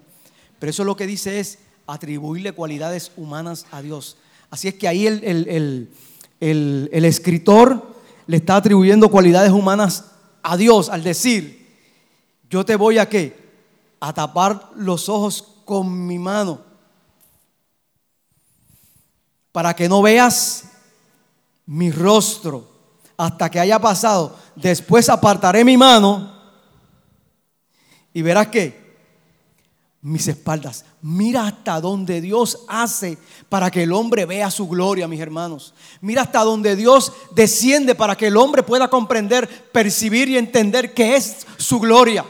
Pero 0.60 0.70
eso 0.70 0.84
lo 0.84 0.96
que 0.96 1.08
dice 1.08 1.40
es 1.40 1.60
atribuirle 1.88 2.54
cualidades 2.54 3.12
humanas 3.18 3.66
a 3.72 3.82
Dios. 3.82 4.18
Así 4.50 4.68
es 4.68 4.76
que 4.76 4.88
ahí 4.88 5.08
el, 5.08 5.90
el 6.40 7.06
escritor 7.06 7.96
le 8.28 8.38
está 8.38 8.58
atribuyendo 8.58 9.10
cualidades 9.10 9.52
humanas 9.52 10.12
a 10.44 10.56
Dios 10.56 10.90
al 10.90 11.04
decir, 11.04 11.68
yo 12.50 12.66
te 12.66 12.76
voy 12.76 12.98
a 12.98 13.10
qué? 13.10 13.38
A 14.00 14.14
tapar 14.14 14.72
los 14.76 15.10
ojos 15.10 15.44
con 15.66 16.08
mi 16.08 16.18
mano 16.18 16.70
para 19.52 19.76
que 19.76 19.90
no 19.90 20.02
veas 20.02 20.66
mi 21.66 21.92
rostro 21.92 22.69
hasta 23.20 23.52
que 23.52 23.60
haya 23.60 23.78
pasado. 23.80 24.34
Después 24.56 25.10
apartaré 25.10 25.66
mi 25.66 25.76
mano 25.76 26.32
y 28.14 28.22
verás 28.22 28.48
que 28.48 28.96
mis 30.02 30.26
espaldas. 30.30 30.86
Mira 31.02 31.46
hasta 31.46 31.82
donde 31.82 32.22
Dios 32.22 32.60
hace 32.70 33.18
para 33.50 33.70
que 33.70 33.84
el 33.84 33.92
hombre 33.92 34.26
vea 34.26 34.50
su 34.50 34.70
gloria, 34.70 35.06
mis 35.10 35.20
hermanos. 35.20 35.74
Mira 36.00 36.22
hasta 36.22 36.46
donde 36.46 36.78
Dios 36.78 37.12
desciende 37.32 37.94
para 37.94 38.16
que 38.16 38.28
el 38.28 38.38
hombre 38.38 38.64
pueda 38.64 38.88
comprender, 38.88 39.50
percibir 39.74 40.30
y 40.30 40.38
entender 40.38 40.94
que 40.94 41.18
es 41.18 41.46
su 41.58 41.82
gloria. 41.82 42.24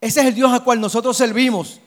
Ese 0.00 0.20
es 0.20 0.26
el 0.26 0.34
Dios 0.34 0.52
al 0.52 0.64
cual 0.64 0.80
nosotros 0.80 1.16
servimos. 1.16 1.78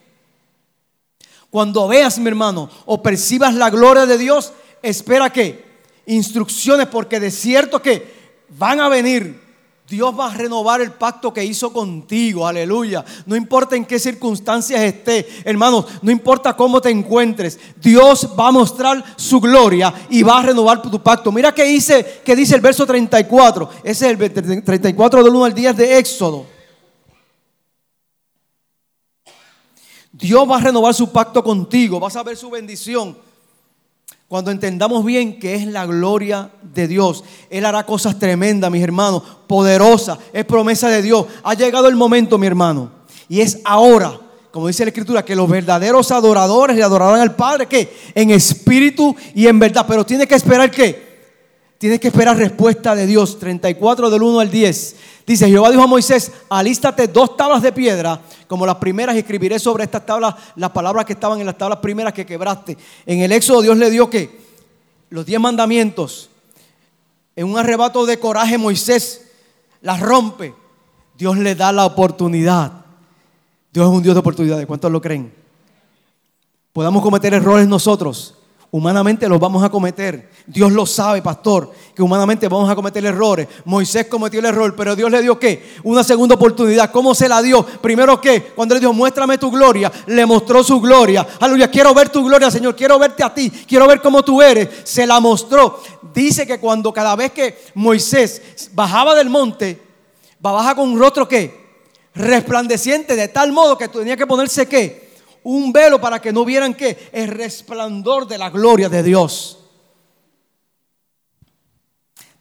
Cuando 1.50 1.86
veas, 1.90 2.18
mi 2.18 2.30
hermano, 2.30 2.70
o 2.86 3.04
percibas 3.04 3.54
la 3.54 3.70
gloria 3.70 4.06
de 4.06 4.18
Dios, 4.18 4.54
espera 4.82 5.34
que 5.34 5.67
instrucciones, 6.08 6.88
porque 6.88 7.20
de 7.20 7.32
cierto 7.32 7.82
que 7.82 8.16
van 8.50 8.80
a 8.80 8.90
venir 8.90 9.48
Dios 9.88 10.14
va 10.20 10.28
a 10.28 10.34
renovar 10.34 10.82
el 10.82 10.92
pacto 10.92 11.34
que 11.34 11.46
hizo 11.46 11.72
contigo, 11.72 12.46
aleluya. 12.46 13.06
No 13.26 13.38
importa 13.38 13.78
en 13.78 13.86
qué 13.86 13.98
circunstancias 14.00 14.82
esté, 14.82 15.26
hermanos, 15.46 15.86
no 16.02 16.12
importa 16.12 16.58
cómo 16.58 16.82
te 16.82 16.90
encuentres, 16.90 17.58
Dios 17.78 18.30
va 18.38 18.50
a 18.50 18.52
mostrar 18.52 19.02
su 19.16 19.40
gloria 19.40 19.94
y 20.10 20.24
va 20.24 20.40
a 20.40 20.44
renovar 20.44 20.82
tu 20.82 21.02
pacto. 21.02 21.32
Mira 21.32 21.54
qué 21.54 21.64
dice, 21.64 22.22
qué 22.26 22.36
dice 22.36 22.56
el 22.56 22.62
verso 22.62 22.86
34, 22.86 23.70
ese 23.84 24.12
es 24.12 24.20
el 24.20 24.64
34 24.64 25.24
del 25.24 25.34
1 25.34 25.46
al 25.46 25.54
10 25.54 25.78
de 25.78 25.98
Éxodo. 26.00 26.46
Dios 30.12 30.50
va 30.50 30.58
a 30.58 30.62
renovar 30.62 30.94
su 30.94 31.14
pacto 31.14 31.42
contigo, 31.42 31.98
vas 31.98 32.16
a 32.18 32.24
ver 32.24 32.36
su 32.36 32.50
bendición. 32.50 33.27
Cuando 34.28 34.52
entendamos 34.52 35.06
bien 35.06 35.40
que 35.40 35.56
es 35.56 35.66
la 35.66 35.86
gloria 35.86 36.52
de 36.62 36.88
Dios, 36.90 37.24
Él 37.50 37.66
hará 37.66 37.86
cosas 37.86 38.20
tremendas, 38.20 38.70
mis 38.70 38.84
hermanos, 38.84 39.24
poderosas, 39.48 40.18
es 40.34 40.44
promesa 40.44 40.90
de 40.90 41.02
Dios. 41.02 41.26
Ha 41.44 41.54
llegado 41.54 41.88
el 41.88 41.96
momento, 41.96 42.38
mi 42.38 42.46
hermano, 42.46 42.92
y 43.30 43.40
es 43.40 43.60
ahora, 43.64 44.20
como 44.52 44.68
dice 44.68 44.84
la 44.84 44.90
Escritura, 44.90 45.24
que 45.24 45.34
los 45.34 45.48
verdaderos 45.48 46.12
adoradores 46.12 46.76
le 46.76 46.84
adorarán 46.84 47.22
al 47.22 47.36
Padre, 47.36 47.68
que 47.68 47.96
en 48.14 48.32
espíritu 48.32 49.16
y 49.34 49.48
en 49.48 49.60
verdad, 49.60 49.86
pero 49.88 50.06
tiene 50.06 50.28
que 50.28 50.36
esperar 50.36 50.70
que 50.72 51.07
Tienes 51.78 52.00
que 52.00 52.08
esperar 52.08 52.38
respuesta 52.38 52.96
de 52.96 53.06
Dios. 53.06 53.38
34 53.38 54.10
del 54.10 54.24
1 54.24 54.40
al 54.40 54.50
10. 54.50 54.96
Dice, 55.28 55.48
Jehová 55.48 55.70
dijo 55.70 55.84
a 55.84 55.88
Moisés, 55.88 56.32
alístate 56.50 57.08
dos 57.08 57.38
tablas 57.38 57.62
de 57.62 57.72
piedra, 57.72 58.20
como 58.48 58.66
las 58.66 58.78
primeras, 58.78 59.16
y 59.16 59.20
escribiré 59.20 59.60
sobre 59.60 59.84
estas 59.84 60.06
tablas 60.06 60.34
las 60.56 60.72
palabras 60.72 61.06
que 61.06 61.14
estaban 61.14 61.40
en 61.40 61.46
las 61.46 61.58
tablas 61.58 61.80
primeras 61.80 62.14
que 62.14 62.26
quebraste. 62.26 62.78
En 63.06 63.20
el 63.20 63.32
Éxodo 63.32 63.62
Dios 63.62 63.78
le 63.78 63.90
dio 63.92 64.10
que 64.10 64.40
los 65.10 65.26
diez 65.26 65.40
mandamientos. 65.40 66.30
En 67.36 67.46
un 67.46 67.58
arrebato 67.58 68.06
de 68.06 68.20
coraje 68.20 68.58
Moisés 68.58 69.28
las 69.82 70.00
rompe. 70.00 70.56
Dios 71.18 71.38
le 71.38 71.56
da 71.56 71.72
la 71.72 71.86
oportunidad. 71.86 72.72
Dios 73.72 73.86
es 73.86 73.94
un 73.94 74.02
Dios 74.02 74.16
de 74.16 74.20
oportunidades. 74.20 74.66
¿Cuántos 74.66 74.92
lo 74.92 75.02
creen? 75.02 75.34
Podamos 76.74 77.04
cometer 77.04 77.34
errores 77.34 77.68
nosotros. 77.68 78.36
Humanamente 78.78 79.28
los 79.28 79.40
vamos 79.40 79.64
a 79.64 79.70
cometer. 79.70 80.30
Dios 80.46 80.72
lo 80.72 80.86
sabe, 80.86 81.24
pastor, 81.24 81.74
que 81.96 82.04
humanamente 82.04 82.48
vamos 82.48 82.70
a 82.70 82.76
cometer 82.76 83.04
errores. 83.04 83.48
Moisés 83.66 84.06
cometió 84.06 84.40
el 84.40 84.46
error, 84.46 84.76
pero 84.76 84.96
Dios 84.96 85.10
le 85.10 85.20
dio 85.24 85.40
qué? 85.40 85.78
Una 85.82 86.04
segunda 86.04 86.36
oportunidad. 86.36 86.92
¿Cómo 86.92 87.16
se 87.16 87.28
la 87.28 87.42
dio? 87.42 87.66
Primero 87.66 88.22
que 88.22 88.40
cuando 88.54 88.76
le 88.76 88.80
dijo, 88.80 88.94
muéstrame 88.94 89.40
tu 89.40 89.50
gloria, 89.50 89.92
le 90.06 90.24
mostró 90.28 90.64
su 90.64 90.80
gloria. 90.80 91.26
Aleluya, 91.40 91.72
quiero 91.72 91.92
ver 91.96 92.10
tu 92.10 92.24
gloria, 92.24 92.52
Señor, 92.52 92.76
quiero 92.76 93.00
verte 93.00 93.24
a 93.24 93.34
ti, 93.34 93.50
quiero 93.50 93.88
ver 93.88 94.00
cómo 94.00 94.22
tú 94.22 94.44
eres. 94.44 94.70
Se 94.84 95.08
la 95.08 95.20
mostró. 95.20 95.82
Dice 96.14 96.46
que 96.46 96.60
cuando 96.60 96.94
cada 96.94 97.16
vez 97.16 97.32
que 97.32 97.58
Moisés 97.74 98.70
bajaba 98.74 99.16
del 99.16 99.32
monte, 99.32 99.82
bajaba 100.40 100.76
con 100.76 100.88
un 100.88 101.00
rostro 101.00 101.28
que 101.28 101.66
resplandeciente 102.14 103.16
de 103.16 103.28
tal 103.28 103.52
modo 103.52 103.76
que 103.76 103.88
tenía 103.88 104.16
que 104.16 104.28
ponerse 104.28 104.68
qué? 104.68 105.07
Un 105.50 105.72
velo 105.72 106.02
para 106.02 106.20
que 106.20 106.34
no 106.34 106.44
vieran 106.44 106.74
que 106.74 107.10
el 107.14 107.30
resplandor 107.30 108.28
de 108.28 108.38
la 108.38 108.50
gloria 108.50 108.90
de 108.90 109.02
Dios. 109.02 109.58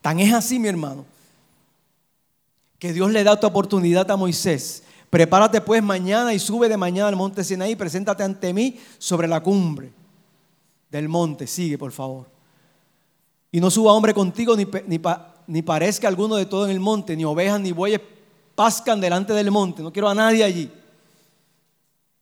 Tan 0.00 0.18
es 0.18 0.34
así, 0.34 0.58
mi 0.58 0.66
hermano, 0.66 1.04
que 2.80 2.92
Dios 2.92 3.12
le 3.12 3.22
da 3.22 3.34
esta 3.34 3.46
oportunidad 3.46 4.10
a 4.10 4.16
Moisés. 4.16 4.82
Prepárate 5.08 5.60
pues 5.60 5.84
mañana 5.84 6.34
y 6.34 6.40
sube 6.40 6.68
de 6.68 6.76
mañana 6.76 7.06
al 7.06 7.14
monte 7.14 7.44
Sinaí, 7.44 7.76
preséntate 7.76 8.24
ante 8.24 8.52
mí 8.52 8.76
sobre 8.98 9.28
la 9.28 9.40
cumbre 9.40 9.92
del 10.90 11.08
monte. 11.08 11.46
Sigue, 11.46 11.78
por 11.78 11.92
favor. 11.92 12.26
Y 13.52 13.60
no 13.60 13.70
suba 13.70 13.92
hombre 13.92 14.14
contigo, 14.14 14.56
ni, 14.56 14.66
ni, 14.88 15.00
ni 15.46 15.62
parezca 15.62 16.08
alguno 16.08 16.34
de 16.34 16.46
todo 16.46 16.64
en 16.64 16.72
el 16.72 16.80
monte, 16.80 17.16
ni 17.16 17.24
ovejas 17.24 17.60
ni 17.60 17.70
bueyes 17.70 18.00
pascan 18.56 19.00
delante 19.00 19.32
del 19.32 19.52
monte. 19.52 19.80
No 19.80 19.92
quiero 19.92 20.08
a 20.08 20.14
nadie 20.14 20.42
allí. 20.42 20.72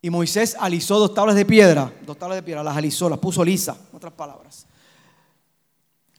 Y 0.05 0.11
Moisés 0.11 0.55
alisó 0.61 0.99
dos 0.99 1.15
tablas 1.15 1.35
de 1.35 1.47
piedra, 1.47 1.91
dos 2.05 2.19
tablas 2.19 2.37
de 2.37 2.43
piedra, 2.43 2.63
las 2.63 2.77
alisó, 2.77 3.09
las 3.09 3.19
puso 3.19 3.43
lisa, 3.43 3.75
en 3.91 3.97
otras 3.97 4.13
palabras. 4.13 4.67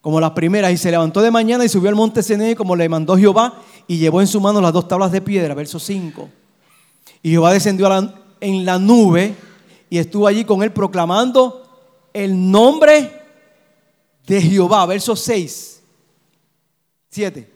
Como 0.01 0.19
las 0.19 0.31
primeras, 0.31 0.71
y 0.71 0.77
se 0.77 0.89
levantó 0.89 1.21
de 1.21 1.29
mañana 1.29 1.63
y 1.63 1.69
subió 1.69 1.89
al 1.89 1.95
monte 1.95 2.23
Sinaí 2.23 2.55
como 2.55 2.75
le 2.75 2.89
mandó 2.89 3.15
Jehová, 3.15 3.61
y 3.85 3.99
llevó 3.99 4.21
en 4.21 4.27
su 4.27 4.41
mano 4.41 4.59
las 4.59 4.73
dos 4.73 4.87
tablas 4.87 5.11
de 5.11 5.21
piedra, 5.21 5.53
verso 5.53 5.77
5. 5.77 6.27
Y 7.21 7.29
Jehová 7.29 7.53
descendió 7.53 7.87
en 8.41 8.65
la 8.65 8.79
nube 8.79 9.35
y 9.87 9.99
estuvo 9.99 10.25
allí 10.25 10.45
con 10.45 10.63
él 10.63 10.73
proclamando 10.73 11.61
el 12.11 12.49
nombre 12.49 13.21
de 14.25 14.41
Jehová, 14.41 14.87
verso 14.87 15.15
6. 15.15 15.83
7. 17.11 17.53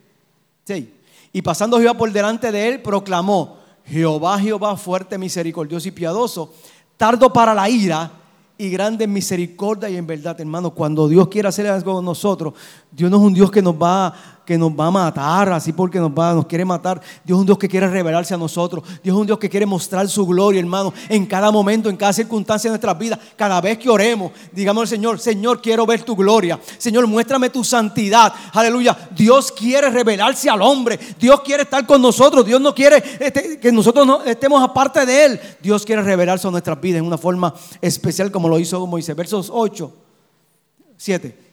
6. 0.64 0.86
Y 1.34 1.42
pasando 1.42 1.80
Jehová 1.80 1.98
por 1.98 2.12
delante 2.12 2.52
de 2.52 2.68
él, 2.68 2.84
proclamó, 2.84 3.59
Jehová, 3.90 4.40
Jehová, 4.40 4.78
fuerte, 4.78 5.18
misericordioso 5.18 5.88
y 5.88 5.92
piadoso, 5.92 6.54
tardo 6.98 7.34
para 7.34 7.54
la 7.54 7.70
ira 7.70 8.12
y 8.58 8.70
grande 8.70 9.06
en 9.06 9.14
misericordia 9.14 9.90
y 9.90 9.96
en 9.96 10.06
verdad, 10.06 10.40
hermano. 10.40 10.72
Cuando 10.72 11.08
Dios 11.08 11.30
quiere 11.30 11.48
hacer 11.48 11.66
algo 11.68 11.96
con 11.96 12.06
nosotros, 12.06 12.54
Dios 12.92 13.12
no 13.12 13.18
es 13.18 13.24
un 13.24 13.34
Dios 13.34 13.52
que 13.52 13.62
nos 13.62 13.76
va 13.76 14.14
que 14.50 14.58
nos 14.58 14.72
va 14.72 14.88
a 14.88 14.92
matar, 14.92 15.52
así 15.52 15.72
porque 15.74 16.00
nos, 16.00 16.10
va, 16.10 16.34
nos 16.34 16.48
quiere 16.48 16.66
matar. 16.66 17.00
Dios 17.24 17.38
es 17.38 17.40
un 17.42 17.46
Dios 17.46 17.60
que 17.60 17.70
quiere 17.70 17.88
revelarse 17.88 18.34
a 18.34 18.38
nosotros. 18.38 18.84
Dios 19.04 19.16
es 19.16 19.22
un 19.22 19.28
Dios 19.28 19.38
que 19.38 19.48
quiere 19.48 19.68
mostrar 19.68 20.10
su 20.10 20.26
gloria, 20.26 20.60
hermano, 20.60 20.92
en 21.08 21.28
cada 21.28 21.52
momento, 21.52 21.88
en 21.88 21.96
cada 21.96 22.14
circunstancia 22.14 22.68
de 22.68 22.72
nuestras 22.72 22.98
vidas. 22.98 23.20
Cada 23.36 23.62
vez 23.62 23.78
que 23.78 23.92
oremos, 23.92 24.32
digamos 24.52 24.82
al 24.82 24.88
Señor, 24.88 25.20
Señor, 25.20 25.62
quiero 25.62 25.86
ver 25.86 26.02
tu 26.02 26.16
gloria. 26.16 26.60
Señor, 26.80 27.06
muéstrame 27.06 27.52
tu 27.52 27.64
santidad. 27.64 28.34
Aleluya. 28.54 28.98
Dios 29.16 29.52
quiere 29.52 29.92
revelarse 29.92 30.50
al 30.50 30.64
hombre. 30.64 31.00
Dios 31.20 31.42
quiere 31.42 31.62
estar 31.62 31.86
con 31.86 32.02
nosotros. 32.02 32.44
Dios 32.44 32.60
no 32.60 32.74
quiere 32.74 33.04
este, 33.20 33.60
que 33.60 33.72
nosotros 33.72 34.08
no 34.08 34.24
estemos 34.24 34.64
aparte 34.64 35.06
de 35.06 35.26
Él. 35.26 35.40
Dios 35.62 35.86
quiere 35.86 36.02
revelarse 36.02 36.48
a 36.48 36.50
nuestras 36.50 36.82
vidas 36.82 37.02
en 37.02 37.06
una 37.06 37.20
forma 37.20 37.54
especial 37.82 38.32
como 38.32 38.50
lo 38.50 38.58
hizo 38.58 38.84
Moisés. 38.88 39.16
Versos 39.16 39.52
8, 39.54 39.94
7 40.98 41.49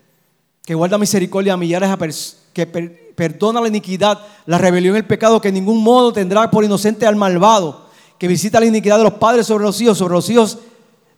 que 0.67 0.75
guarda 0.75 0.99
misericordia 0.99 1.53
a 1.53 1.57
millares 1.57 2.39
que 2.53 2.67
perdona 2.67 3.61
la 3.61 3.69
iniquidad, 3.69 4.19
la 4.47 4.59
rebelión 4.59 4.97
y 4.97 4.99
el 4.99 5.07
pecado, 5.07 5.41
que 5.41 5.49
en 5.49 5.55
ningún 5.55 5.81
modo 5.81 6.13
tendrá 6.13 6.51
por 6.51 6.65
inocente 6.65 7.07
al 7.07 7.15
malvado, 7.15 7.87
que 8.19 8.27
visita 8.27 8.59
la 8.59 8.67
iniquidad 8.67 8.99
de 8.99 9.05
los 9.05 9.13
padres 9.15 9.47
sobre 9.47 9.63
los 9.63 9.81
hijos, 9.81 9.97
sobre 9.97 10.15
los 10.15 10.29
hijos 10.29 10.59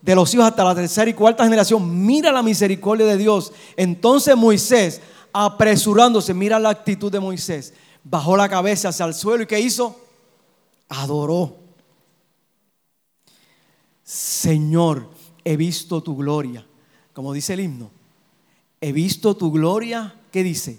de 0.03 0.14
los 0.14 0.32
hijos 0.34 0.44
hasta 0.44 0.62
la 0.62 0.74
tercera 0.74 1.11
y 1.11 1.14
cuarta 1.14 1.44
generación. 1.44 2.05
Mira 2.05 2.30
la 2.30 2.42
misericordia 2.42 3.07
de 3.07 3.16
Dios. 3.16 3.51
Entonces 3.74 4.36
Moisés, 4.36 5.01
apresurándose, 5.32 6.34
mira 6.34 6.59
la 6.59 6.68
actitud 6.68 7.11
de 7.11 7.18
Moisés, 7.18 7.72
bajó 8.05 8.36
la 8.36 8.51
cabeza 8.51 8.90
hacia 8.90 9.07
el 9.07 9.14
suelo 9.14 9.44
y 9.44 9.46
¿qué 9.46 9.59
hizo? 9.59 9.99
Adoró. 10.90 11.57
Señor, 14.05 15.09
he 15.42 15.57
visto 15.57 16.03
tu 16.03 16.16
gloria, 16.16 16.66
como 17.14 17.32
dice 17.32 17.55
el 17.55 17.61
himno 17.61 17.97
he 18.80 18.92
visto 18.92 19.36
tu 19.36 19.50
gloria, 19.50 20.14
¿qué 20.30 20.42
dice? 20.42 20.78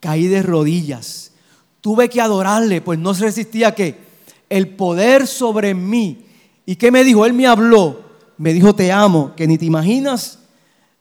Caí 0.00 0.26
de 0.26 0.42
rodillas. 0.42 1.32
Tuve 1.80 2.08
que 2.08 2.20
adorarle, 2.20 2.80
pues 2.80 2.98
no 2.98 3.14
se 3.14 3.24
resistía 3.24 3.74
que 3.74 3.96
el 4.48 4.68
poder 4.68 5.26
sobre 5.26 5.74
mí. 5.74 6.24
¿Y 6.64 6.76
qué 6.76 6.90
me 6.90 7.04
dijo? 7.04 7.24
Él 7.26 7.32
me 7.32 7.46
habló, 7.46 8.00
me 8.38 8.52
dijo, 8.52 8.74
te 8.74 8.90
amo, 8.90 9.34
que 9.36 9.46
ni 9.46 9.56
te 9.56 9.64
imaginas, 9.64 10.40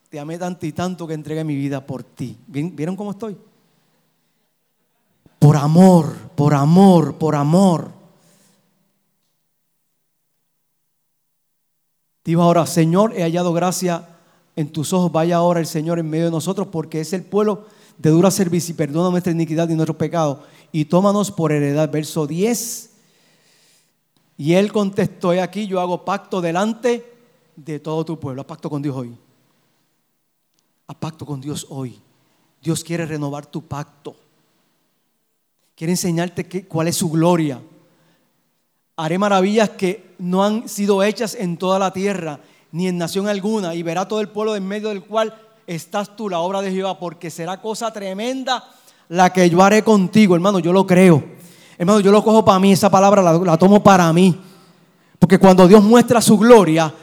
te 0.09 0.19
amé 0.19 0.37
tanto 0.37 0.65
y 0.65 0.71
tanto 0.71 1.07
que 1.07 1.13
entregué 1.13 1.43
mi 1.43 1.55
vida 1.55 1.85
por 1.85 2.03
ti. 2.03 2.37
¿Vieron 2.47 2.95
cómo 2.95 3.11
estoy? 3.11 3.35
Por 5.39 5.57
amor, 5.57 6.15
por 6.35 6.53
amor, 6.53 7.15
por 7.15 7.35
amor. 7.35 7.91
Dijo 12.23 12.41
ahora, 12.41 12.65
Señor, 12.65 13.13
he 13.15 13.21
hallado 13.21 13.53
gracia 13.53 14.14
en 14.55 14.71
tus 14.71 14.93
ojos 14.93 15.11
vaya 15.11 15.37
ahora 15.37 15.59
el 15.59 15.67
Señor 15.67 15.99
en 15.99 16.09
medio 16.09 16.25
de 16.25 16.31
nosotros, 16.31 16.67
porque 16.67 17.01
es 17.01 17.13
el 17.13 17.23
pueblo 17.23 17.65
de 17.97 18.09
dura 18.09 18.31
servicio 18.31 18.73
y 18.73 18.77
perdona 18.77 19.09
nuestra 19.09 19.31
iniquidad 19.31 19.69
y 19.69 19.75
nuestro 19.75 19.97
pecado. 19.97 20.43
Y 20.71 20.85
tómanos 20.85 21.31
por 21.31 21.51
heredad. 21.51 21.89
Verso 21.91 22.27
10. 22.27 22.91
Y 24.37 24.53
él 24.53 24.71
contestó, 24.71 25.33
he 25.33 25.41
aquí, 25.41 25.67
yo 25.67 25.79
hago 25.79 26.03
pacto 26.03 26.41
delante 26.41 27.05
de 27.55 27.79
todo 27.79 28.03
tu 28.03 28.19
pueblo. 28.19 28.41
Haz 28.41 28.47
pacto 28.47 28.69
con 28.69 28.81
Dios 28.81 28.95
hoy. 28.95 29.15
Haz 30.87 30.95
pacto 30.97 31.25
con 31.25 31.39
Dios 31.39 31.65
hoy. 31.69 31.99
Dios 32.61 32.83
quiere 32.83 33.05
renovar 33.05 33.45
tu 33.45 33.61
pacto. 33.61 34.15
Quiere 35.75 35.93
enseñarte 35.93 36.65
cuál 36.67 36.87
es 36.87 36.97
su 36.97 37.09
gloria. 37.09 37.61
Haré 38.97 39.17
maravillas 39.17 39.69
que 39.71 40.15
no 40.17 40.43
han 40.43 40.67
sido 40.69 41.03
hechas 41.03 41.35
en 41.35 41.57
toda 41.57 41.79
la 41.79 41.91
tierra 41.91 42.39
ni 42.71 42.87
en 42.87 42.97
nación 42.97 43.27
alguna, 43.27 43.75
y 43.75 43.83
verá 43.83 44.07
todo 44.07 44.21
el 44.21 44.29
pueblo 44.29 44.55
en 44.55 44.67
medio 44.67 44.89
del 44.89 45.03
cual 45.03 45.33
estás 45.67 46.15
tú, 46.15 46.29
la 46.29 46.39
obra 46.39 46.61
de 46.61 46.71
Jehová, 46.71 46.99
porque 46.99 47.29
será 47.29 47.61
cosa 47.61 47.91
tremenda 47.91 48.63
la 49.09 49.31
que 49.31 49.49
yo 49.49 49.61
haré 49.63 49.83
contigo, 49.83 50.35
hermano, 50.35 50.59
yo 50.59 50.73
lo 50.73 50.85
creo. 50.85 51.23
Hermano, 51.77 51.99
yo 51.99 52.11
lo 52.11 52.23
cojo 52.23 52.43
para 52.43 52.59
mí, 52.59 52.71
esa 52.71 52.89
palabra 52.89 53.21
la, 53.21 53.57
tomo 53.57 53.83
para 53.83 54.11
mí. 54.13 54.39
Porque 55.19 55.37
cuando 55.37 55.67
Dios 55.67 55.83
muestra 55.83 56.21
su 56.21 56.37
gloria, 56.37 56.93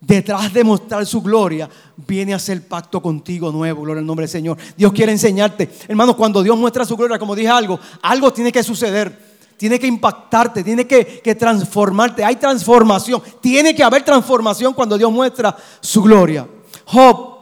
detrás 0.00 0.52
de 0.52 0.64
mostrar 0.64 1.04
su 1.04 1.20
gloria, 1.20 1.68
viene 1.96 2.32
a 2.32 2.36
hacer 2.36 2.66
pacto 2.66 3.02
contigo 3.02 3.50
nuevo, 3.50 3.82
gloria 3.82 4.00
al 4.00 4.06
nombre 4.06 4.24
del 4.24 4.30
Señor. 4.30 4.56
Dios 4.76 4.92
quiere 4.92 5.12
enseñarte. 5.12 5.68
Hermanos, 5.88 6.16
cuando 6.16 6.42
Dios 6.42 6.56
muestra 6.56 6.84
su 6.84 6.96
gloria, 6.96 7.18
como 7.18 7.34
dije 7.34 7.48
algo, 7.48 7.78
algo 8.02 8.32
tiene 8.32 8.52
que 8.52 8.62
suceder. 8.62 9.27
Tiene 9.58 9.78
que 9.78 9.86
impactarte, 9.86 10.64
tiene 10.64 10.86
que, 10.86 11.34
transformarte. 11.34 12.24
Hay 12.24 12.36
transformación. 12.36 13.22
Tiene 13.40 13.74
que 13.74 13.82
haber 13.82 14.04
transformación 14.04 14.72
cuando 14.72 14.96
Dios 14.96 15.12
muestra 15.12 15.54
su 15.80 16.02
gloria. 16.02 16.48
Job. 16.86 17.36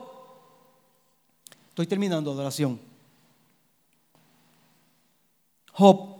Estoy 1.68 1.86
terminando 1.86 2.32
adoración. 2.32 2.80
Job. 5.72 6.16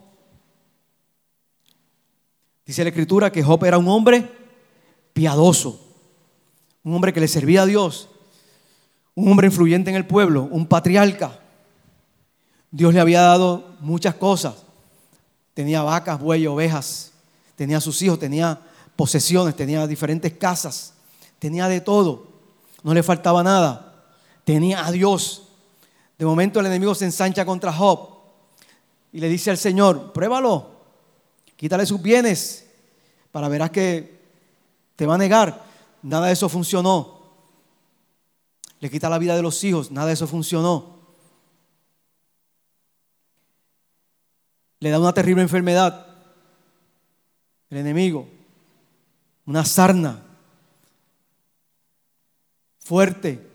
Dice 2.64 2.84
la 2.84 2.90
escritura 2.90 3.32
que 3.32 3.42
Job 3.42 3.64
era 3.64 3.78
un 3.78 3.88
hombre 3.88 4.30
piadoso 5.12 5.86
un 6.86 6.94
hombre 6.94 7.12
que 7.12 7.18
le 7.18 7.26
servía 7.26 7.62
a 7.62 7.66
Dios, 7.66 8.08
un 9.16 9.28
hombre 9.28 9.48
influyente 9.48 9.90
en 9.90 9.96
el 9.96 10.06
pueblo, 10.06 10.46
un 10.52 10.66
patriarca. 10.66 11.40
Dios 12.70 12.94
le 12.94 13.00
había 13.00 13.22
dado 13.22 13.74
muchas 13.80 14.14
cosas. 14.14 14.65
Tenía 15.56 15.80
vacas, 15.80 16.20
bueyes, 16.20 16.50
ovejas, 16.50 17.12
tenía 17.54 17.80
sus 17.80 18.02
hijos, 18.02 18.18
tenía 18.18 18.60
posesiones, 18.94 19.56
tenía 19.56 19.86
diferentes 19.86 20.34
casas, 20.34 20.92
tenía 21.38 21.66
de 21.66 21.80
todo. 21.80 22.26
No 22.82 22.92
le 22.92 23.02
faltaba 23.02 23.42
nada. 23.42 24.04
Tenía 24.44 24.84
a 24.84 24.92
Dios. 24.92 25.48
De 26.18 26.26
momento 26.26 26.60
el 26.60 26.66
enemigo 26.66 26.94
se 26.94 27.06
ensancha 27.06 27.46
contra 27.46 27.72
Job 27.72 28.06
y 29.14 29.18
le 29.18 29.30
dice 29.30 29.50
al 29.50 29.56
Señor, 29.56 30.12
pruébalo, 30.12 30.72
quítale 31.56 31.86
sus 31.86 32.02
bienes 32.02 32.66
para 33.32 33.48
verás 33.48 33.70
que 33.70 34.20
te 34.94 35.06
va 35.06 35.14
a 35.14 35.18
negar. 35.18 35.64
Nada 36.02 36.26
de 36.26 36.34
eso 36.34 36.50
funcionó. 36.50 37.18
Le 38.80 38.90
quita 38.90 39.08
la 39.08 39.16
vida 39.16 39.34
de 39.34 39.40
los 39.40 39.64
hijos. 39.64 39.90
Nada 39.90 40.08
de 40.08 40.12
eso 40.12 40.26
funcionó. 40.26 40.95
Le 44.80 44.90
da 44.90 44.98
una 44.98 45.12
terrible 45.12 45.42
enfermedad. 45.42 46.06
El 47.70 47.78
enemigo. 47.78 48.28
Una 49.46 49.64
sarna. 49.64 50.22
Fuerte. 52.78 53.46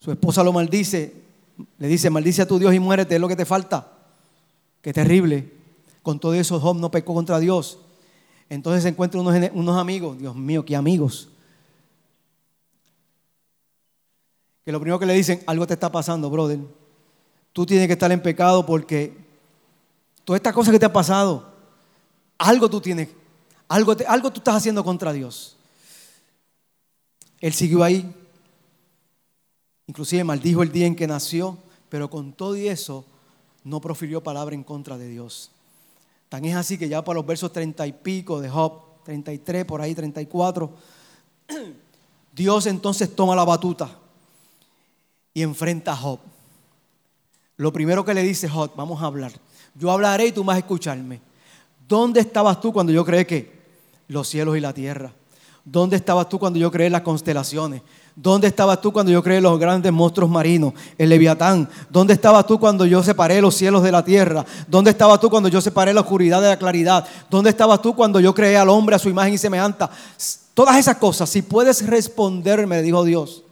Su 0.00 0.10
esposa 0.12 0.42
lo 0.42 0.52
maldice. 0.52 1.14
Le 1.78 1.88
dice, 1.88 2.10
maldice 2.10 2.42
a 2.42 2.48
tu 2.48 2.58
Dios 2.58 2.74
y 2.74 2.78
muérete. 2.78 3.16
Es 3.16 3.20
lo 3.20 3.28
que 3.28 3.36
te 3.36 3.44
falta. 3.44 3.92
Qué 4.80 4.92
terrible. 4.92 5.52
Con 6.02 6.20
todo 6.20 6.34
eso 6.34 6.60
Job 6.60 6.76
no 6.76 6.90
pecó 6.90 7.14
contra 7.14 7.38
Dios. 7.38 7.80
Entonces 8.48 8.82
se 8.82 8.88
encuentran 8.88 9.26
unos, 9.52 9.76
amigos, 9.76 10.18
Dios 10.18 10.34
mío, 10.34 10.64
qué 10.64 10.74
amigos. 10.74 11.28
Que 14.64 14.72
lo 14.72 14.80
primero 14.80 14.98
que 14.98 15.06
le 15.06 15.14
dicen, 15.14 15.42
algo 15.46 15.66
te 15.66 15.74
está 15.74 15.92
pasando, 15.92 16.30
brother. 16.30 16.60
Tú 17.58 17.66
tienes 17.66 17.88
que 17.88 17.94
estar 17.94 18.12
en 18.12 18.22
pecado 18.22 18.64
porque 18.64 19.18
todas 20.24 20.38
estas 20.38 20.54
cosas 20.54 20.70
que 20.70 20.78
te 20.78 20.86
ha 20.86 20.92
pasado, 20.92 21.44
algo 22.38 22.70
tú 22.70 22.80
tienes, 22.80 23.08
algo, 23.66 23.96
algo 24.06 24.30
tú 24.30 24.38
estás 24.38 24.54
haciendo 24.54 24.84
contra 24.84 25.12
Dios. 25.12 25.56
Él 27.40 27.52
siguió 27.52 27.82
ahí, 27.82 28.14
inclusive 29.88 30.22
maldijo 30.22 30.62
el 30.62 30.70
día 30.70 30.86
en 30.86 30.94
que 30.94 31.08
nació, 31.08 31.58
pero 31.88 32.08
con 32.08 32.32
todo 32.32 32.56
y 32.56 32.68
eso 32.68 33.04
no 33.64 33.80
profirió 33.80 34.22
palabra 34.22 34.54
en 34.54 34.62
contra 34.62 34.96
de 34.96 35.08
Dios. 35.08 35.50
Tan 36.28 36.44
es 36.44 36.54
así 36.54 36.78
que 36.78 36.88
ya 36.88 37.02
para 37.02 37.16
los 37.16 37.26
versos 37.26 37.52
treinta 37.52 37.88
y 37.88 37.92
pico 37.92 38.40
de 38.40 38.48
Job, 38.48 39.02
33, 39.02 39.64
por 39.64 39.80
ahí 39.80 39.96
34, 39.96 40.72
Dios 42.32 42.66
entonces 42.66 43.16
toma 43.16 43.34
la 43.34 43.44
batuta 43.44 43.98
y 45.34 45.42
enfrenta 45.42 45.90
a 45.90 45.96
Job. 45.96 46.20
Lo 47.58 47.72
primero 47.72 48.04
que 48.04 48.14
le 48.14 48.22
dice 48.22 48.48
Job, 48.48 48.70
vamos 48.76 49.02
a 49.02 49.06
hablar. 49.06 49.32
Yo 49.74 49.90
hablaré 49.90 50.28
y 50.28 50.32
tú 50.32 50.42
vas 50.44 50.56
a 50.56 50.60
escucharme. 50.60 51.20
¿Dónde 51.86 52.20
estabas 52.20 52.60
tú 52.60 52.72
cuando 52.72 52.92
yo 52.92 53.04
creé 53.04 53.26
que? 53.26 53.58
Los 54.06 54.28
cielos 54.28 54.56
y 54.56 54.60
la 54.60 54.72
tierra. 54.72 55.12
¿Dónde 55.64 55.96
estabas 55.96 56.28
tú 56.28 56.38
cuando 56.38 56.58
yo 56.58 56.70
creé 56.70 56.88
las 56.88 57.02
constelaciones? 57.02 57.82
¿Dónde 58.14 58.46
estabas 58.46 58.80
tú 58.80 58.92
cuando 58.92 59.12
yo 59.12 59.22
creé 59.22 59.40
los 59.40 59.58
grandes 59.58 59.92
monstruos 59.92 60.30
marinos? 60.30 60.72
El 60.96 61.08
leviatán. 61.08 61.68
¿Dónde 61.90 62.14
estabas 62.14 62.46
tú 62.46 62.58
cuando 62.60 62.86
yo 62.86 63.02
separé 63.02 63.40
los 63.40 63.54
cielos 63.54 63.82
de 63.82 63.92
la 63.92 64.04
tierra? 64.04 64.46
¿Dónde 64.66 64.92
estabas 64.92 65.20
tú 65.20 65.28
cuando 65.28 65.48
yo 65.48 65.60
separé 65.60 65.92
la 65.92 66.00
oscuridad 66.00 66.40
de 66.40 66.48
la 66.48 66.58
claridad? 66.58 67.06
¿Dónde 67.28 67.50
estabas 67.50 67.82
tú 67.82 67.94
cuando 67.94 68.20
yo 68.20 68.32
creé 68.34 68.56
al 68.56 68.68
hombre 68.68 68.96
a 68.96 68.98
su 68.98 69.08
imagen 69.08 69.34
y 69.34 69.38
semejanza? 69.38 69.90
Todas 70.54 70.76
esas 70.76 70.96
cosas, 70.96 71.28
si 71.28 71.42
puedes 71.42 71.86
responderme, 71.86 72.82
dijo 72.82 73.04
Dios. 73.04 73.42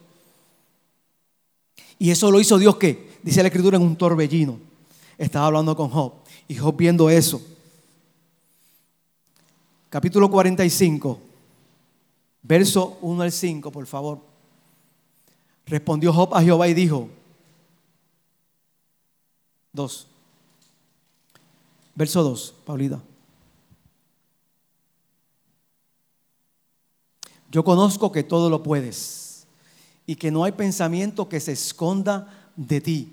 Y 1.98 2.10
eso 2.10 2.30
lo 2.30 2.40
hizo 2.40 2.58
Dios 2.58 2.76
que, 2.76 3.15
dice 3.26 3.42
la 3.42 3.48
escritura, 3.48 3.76
en 3.76 3.82
un 3.82 3.96
torbellino. 3.96 4.56
Estaba 5.18 5.46
hablando 5.46 5.74
con 5.74 5.90
Job. 5.90 6.12
Y 6.46 6.54
Job 6.54 6.76
viendo 6.76 7.10
eso. 7.10 7.44
Capítulo 9.90 10.30
45, 10.30 11.18
verso 12.42 12.98
1 13.00 13.22
al 13.22 13.32
5, 13.32 13.72
por 13.72 13.84
favor. 13.86 14.20
Respondió 15.66 16.12
Job 16.12 16.36
a 16.36 16.42
Jehová 16.42 16.68
y 16.68 16.74
dijo, 16.74 17.08
dos, 19.72 20.06
verso 21.96 22.22
2, 22.22 22.54
Paulita. 22.64 23.02
Yo 27.50 27.64
conozco 27.64 28.12
que 28.12 28.22
todo 28.22 28.48
lo 28.48 28.62
puedes 28.62 29.48
y 30.06 30.14
que 30.14 30.30
no 30.30 30.44
hay 30.44 30.52
pensamiento 30.52 31.28
que 31.28 31.40
se 31.40 31.52
esconda 31.52 32.45
de 32.56 32.80
ti. 32.80 33.12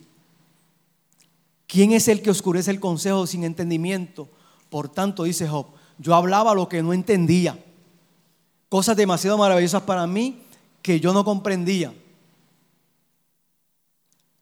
¿Quién 1.68 1.92
es 1.92 2.08
el 2.08 2.22
que 2.22 2.32
oscurece 2.32 2.72
el 2.72 2.80
consejo 2.80 3.28
sin 3.28 3.44
entendimiento? 3.44 4.30
Por 4.70 4.90
tanto, 4.90 5.24
dice 5.24 5.48
Job, 5.48 5.68
yo 5.98 6.16
hablaba 6.16 6.56
lo 6.56 6.70
que 6.70 6.82
no 6.82 6.94
entendía, 6.94 7.64
cosas 8.70 8.98
demasiado 8.98 9.38
maravillosas 9.38 9.84
para 9.84 10.08
mí 10.08 10.42
que 10.82 11.00
yo 11.00 11.14
no 11.14 11.24
comprendía. 11.24 11.94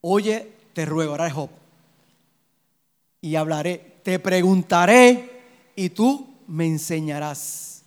Oye, 0.01 0.51
te 0.73 0.85
ruego, 0.85 1.11
ahora 1.11 1.29
Job, 1.29 1.49
y 3.21 3.35
hablaré, 3.35 3.99
te 4.03 4.17
preguntaré 4.19 5.41
y 5.75 5.89
tú 5.89 6.27
me 6.47 6.65
enseñarás. 6.65 7.83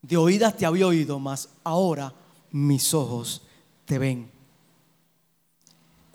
De 0.00 0.16
oídas 0.16 0.56
te 0.56 0.64
había 0.64 0.86
oído, 0.86 1.18
mas 1.18 1.48
ahora 1.64 2.14
mis 2.52 2.94
ojos 2.94 3.42
te 3.84 3.98
ven. 3.98 4.35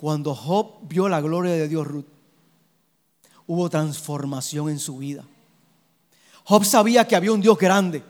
Cuando 0.01 0.33
Job 0.33 0.79
vio 0.89 1.07
la 1.07 1.21
gloria 1.21 1.53
de 1.53 1.67
Dios, 1.67 1.85
Ruth, 1.85 2.07
hubo 3.45 3.69
transformación 3.69 4.71
en 4.71 4.79
su 4.79 4.97
vida. 4.97 5.23
Job 6.43 6.65
sabía 6.65 7.07
que 7.07 7.15
había 7.15 7.31
un 7.31 7.39
Dios 7.39 7.55
grande. 7.55 8.03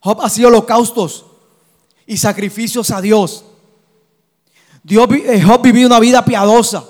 Job 0.00 0.20
hacía 0.22 0.48
holocaustos 0.48 1.24
y 2.04 2.16
sacrificios 2.16 2.90
a 2.90 3.00
Dios. 3.00 3.44
Dios, 4.82 5.08
eh, 5.12 5.40
Job 5.40 5.62
vivía 5.62 5.86
una 5.86 6.00
vida 6.00 6.24
piadosa. 6.24 6.84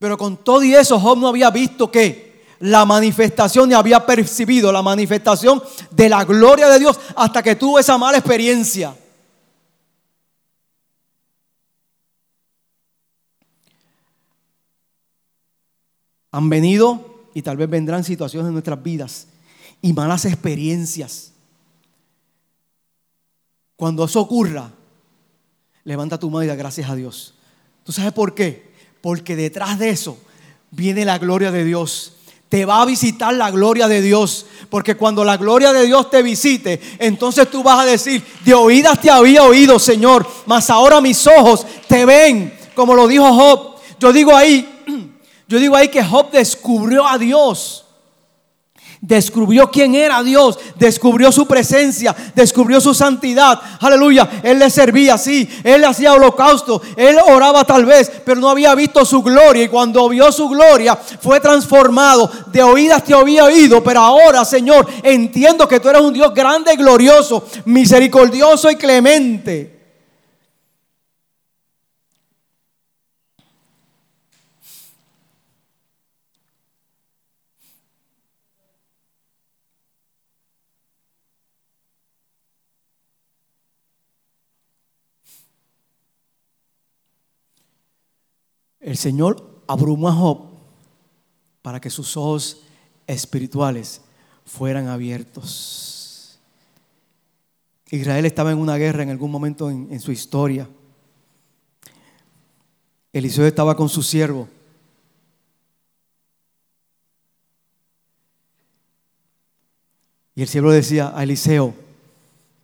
Pero 0.00 0.18
con 0.18 0.38
todo 0.38 0.64
y 0.64 0.74
eso, 0.74 0.98
Job 0.98 1.16
no 1.16 1.28
había 1.28 1.52
visto 1.52 1.92
que 1.92 2.44
la 2.58 2.84
manifestación 2.84 3.68
ni 3.68 3.76
había 3.76 4.04
percibido 4.04 4.72
la 4.72 4.82
manifestación 4.82 5.62
de 5.92 6.08
la 6.08 6.24
gloria 6.24 6.68
de 6.68 6.80
Dios 6.80 6.98
hasta 7.14 7.40
que 7.40 7.54
tuvo 7.54 7.78
esa 7.78 7.96
mala 7.96 8.18
experiencia. 8.18 8.96
Han 16.32 16.48
venido 16.48 17.24
y 17.34 17.42
tal 17.42 17.56
vez 17.56 17.68
vendrán 17.68 18.04
situaciones 18.04 18.48
en 18.48 18.52
nuestras 18.52 18.82
vidas 18.82 19.28
y 19.82 19.92
malas 19.92 20.24
experiencias. 20.24 21.32
Cuando 23.76 24.04
eso 24.04 24.20
ocurra, 24.20 24.72
Levanta 25.84 26.18
tu 26.18 26.30
mano 26.30 26.44
y 26.44 26.46
da 26.46 26.54
gracias 26.54 26.90
a 26.90 26.94
Dios. 26.94 27.34
¿Tú 27.84 27.92
sabes 27.92 28.12
por 28.12 28.34
qué? 28.34 28.70
Porque 29.00 29.34
detrás 29.34 29.78
de 29.78 29.90
eso 29.90 30.18
viene 30.70 31.04
la 31.04 31.18
gloria 31.18 31.50
de 31.50 31.64
Dios. 31.64 32.14
Te 32.48 32.64
va 32.64 32.82
a 32.82 32.84
visitar 32.84 33.32
la 33.32 33.50
gloria 33.50 33.88
de 33.88 34.02
Dios. 34.02 34.46
Porque 34.68 34.96
cuando 34.96 35.24
la 35.24 35.36
gloria 35.36 35.72
de 35.72 35.86
Dios 35.86 36.10
te 36.10 36.22
visite, 36.22 36.80
entonces 36.98 37.50
tú 37.50 37.62
vas 37.62 37.80
a 37.80 37.84
decir, 37.86 38.22
de 38.44 38.54
oídas 38.54 39.00
te 39.00 39.10
había 39.10 39.44
oído, 39.44 39.78
Señor, 39.78 40.26
mas 40.46 40.68
ahora 40.68 41.00
mis 41.00 41.26
ojos 41.26 41.66
te 41.88 42.04
ven, 42.04 42.52
como 42.74 42.94
lo 42.94 43.08
dijo 43.08 43.32
Job. 43.32 43.76
Yo 43.98 44.12
digo 44.12 44.36
ahí, 44.36 44.79
yo 45.50 45.58
digo 45.58 45.74
ahí 45.74 45.88
que 45.88 46.04
Job 46.04 46.30
descubrió 46.30 47.04
a 47.04 47.18
Dios. 47.18 47.84
Descubrió 49.00 49.68
quién 49.68 49.96
era 49.96 50.22
Dios, 50.22 50.60
descubrió 50.76 51.32
su 51.32 51.44
presencia, 51.48 52.14
descubrió 52.36 52.80
su 52.80 52.94
santidad. 52.94 53.60
Aleluya. 53.80 54.30
Él 54.44 54.60
le 54.60 54.70
servía 54.70 55.14
así, 55.14 55.48
él 55.64 55.84
hacía 55.84 56.12
holocausto, 56.12 56.80
él 56.96 57.16
oraba 57.26 57.64
tal 57.64 57.84
vez, 57.84 58.12
pero 58.24 58.40
no 58.40 58.48
había 58.48 58.76
visto 58.76 59.04
su 59.04 59.24
gloria. 59.24 59.64
Y 59.64 59.68
cuando 59.68 60.08
vio 60.08 60.30
su 60.30 60.48
gloria, 60.48 60.94
fue 60.94 61.40
transformado. 61.40 62.30
De 62.46 62.62
oídas 62.62 63.02
te 63.02 63.12
había 63.12 63.46
oído, 63.46 63.82
pero 63.82 64.02
ahora, 64.02 64.44
Señor, 64.44 64.86
entiendo 65.02 65.66
que 65.66 65.80
tú 65.80 65.88
eres 65.88 66.02
un 66.02 66.12
Dios 66.12 66.32
grande 66.32 66.76
glorioso, 66.76 67.44
misericordioso 67.64 68.70
y 68.70 68.76
clemente. 68.76 69.79
El 88.90 88.96
Señor 88.96 89.62
abrumó 89.68 90.08
a 90.08 90.12
Job 90.12 90.48
para 91.62 91.80
que 91.80 91.90
sus 91.90 92.16
ojos 92.16 92.62
espirituales 93.06 94.00
fueran 94.44 94.88
abiertos. 94.88 96.40
Israel 97.88 98.26
estaba 98.26 98.50
en 98.50 98.58
una 98.58 98.76
guerra 98.78 99.04
en 99.04 99.10
algún 99.10 99.30
momento 99.30 99.70
en, 99.70 100.00
su 100.00 100.10
historia. 100.10 100.68
Eliseo 103.12 103.46
estaba 103.46 103.76
con 103.76 103.88
su 103.88 104.02
siervo. 104.02 104.48
Y 110.34 110.42
el 110.42 110.48
siervo 110.48 110.72
decía 110.72 111.16
a 111.16 111.22
Eliseo, 111.22 111.72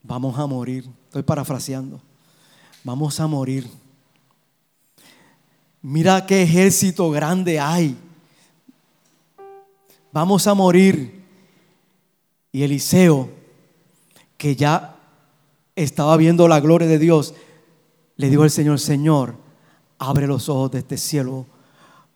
vamos 0.03 0.37
a 0.37 0.47
morir. 0.49 0.91
Estoy 1.05 1.22
parafraseando. 1.22 2.01
Vamos 2.83 3.20
a 3.20 3.29
morir. 3.29 3.86
Mira 5.89 6.26
qué 6.26 6.43
ejército 6.43 7.09
grande 7.12 7.61
hay. 7.61 7.97
Vamos 10.11 10.45
a 10.49 10.55
morir. 10.55 11.22
Y 12.51 12.64
Eliseo, 12.64 13.30
que 14.37 14.57
ya 14.57 14.97
estaba 15.76 16.16
viendo 16.16 16.49
la 16.49 16.59
gloria 16.59 16.89
de 16.89 16.99
Dios, 16.99 17.34
le 18.16 18.28
dijo 18.28 18.43
al 18.43 18.51
Señor, 18.51 18.80
Señor, 18.80 19.37
abre 20.01 20.26
los 20.26 20.49
ojos 20.49 20.72
de 20.72 20.80
este 20.80 20.97
cielo 20.97 21.47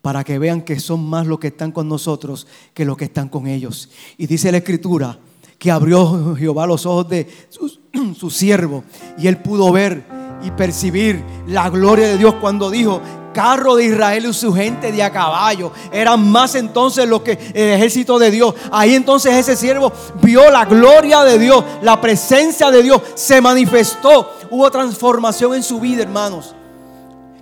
para 0.01 0.25
que 0.25 0.37
vean 0.37 0.63
que 0.63 0.77
son 0.77 1.07
más 1.07 1.25
los 1.25 1.39
que 1.39 1.47
están 1.47 1.71
con 1.71 1.87
nosotros 1.87 2.47
que 2.73 2.83
los 2.83 2.97
que 2.97 3.05
están 3.05 3.29
con 3.29 3.47
ellos. 3.47 3.89
Y 4.17 4.27
dice 4.27 4.51
la 4.51 4.57
escritura 4.57 5.17
que 5.57 5.71
abrió 5.71 6.35
Jehová 6.35 6.67
los 6.67 6.85
ojos 6.85 7.07
de 7.07 7.25
su, 7.47 7.79
su 8.17 8.29
siervo 8.31 8.83
y 9.17 9.27
él 9.27 9.37
pudo 9.37 9.71
ver 9.71 10.03
y 10.43 10.51
percibir 10.51 11.23
la 11.47 11.69
gloria 11.69 12.09
de 12.09 12.17
Dios 12.17 12.35
cuando 12.41 12.69
dijo 12.69 12.99
carro 13.33 13.75
de 13.75 13.85
Israel 13.85 14.25
y 14.25 14.33
su 14.33 14.53
gente 14.53 14.91
de 14.91 15.03
a 15.03 15.11
caballo. 15.11 15.71
Eran 15.91 16.29
más 16.29 16.55
entonces 16.55 17.07
los 17.07 17.21
que 17.21 17.31
el 17.53 17.69
ejército 17.69 18.19
de 18.19 18.31
Dios. 18.31 18.53
Ahí 18.71 18.95
entonces 18.95 19.33
ese 19.33 19.55
siervo 19.55 19.91
vio 20.21 20.49
la 20.49 20.65
gloria 20.65 21.23
de 21.23 21.39
Dios, 21.39 21.63
la 21.81 21.99
presencia 21.99 22.71
de 22.71 22.83
Dios 22.83 23.01
se 23.15 23.41
manifestó. 23.41 24.33
Hubo 24.49 24.69
transformación 24.69 25.55
en 25.55 25.63
su 25.63 25.79
vida, 25.79 26.03
hermanos. 26.03 26.55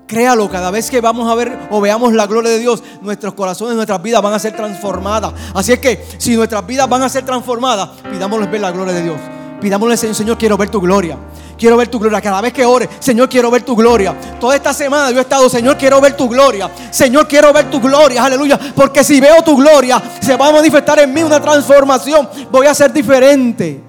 Créalo, 0.08 0.50
cada 0.50 0.72
vez 0.72 0.90
que 0.90 1.02
vamos 1.02 1.30
a 1.30 1.36
ver 1.36 1.56
o 1.70 1.80
veamos 1.80 2.14
la 2.14 2.26
gloria 2.26 2.50
de 2.50 2.58
Dios, 2.58 2.82
nuestros 3.02 3.36
corazones, 3.36 3.76
nuestras 3.76 4.02
vidas 4.02 4.24
van 4.24 4.34
a 4.34 4.40
ser 4.40 4.56
transformadas. 4.56 5.34
Así 5.54 5.72
es 5.72 5.80
que 5.80 6.04
si 6.18 6.36
nuestras 6.36 6.66
vidas 6.66 6.90
van 6.90 7.04
a 7.04 7.10
ser 7.10 7.24
transformadas, 7.26 7.90
pidámosle 8.12 8.48
ver 8.48 8.62
la 8.62 8.72
gloria 8.72 8.94
de 8.94 9.04
Dios. 9.04 9.39
Pidámosle, 9.60 9.98
Señor, 9.98 10.16
Señor, 10.16 10.38
quiero 10.38 10.58
ver 10.58 10.70
tu 10.70 10.80
gloria. 10.80 11.18
Quiero 11.58 11.76
ver 11.76 11.90
tu 11.90 12.00
gloria. 12.00 12.22
Cada 12.22 12.40
vez 12.42 12.54
que 12.54 12.66
ore, 12.66 12.90
Señor, 13.00 13.28
quiero 13.28 13.52
ver 13.52 13.64
tu 13.64 13.76
gloria. 13.76 14.16
Toda 14.40 14.56
esta 14.56 14.74
semana 14.74 15.12
yo 15.12 15.20
he 15.20 15.22
estado, 15.22 15.50
Señor, 15.50 15.78
quiero 15.78 16.00
ver 16.00 16.16
tu 16.16 16.30
gloria. 16.30 16.72
Señor, 16.90 17.28
quiero 17.28 17.52
ver 17.52 17.70
tu 17.70 17.82
gloria. 17.82 18.24
Aleluya. 18.24 18.58
Porque 18.74 19.04
si 19.04 19.20
veo 19.20 19.42
tu 19.44 19.58
gloria, 19.58 20.02
se 20.22 20.38
va 20.38 20.48
a 20.48 20.54
manifestar 20.54 21.00
en 21.00 21.14
mí 21.14 21.22
una 21.22 21.42
transformación. 21.42 22.30
Voy 22.50 22.68
a 22.68 22.74
ser 22.74 22.94
diferente. 22.94 23.84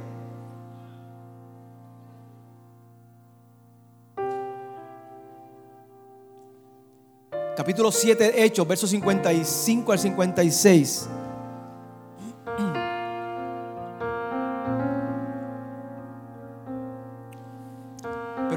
Capítulo 7.57 7.93
7 7.93 8.33
de 8.33 8.45
Hechos, 8.45 8.67
versos 8.67 8.89
55 8.91 9.93
al 9.93 9.99
56. 9.99 11.09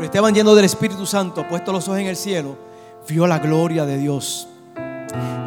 Esteban 0.04 0.34
lleno 0.34 0.56
del 0.56 0.66
Espíritu 0.66 1.06
Santo, 1.06 1.48
puesto 1.48 1.72
los 1.72 1.88
ojos 1.88 2.00
en 2.00 2.08
el 2.08 2.16
cielo, 2.16 2.58
vio 3.08 3.28
la 3.28 3.40
gloria 3.40 3.86
de 3.86 3.98
Dios 3.98 4.48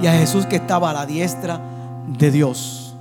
y 0.01 0.07
a 0.07 0.13
Jesús 0.13 0.47
que 0.47 0.57
estaba 0.57 0.91
a 0.91 0.93
la 0.93 1.07
diestra 1.07 1.61
de 2.07 2.31
Dios. 2.31 2.95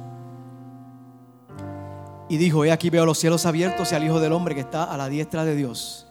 Y 2.28 2.38
dijo, 2.38 2.66
he 2.66 2.72
aquí 2.72 2.90
veo 2.90 3.06
los 3.06 3.20
cielos 3.20 3.46
abiertos 3.46 3.92
y 3.92 3.96
al 3.96 4.04
Hijo 4.04 4.20
del 4.20 4.34
Hombre 4.34 4.56
que 4.56 4.62
está 4.62 4.84
a 4.86 4.98
la 4.98 5.08
diestra 5.08 5.46
de 5.46 5.56
Dios. 5.56 6.08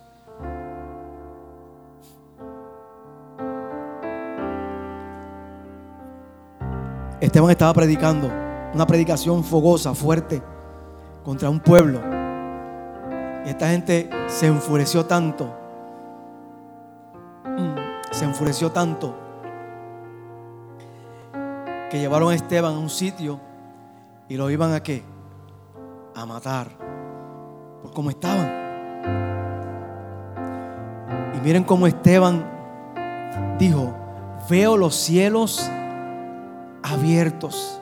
Esteban 7.21 7.51
estaba 7.51 7.73
predicando 7.73 8.31
una 8.75 8.87
predicación 8.87 9.43
fogosa, 9.43 9.95
fuerte, 9.95 10.43
contra 11.25 11.49
un 11.49 11.59
pueblo 11.59 12.14
y 13.45 13.51
esta 13.51 13.69
gente 13.69 14.09
se 14.27 14.47
enfureció 14.47 15.05
tanto. 15.05 15.55
Mm, 17.45 17.75
se 18.11 18.25
enfureció 18.25 18.73
tanto. 18.73 19.15
Que 21.91 21.99
llevaron 21.99 22.31
a 22.31 22.35
Esteban 22.35 22.75
a 22.75 22.79
un 22.79 22.89
sitio 22.89 23.39
y 24.29 24.37
lo 24.37 24.51
iban 24.51 24.73
a 24.73 24.83
qué? 24.83 25.05
A 26.15 26.25
matar. 26.25 26.69
Por 27.83 27.93
cómo 27.93 28.11
estaban. 28.11 28.65
Y 31.35 31.41
miren 31.45 31.65
cómo 31.65 31.87
Esteban 31.87 32.45
dijo, 33.59 33.95
veo 34.49 34.79
los 34.79 34.95
cielos 34.95 35.71
abiertos. 36.83 37.79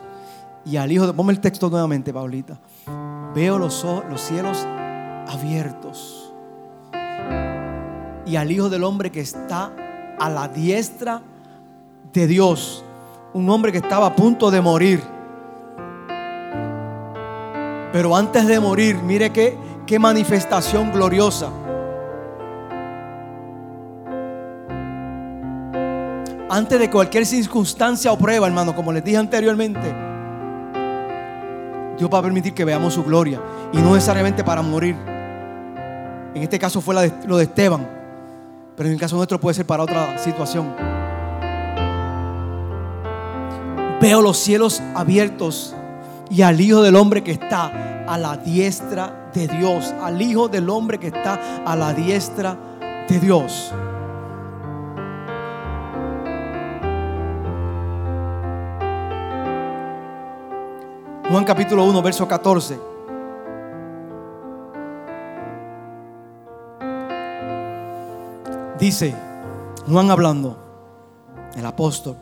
Y 0.64 0.76
al 0.76 0.90
hijo 0.90 1.06
de, 1.06 1.12
ponme 1.12 1.32
el 1.32 1.40
texto 1.40 1.70
nuevamente, 1.70 2.12
Paulita. 2.12 2.58
Veo 3.32 3.58
los, 3.58 3.84
los 4.10 4.20
cielos 4.20 4.58
abiertos. 4.58 4.81
Y 8.26 8.36
al 8.36 8.50
Hijo 8.50 8.68
del 8.68 8.84
Hombre 8.84 9.10
que 9.10 9.20
está 9.20 9.72
a 10.18 10.28
la 10.28 10.48
diestra 10.48 11.20
de 12.12 12.26
Dios. 12.26 12.84
Un 13.32 13.48
hombre 13.50 13.72
que 13.72 13.78
estaba 13.78 14.06
a 14.06 14.14
punto 14.14 14.50
de 14.50 14.60
morir. 14.60 15.02
Pero 17.92 18.16
antes 18.16 18.46
de 18.46 18.58
morir, 18.60 18.96
mire 18.96 19.30
qué, 19.30 19.56
qué 19.86 19.98
manifestación 19.98 20.92
gloriosa. 20.92 21.50
Antes 26.48 26.78
de 26.78 26.90
cualquier 26.90 27.24
circunstancia 27.24 28.12
o 28.12 28.18
prueba, 28.18 28.46
hermano, 28.46 28.76
como 28.76 28.92
les 28.92 29.02
dije 29.02 29.16
anteriormente, 29.16 29.94
Dios 31.98 32.10
va 32.12 32.18
a 32.18 32.22
permitir 32.22 32.52
que 32.52 32.64
veamos 32.64 32.94
su 32.94 33.02
gloria. 33.02 33.40
Y 33.72 33.78
no 33.78 33.94
necesariamente 33.94 34.44
para 34.44 34.60
morir. 34.60 35.11
En 36.34 36.42
este 36.42 36.58
caso 36.58 36.80
fue 36.80 36.94
lo 37.26 37.36
de 37.36 37.44
Esteban, 37.44 37.86
pero 38.76 38.88
en 38.88 38.94
el 38.94 39.00
caso 39.00 39.16
nuestro 39.16 39.38
puede 39.38 39.54
ser 39.54 39.66
para 39.66 39.82
otra 39.82 40.18
situación. 40.18 40.74
Veo 44.00 44.22
los 44.22 44.38
cielos 44.38 44.82
abiertos 44.94 45.74
y 46.30 46.42
al 46.42 46.60
Hijo 46.60 46.82
del 46.82 46.96
Hombre 46.96 47.22
que 47.22 47.32
está 47.32 48.04
a 48.06 48.18
la 48.18 48.36
diestra 48.36 49.30
de 49.34 49.46
Dios, 49.46 49.94
al 50.02 50.20
Hijo 50.20 50.48
del 50.48 50.68
Hombre 50.70 50.98
que 50.98 51.08
está 51.08 51.62
a 51.64 51.76
la 51.76 51.92
diestra 51.92 52.56
de 53.08 53.20
Dios. 53.20 53.72
Juan 61.30 61.44
capítulo 61.44 61.84
1, 61.84 62.02
verso 62.02 62.26
14. 62.26 62.91
Dice 68.82 69.14
Juan 69.88 70.10
hablando, 70.10 70.58
el 71.54 71.64
apóstol, 71.64 72.16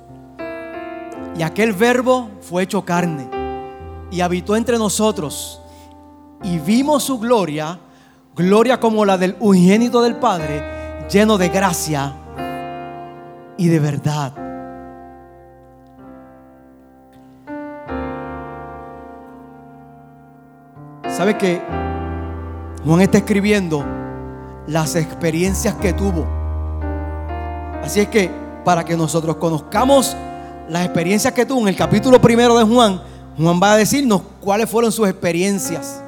y 1.34 1.42
aquel 1.42 1.72
verbo 1.72 2.28
fue 2.42 2.64
hecho 2.64 2.84
carne 2.84 3.30
y 4.10 4.20
habitó 4.20 4.54
entre 4.56 4.76
nosotros 4.76 5.62
y 6.42 6.58
vimos 6.58 7.02
su 7.02 7.18
gloria, 7.18 7.78
gloria 8.36 8.78
como 8.78 9.06
la 9.06 9.16
del 9.16 9.36
unigénito 9.40 10.02
del 10.02 10.16
Padre, 10.16 11.08
lleno 11.08 11.38
de 11.38 11.48
gracia 11.48 12.12
y 13.56 13.68
de 13.68 13.80
verdad. 13.80 14.34
¿Sabe 21.08 21.38
que 21.38 21.62
Juan 22.84 23.00
está 23.00 23.16
escribiendo 23.16 23.82
las 24.66 24.94
experiencias 24.96 25.74
que 25.76 25.94
tuvo? 25.94 26.39
Así 27.82 28.00
es 28.00 28.08
que 28.08 28.30
para 28.64 28.84
que 28.84 28.96
nosotros 28.96 29.36
conozcamos 29.36 30.16
las 30.68 30.84
experiencias 30.84 31.32
que 31.32 31.46
tuvo 31.46 31.62
en 31.62 31.68
el 31.68 31.76
capítulo 31.76 32.20
primero 32.20 32.56
de 32.56 32.64
Juan, 32.64 33.00
Juan 33.36 33.60
va 33.62 33.72
a 33.72 33.76
decirnos 33.76 34.22
cuáles 34.40 34.68
fueron 34.68 34.92
sus 34.92 35.08
experiencias. 35.08 36.02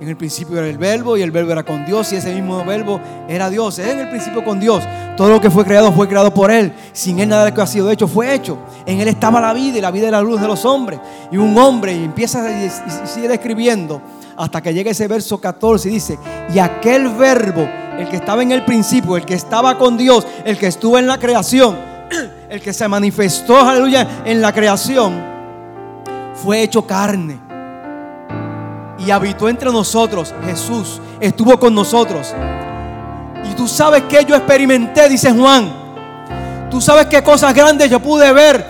En 0.00 0.08
el 0.08 0.16
principio 0.16 0.58
era 0.58 0.66
el 0.66 0.78
verbo 0.78 1.16
y 1.16 1.22
el 1.22 1.30
verbo 1.30 1.52
era 1.52 1.62
con 1.62 1.84
Dios 1.86 2.12
y 2.12 2.16
ese 2.16 2.34
mismo 2.34 2.64
verbo 2.64 3.00
era 3.28 3.48
Dios. 3.48 3.78
En 3.78 4.00
el 4.00 4.08
principio 4.08 4.44
con 4.44 4.58
Dios. 4.58 4.82
Todo 5.16 5.30
lo 5.30 5.40
que 5.40 5.48
fue 5.48 5.64
creado 5.64 5.92
fue 5.92 6.08
creado 6.08 6.34
por 6.34 6.50
Él. 6.50 6.72
Sin 6.92 7.20
Él 7.20 7.28
nada 7.28 7.44
de 7.44 7.50
lo 7.50 7.54
que 7.54 7.62
ha 7.62 7.66
sido 7.68 7.88
hecho 7.88 8.08
fue 8.08 8.34
hecho. 8.34 8.58
En 8.84 9.00
Él 9.00 9.06
estaba 9.06 9.40
la 9.40 9.52
vida 9.52 9.78
y 9.78 9.80
la 9.80 9.92
vida 9.92 10.08
era 10.08 10.18
la 10.18 10.24
luz 10.24 10.40
de 10.40 10.48
los 10.48 10.64
hombres. 10.64 10.98
Y 11.30 11.36
un 11.36 11.56
hombre, 11.56 11.94
y 11.94 12.02
empieza 12.02 12.44
y 12.50 12.68
sigue 13.06 13.28
describiendo 13.28 14.02
hasta 14.36 14.60
que 14.60 14.74
llega 14.74 14.90
ese 14.90 15.08
verso 15.08 15.40
14 15.40 15.88
y 15.88 15.92
dice, 15.92 16.18
y 16.52 16.58
aquel 16.58 17.08
verbo, 17.10 17.68
el 17.98 18.08
que 18.08 18.16
estaba 18.16 18.42
en 18.42 18.52
el 18.52 18.64
principio, 18.64 19.16
el 19.16 19.24
que 19.24 19.34
estaba 19.34 19.78
con 19.78 19.96
Dios, 19.96 20.26
el 20.44 20.58
que 20.58 20.66
estuvo 20.66 20.98
en 20.98 21.06
la 21.06 21.18
creación, 21.18 21.76
el 22.48 22.60
que 22.60 22.72
se 22.72 22.86
manifestó, 22.88 23.58
aleluya, 23.58 24.22
en 24.24 24.40
la 24.40 24.52
creación, 24.52 25.32
fue 26.34 26.62
hecho 26.62 26.86
carne 26.86 27.38
y 28.98 29.10
habitó 29.10 29.48
entre 29.48 29.70
nosotros. 29.70 30.34
Jesús 30.44 31.00
estuvo 31.20 31.58
con 31.58 31.74
nosotros. 31.74 32.34
Y 33.50 33.54
tú 33.54 33.66
sabes 33.66 34.04
que 34.04 34.24
yo 34.24 34.36
experimenté, 34.36 35.08
dice 35.08 35.32
Juan. 35.32 35.72
Tú 36.70 36.80
sabes 36.80 37.06
qué 37.06 37.22
cosas 37.22 37.54
grandes 37.54 37.90
yo 37.90 38.00
pude 38.00 38.32
ver. 38.32 38.64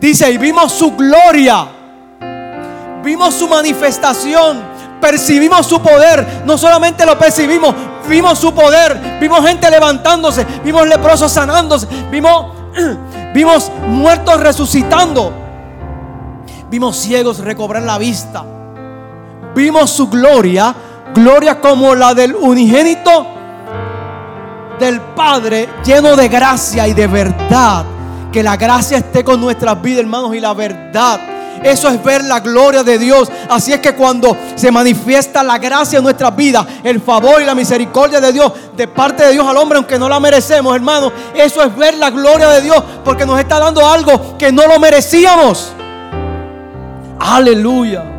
Dice, 0.00 0.30
y 0.30 0.38
vimos 0.38 0.72
su 0.72 0.94
gloria. 0.96 1.68
Vimos 3.02 3.34
su 3.34 3.48
manifestación. 3.48 4.71
Percibimos 5.02 5.66
su 5.66 5.82
poder. 5.82 6.42
No 6.46 6.56
solamente 6.56 7.04
lo 7.04 7.18
percibimos, 7.18 7.74
vimos 8.08 8.38
su 8.38 8.54
poder. 8.54 9.18
Vimos 9.20 9.46
gente 9.46 9.70
levantándose. 9.70 10.46
Vimos 10.64 10.88
leprosos 10.88 11.30
sanándose. 11.30 11.86
Vimos, 12.10 12.54
vimos 13.34 13.70
muertos 13.86 14.40
resucitando. 14.40 15.30
Vimos 16.70 16.96
ciegos 16.96 17.40
recobrar 17.40 17.82
la 17.82 17.98
vista 17.98 18.42
vimos 19.54 19.90
su 19.90 20.08
gloria, 20.08 20.74
gloria 21.14 21.60
como 21.60 21.94
la 21.94 22.14
del 22.14 22.34
unigénito 22.34 23.26
del 24.78 25.00
Padre, 25.00 25.68
lleno 25.84 26.16
de 26.16 26.28
gracia 26.28 26.88
y 26.88 26.94
de 26.94 27.06
verdad. 27.06 27.84
Que 28.32 28.42
la 28.42 28.56
gracia 28.56 28.98
esté 28.98 29.22
con 29.22 29.40
nuestras 29.40 29.80
vidas, 29.82 30.00
hermanos, 30.00 30.34
y 30.34 30.40
la 30.40 30.54
verdad. 30.54 31.20
Eso 31.62 31.88
es 31.88 32.02
ver 32.02 32.24
la 32.24 32.40
gloria 32.40 32.82
de 32.82 32.98
Dios. 32.98 33.30
Así 33.48 33.72
es 33.72 33.80
que 33.80 33.94
cuando 33.94 34.36
se 34.54 34.70
manifiesta 34.70 35.42
la 35.42 35.58
gracia 35.58 35.98
en 35.98 36.04
nuestras 36.04 36.34
vidas, 36.34 36.66
el 36.82 37.00
favor 37.00 37.40
y 37.40 37.44
la 37.44 37.54
misericordia 37.54 38.20
de 38.20 38.32
Dios 38.32 38.52
de 38.76 38.88
parte 38.88 39.24
de 39.24 39.32
Dios 39.32 39.46
al 39.46 39.56
hombre, 39.56 39.76
aunque 39.78 39.98
no 39.98 40.08
la 40.08 40.20
merecemos, 40.20 40.74
hermanos, 40.74 41.12
eso 41.34 41.62
es 41.62 41.76
ver 41.76 41.94
la 41.94 42.10
gloria 42.10 42.48
de 42.48 42.62
Dios 42.62 42.82
porque 43.04 43.26
nos 43.26 43.38
está 43.38 43.58
dando 43.58 43.86
algo 43.86 44.36
que 44.38 44.50
no 44.50 44.66
lo 44.66 44.78
merecíamos. 44.78 45.72
Aleluya 47.18 48.12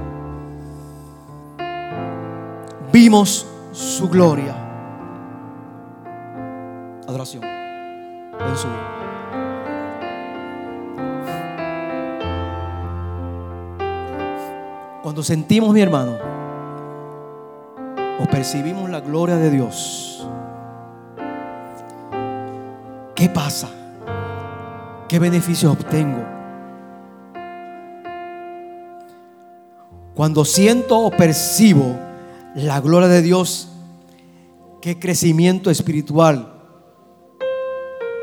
vimos 2.94 3.48
su 3.72 4.08
gloria. 4.08 4.56
Adoración. 7.08 7.44
Cuando 15.04 15.22
sentimos, 15.22 15.74
mi 15.74 15.82
hermano, 15.82 16.18
o 18.22 18.26
percibimos 18.32 18.90
la 18.90 19.02
gloria 19.02 19.36
de 19.36 19.52
Dios, 19.52 20.26
¿qué 23.14 23.28
pasa? 23.28 23.68
¿Qué 25.10 25.20
beneficios 25.20 25.74
obtengo? 25.74 26.24
Cuando 30.16 30.46
siento 30.46 30.98
o 30.98 31.12
percibo 31.12 31.98
la 32.56 32.80
gloria 32.80 33.10
de 33.10 33.22
Dios, 33.22 33.74
qué 34.82 34.98
crecimiento 35.00 35.70
espiritual 35.70 36.54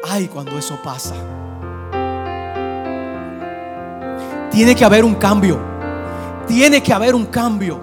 hay 0.09 0.29
cuando 0.29 0.57
eso 0.57 0.79
pasa. 0.83 1.15
Tiene 4.51 4.75
que 4.75 4.85
haber 4.87 5.05
un 5.05 5.17
cambio. 5.17 5.70
Tiene 6.51 6.83
que 6.83 6.93
haber 6.93 7.15
un 7.15 7.27
cambio. 7.27 7.79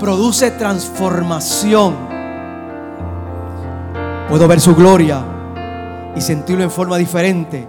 Produce 0.00 0.50
transformación. 0.50 1.94
Puedo 4.28 4.48
ver 4.48 4.58
su 4.58 4.74
gloria 4.74 5.22
y 6.16 6.20
sentirlo 6.20 6.64
en 6.64 6.70
forma 6.70 6.96
diferente. 6.96 7.64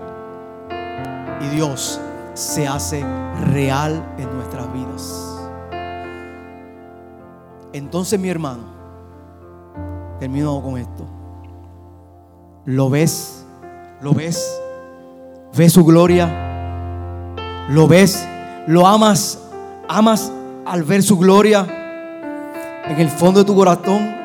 Y 1.40 1.56
Dios 1.56 2.02
se 2.34 2.68
hace 2.68 3.06
real 3.54 4.04
en 4.18 4.36
nuestras 4.36 4.74
vidas. 4.74 5.40
Entonces 7.74 8.20
mi 8.20 8.30
hermano, 8.30 8.64
termino 10.20 10.60
con 10.64 10.80
esto. 10.80 11.06
¿Lo 12.66 12.90
ves? 12.90 13.46
¿Lo 14.02 14.16
ves? 14.16 14.60
¿Ves 15.56 15.74
su 15.74 15.86
gloria? 15.86 16.51
¿Lo 17.70 17.88
ves? 17.88 18.28
¿Lo 18.68 18.86
amas? 18.86 19.40
¿Amas 19.88 20.32
al 20.66 20.84
ver 20.84 21.04
su 21.04 21.18
gloria? 21.18 21.66
En 22.86 23.00
el 23.00 23.10
fondo 23.10 23.40
de 23.40 23.46
tu 23.46 23.56
corazón 23.56 24.16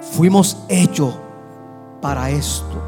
fuimos 0.00 0.64
hechos 0.68 1.14
para 2.00 2.30
esto. 2.30 2.82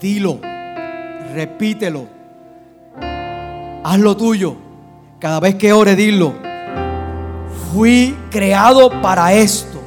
Dilo, 0.00 0.38
repítelo, 1.32 2.06
hazlo 3.82 4.16
tuyo. 4.16 4.56
Cada 5.18 5.40
vez 5.40 5.54
que 5.54 5.72
ore, 5.72 5.96
dilo. 5.96 6.34
Fui 7.72 8.14
creado 8.30 8.90
para 9.00 9.32
esto. 9.32 9.80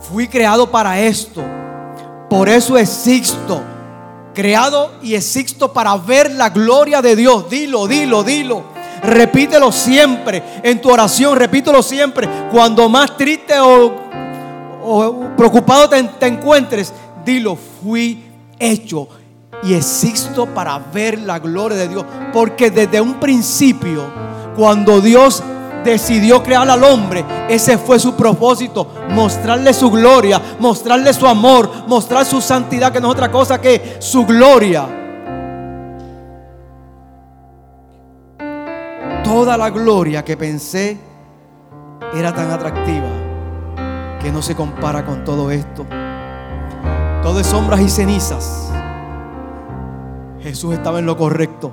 Fui 0.00 0.26
creado 0.28 0.70
para 0.70 0.98
esto. 0.98 1.42
Por 2.28 2.48
eso 2.48 2.76
existo. 2.76 3.62
Creado 4.34 4.92
y 5.02 5.14
existo 5.14 5.72
para 5.72 5.96
ver 5.96 6.30
la 6.32 6.50
gloria 6.50 7.00
de 7.00 7.16
Dios. 7.16 7.48
Dilo, 7.48 7.86
dilo, 7.86 8.22
dilo. 8.22 8.64
Repítelo 9.02 9.72
siempre 9.72 10.42
en 10.62 10.80
tu 10.80 10.90
oración. 10.90 11.36
Repítelo 11.36 11.82
siempre. 11.82 12.28
Cuando 12.50 12.88
más 12.88 13.16
triste 13.16 13.54
o, 13.58 13.94
preocupado 15.36 15.88
te, 15.88 16.02
te 16.02 16.26
encuentres, 16.26 16.92
dilo. 17.24 17.56
Fui 17.82 18.24
hecho 18.58 19.08
y 19.62 19.74
existo 19.74 20.46
para 20.46 20.78
ver 20.78 21.18
la 21.20 21.38
gloria 21.38 21.78
de 21.78 21.88
Dios. 21.88 22.04
Porque 22.32 22.70
desde 22.70 23.00
un 23.00 23.14
principio, 23.14 24.04
cuando 24.56 25.00
Dios 25.00 25.42
decidió 25.92 26.42
crear 26.42 26.68
al 26.68 26.84
hombre, 26.84 27.24
ese 27.48 27.78
fue 27.78 27.98
su 27.98 28.14
propósito, 28.14 28.86
mostrarle 29.10 29.72
su 29.72 29.90
gloria, 29.90 30.40
mostrarle 30.58 31.12
su 31.12 31.26
amor, 31.26 31.70
mostrar 31.86 32.26
su 32.26 32.40
santidad, 32.40 32.92
que 32.92 33.00
no 33.00 33.08
es 33.08 33.12
otra 33.12 33.30
cosa 33.30 33.60
que 33.60 33.96
su 33.98 34.26
gloria. 34.26 34.86
Toda 39.24 39.56
la 39.56 39.70
gloria 39.70 40.24
que 40.24 40.36
pensé 40.36 40.98
era 42.14 42.32
tan 42.32 42.50
atractiva 42.50 43.08
que 44.20 44.30
no 44.30 44.42
se 44.42 44.54
compara 44.54 45.04
con 45.04 45.24
todo 45.24 45.50
esto. 45.50 45.86
Todo 47.22 47.40
es 47.40 47.46
sombras 47.46 47.80
y 47.80 47.88
cenizas. 47.88 48.70
Jesús 50.40 50.74
estaba 50.74 51.00
en 51.00 51.06
lo 51.06 51.16
correcto. 51.16 51.72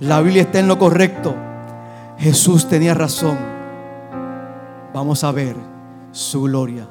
La 0.00 0.20
Biblia 0.20 0.42
está 0.42 0.58
en 0.58 0.66
lo 0.66 0.78
correcto. 0.78 1.34
Jesús 2.18 2.68
tenía 2.68 2.94
razón. 2.94 3.38
Vamos 4.94 5.24
a 5.24 5.32
ver 5.32 5.56
su 6.12 6.42
gloria. 6.42 6.86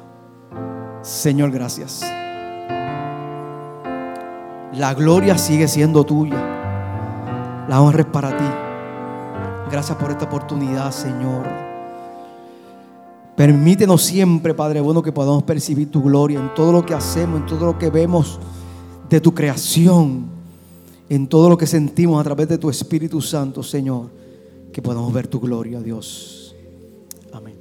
Señor, 1.02 1.50
gracias. 1.50 2.02
La 4.74 4.94
gloria 4.94 5.38
sigue 5.38 5.68
siendo 5.68 6.04
tuya. 6.04 6.36
La 7.68 7.80
honra 7.80 8.00
es 8.00 8.06
para 8.06 8.36
ti. 8.36 8.44
Gracias 9.70 9.96
por 9.96 10.10
esta 10.10 10.24
oportunidad, 10.24 10.90
Señor. 10.90 11.46
Permítenos 13.36 14.02
siempre, 14.02 14.54
Padre 14.54 14.80
bueno, 14.80 15.02
que 15.02 15.12
podamos 15.12 15.42
percibir 15.44 15.90
tu 15.90 16.02
gloria 16.02 16.38
en 16.38 16.52
todo 16.54 16.72
lo 16.72 16.84
que 16.84 16.94
hacemos, 16.94 17.40
en 17.40 17.46
todo 17.46 17.66
lo 17.66 17.78
que 17.78 17.90
vemos 17.90 18.38
de 19.08 19.20
tu 19.20 19.34
creación 19.34 20.32
en 21.14 21.26
todo 21.26 21.50
lo 21.50 21.58
que 21.58 21.66
sentimos 21.66 22.18
a 22.18 22.24
través 22.24 22.48
de 22.48 22.56
tu 22.56 22.70
Espíritu 22.70 23.20
Santo, 23.20 23.62
Señor, 23.62 24.06
que 24.72 24.82
podamos 24.82 25.12
ver 25.12 25.26
tu 25.26 25.38
gloria, 25.38 25.80
Dios. 25.80 26.56
Amén. 27.32 27.56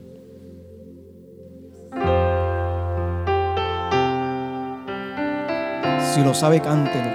Si 6.13 6.23
lo 6.23 6.33
sabe, 6.33 6.61
cántelo. 6.61 7.09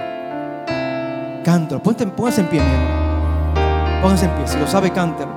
Cántelo. 1.43 1.81
Póngase 1.81 2.41
en 2.41 2.47
pie, 2.47 2.61
mi 2.61 2.71
hermano. 2.71 4.01
Póngase 4.01 4.25
en 4.25 4.35
pie. 4.35 4.47
Si 4.47 4.57
lo 4.59 4.67
sabe, 4.67 4.91
cántelo. 4.91 5.36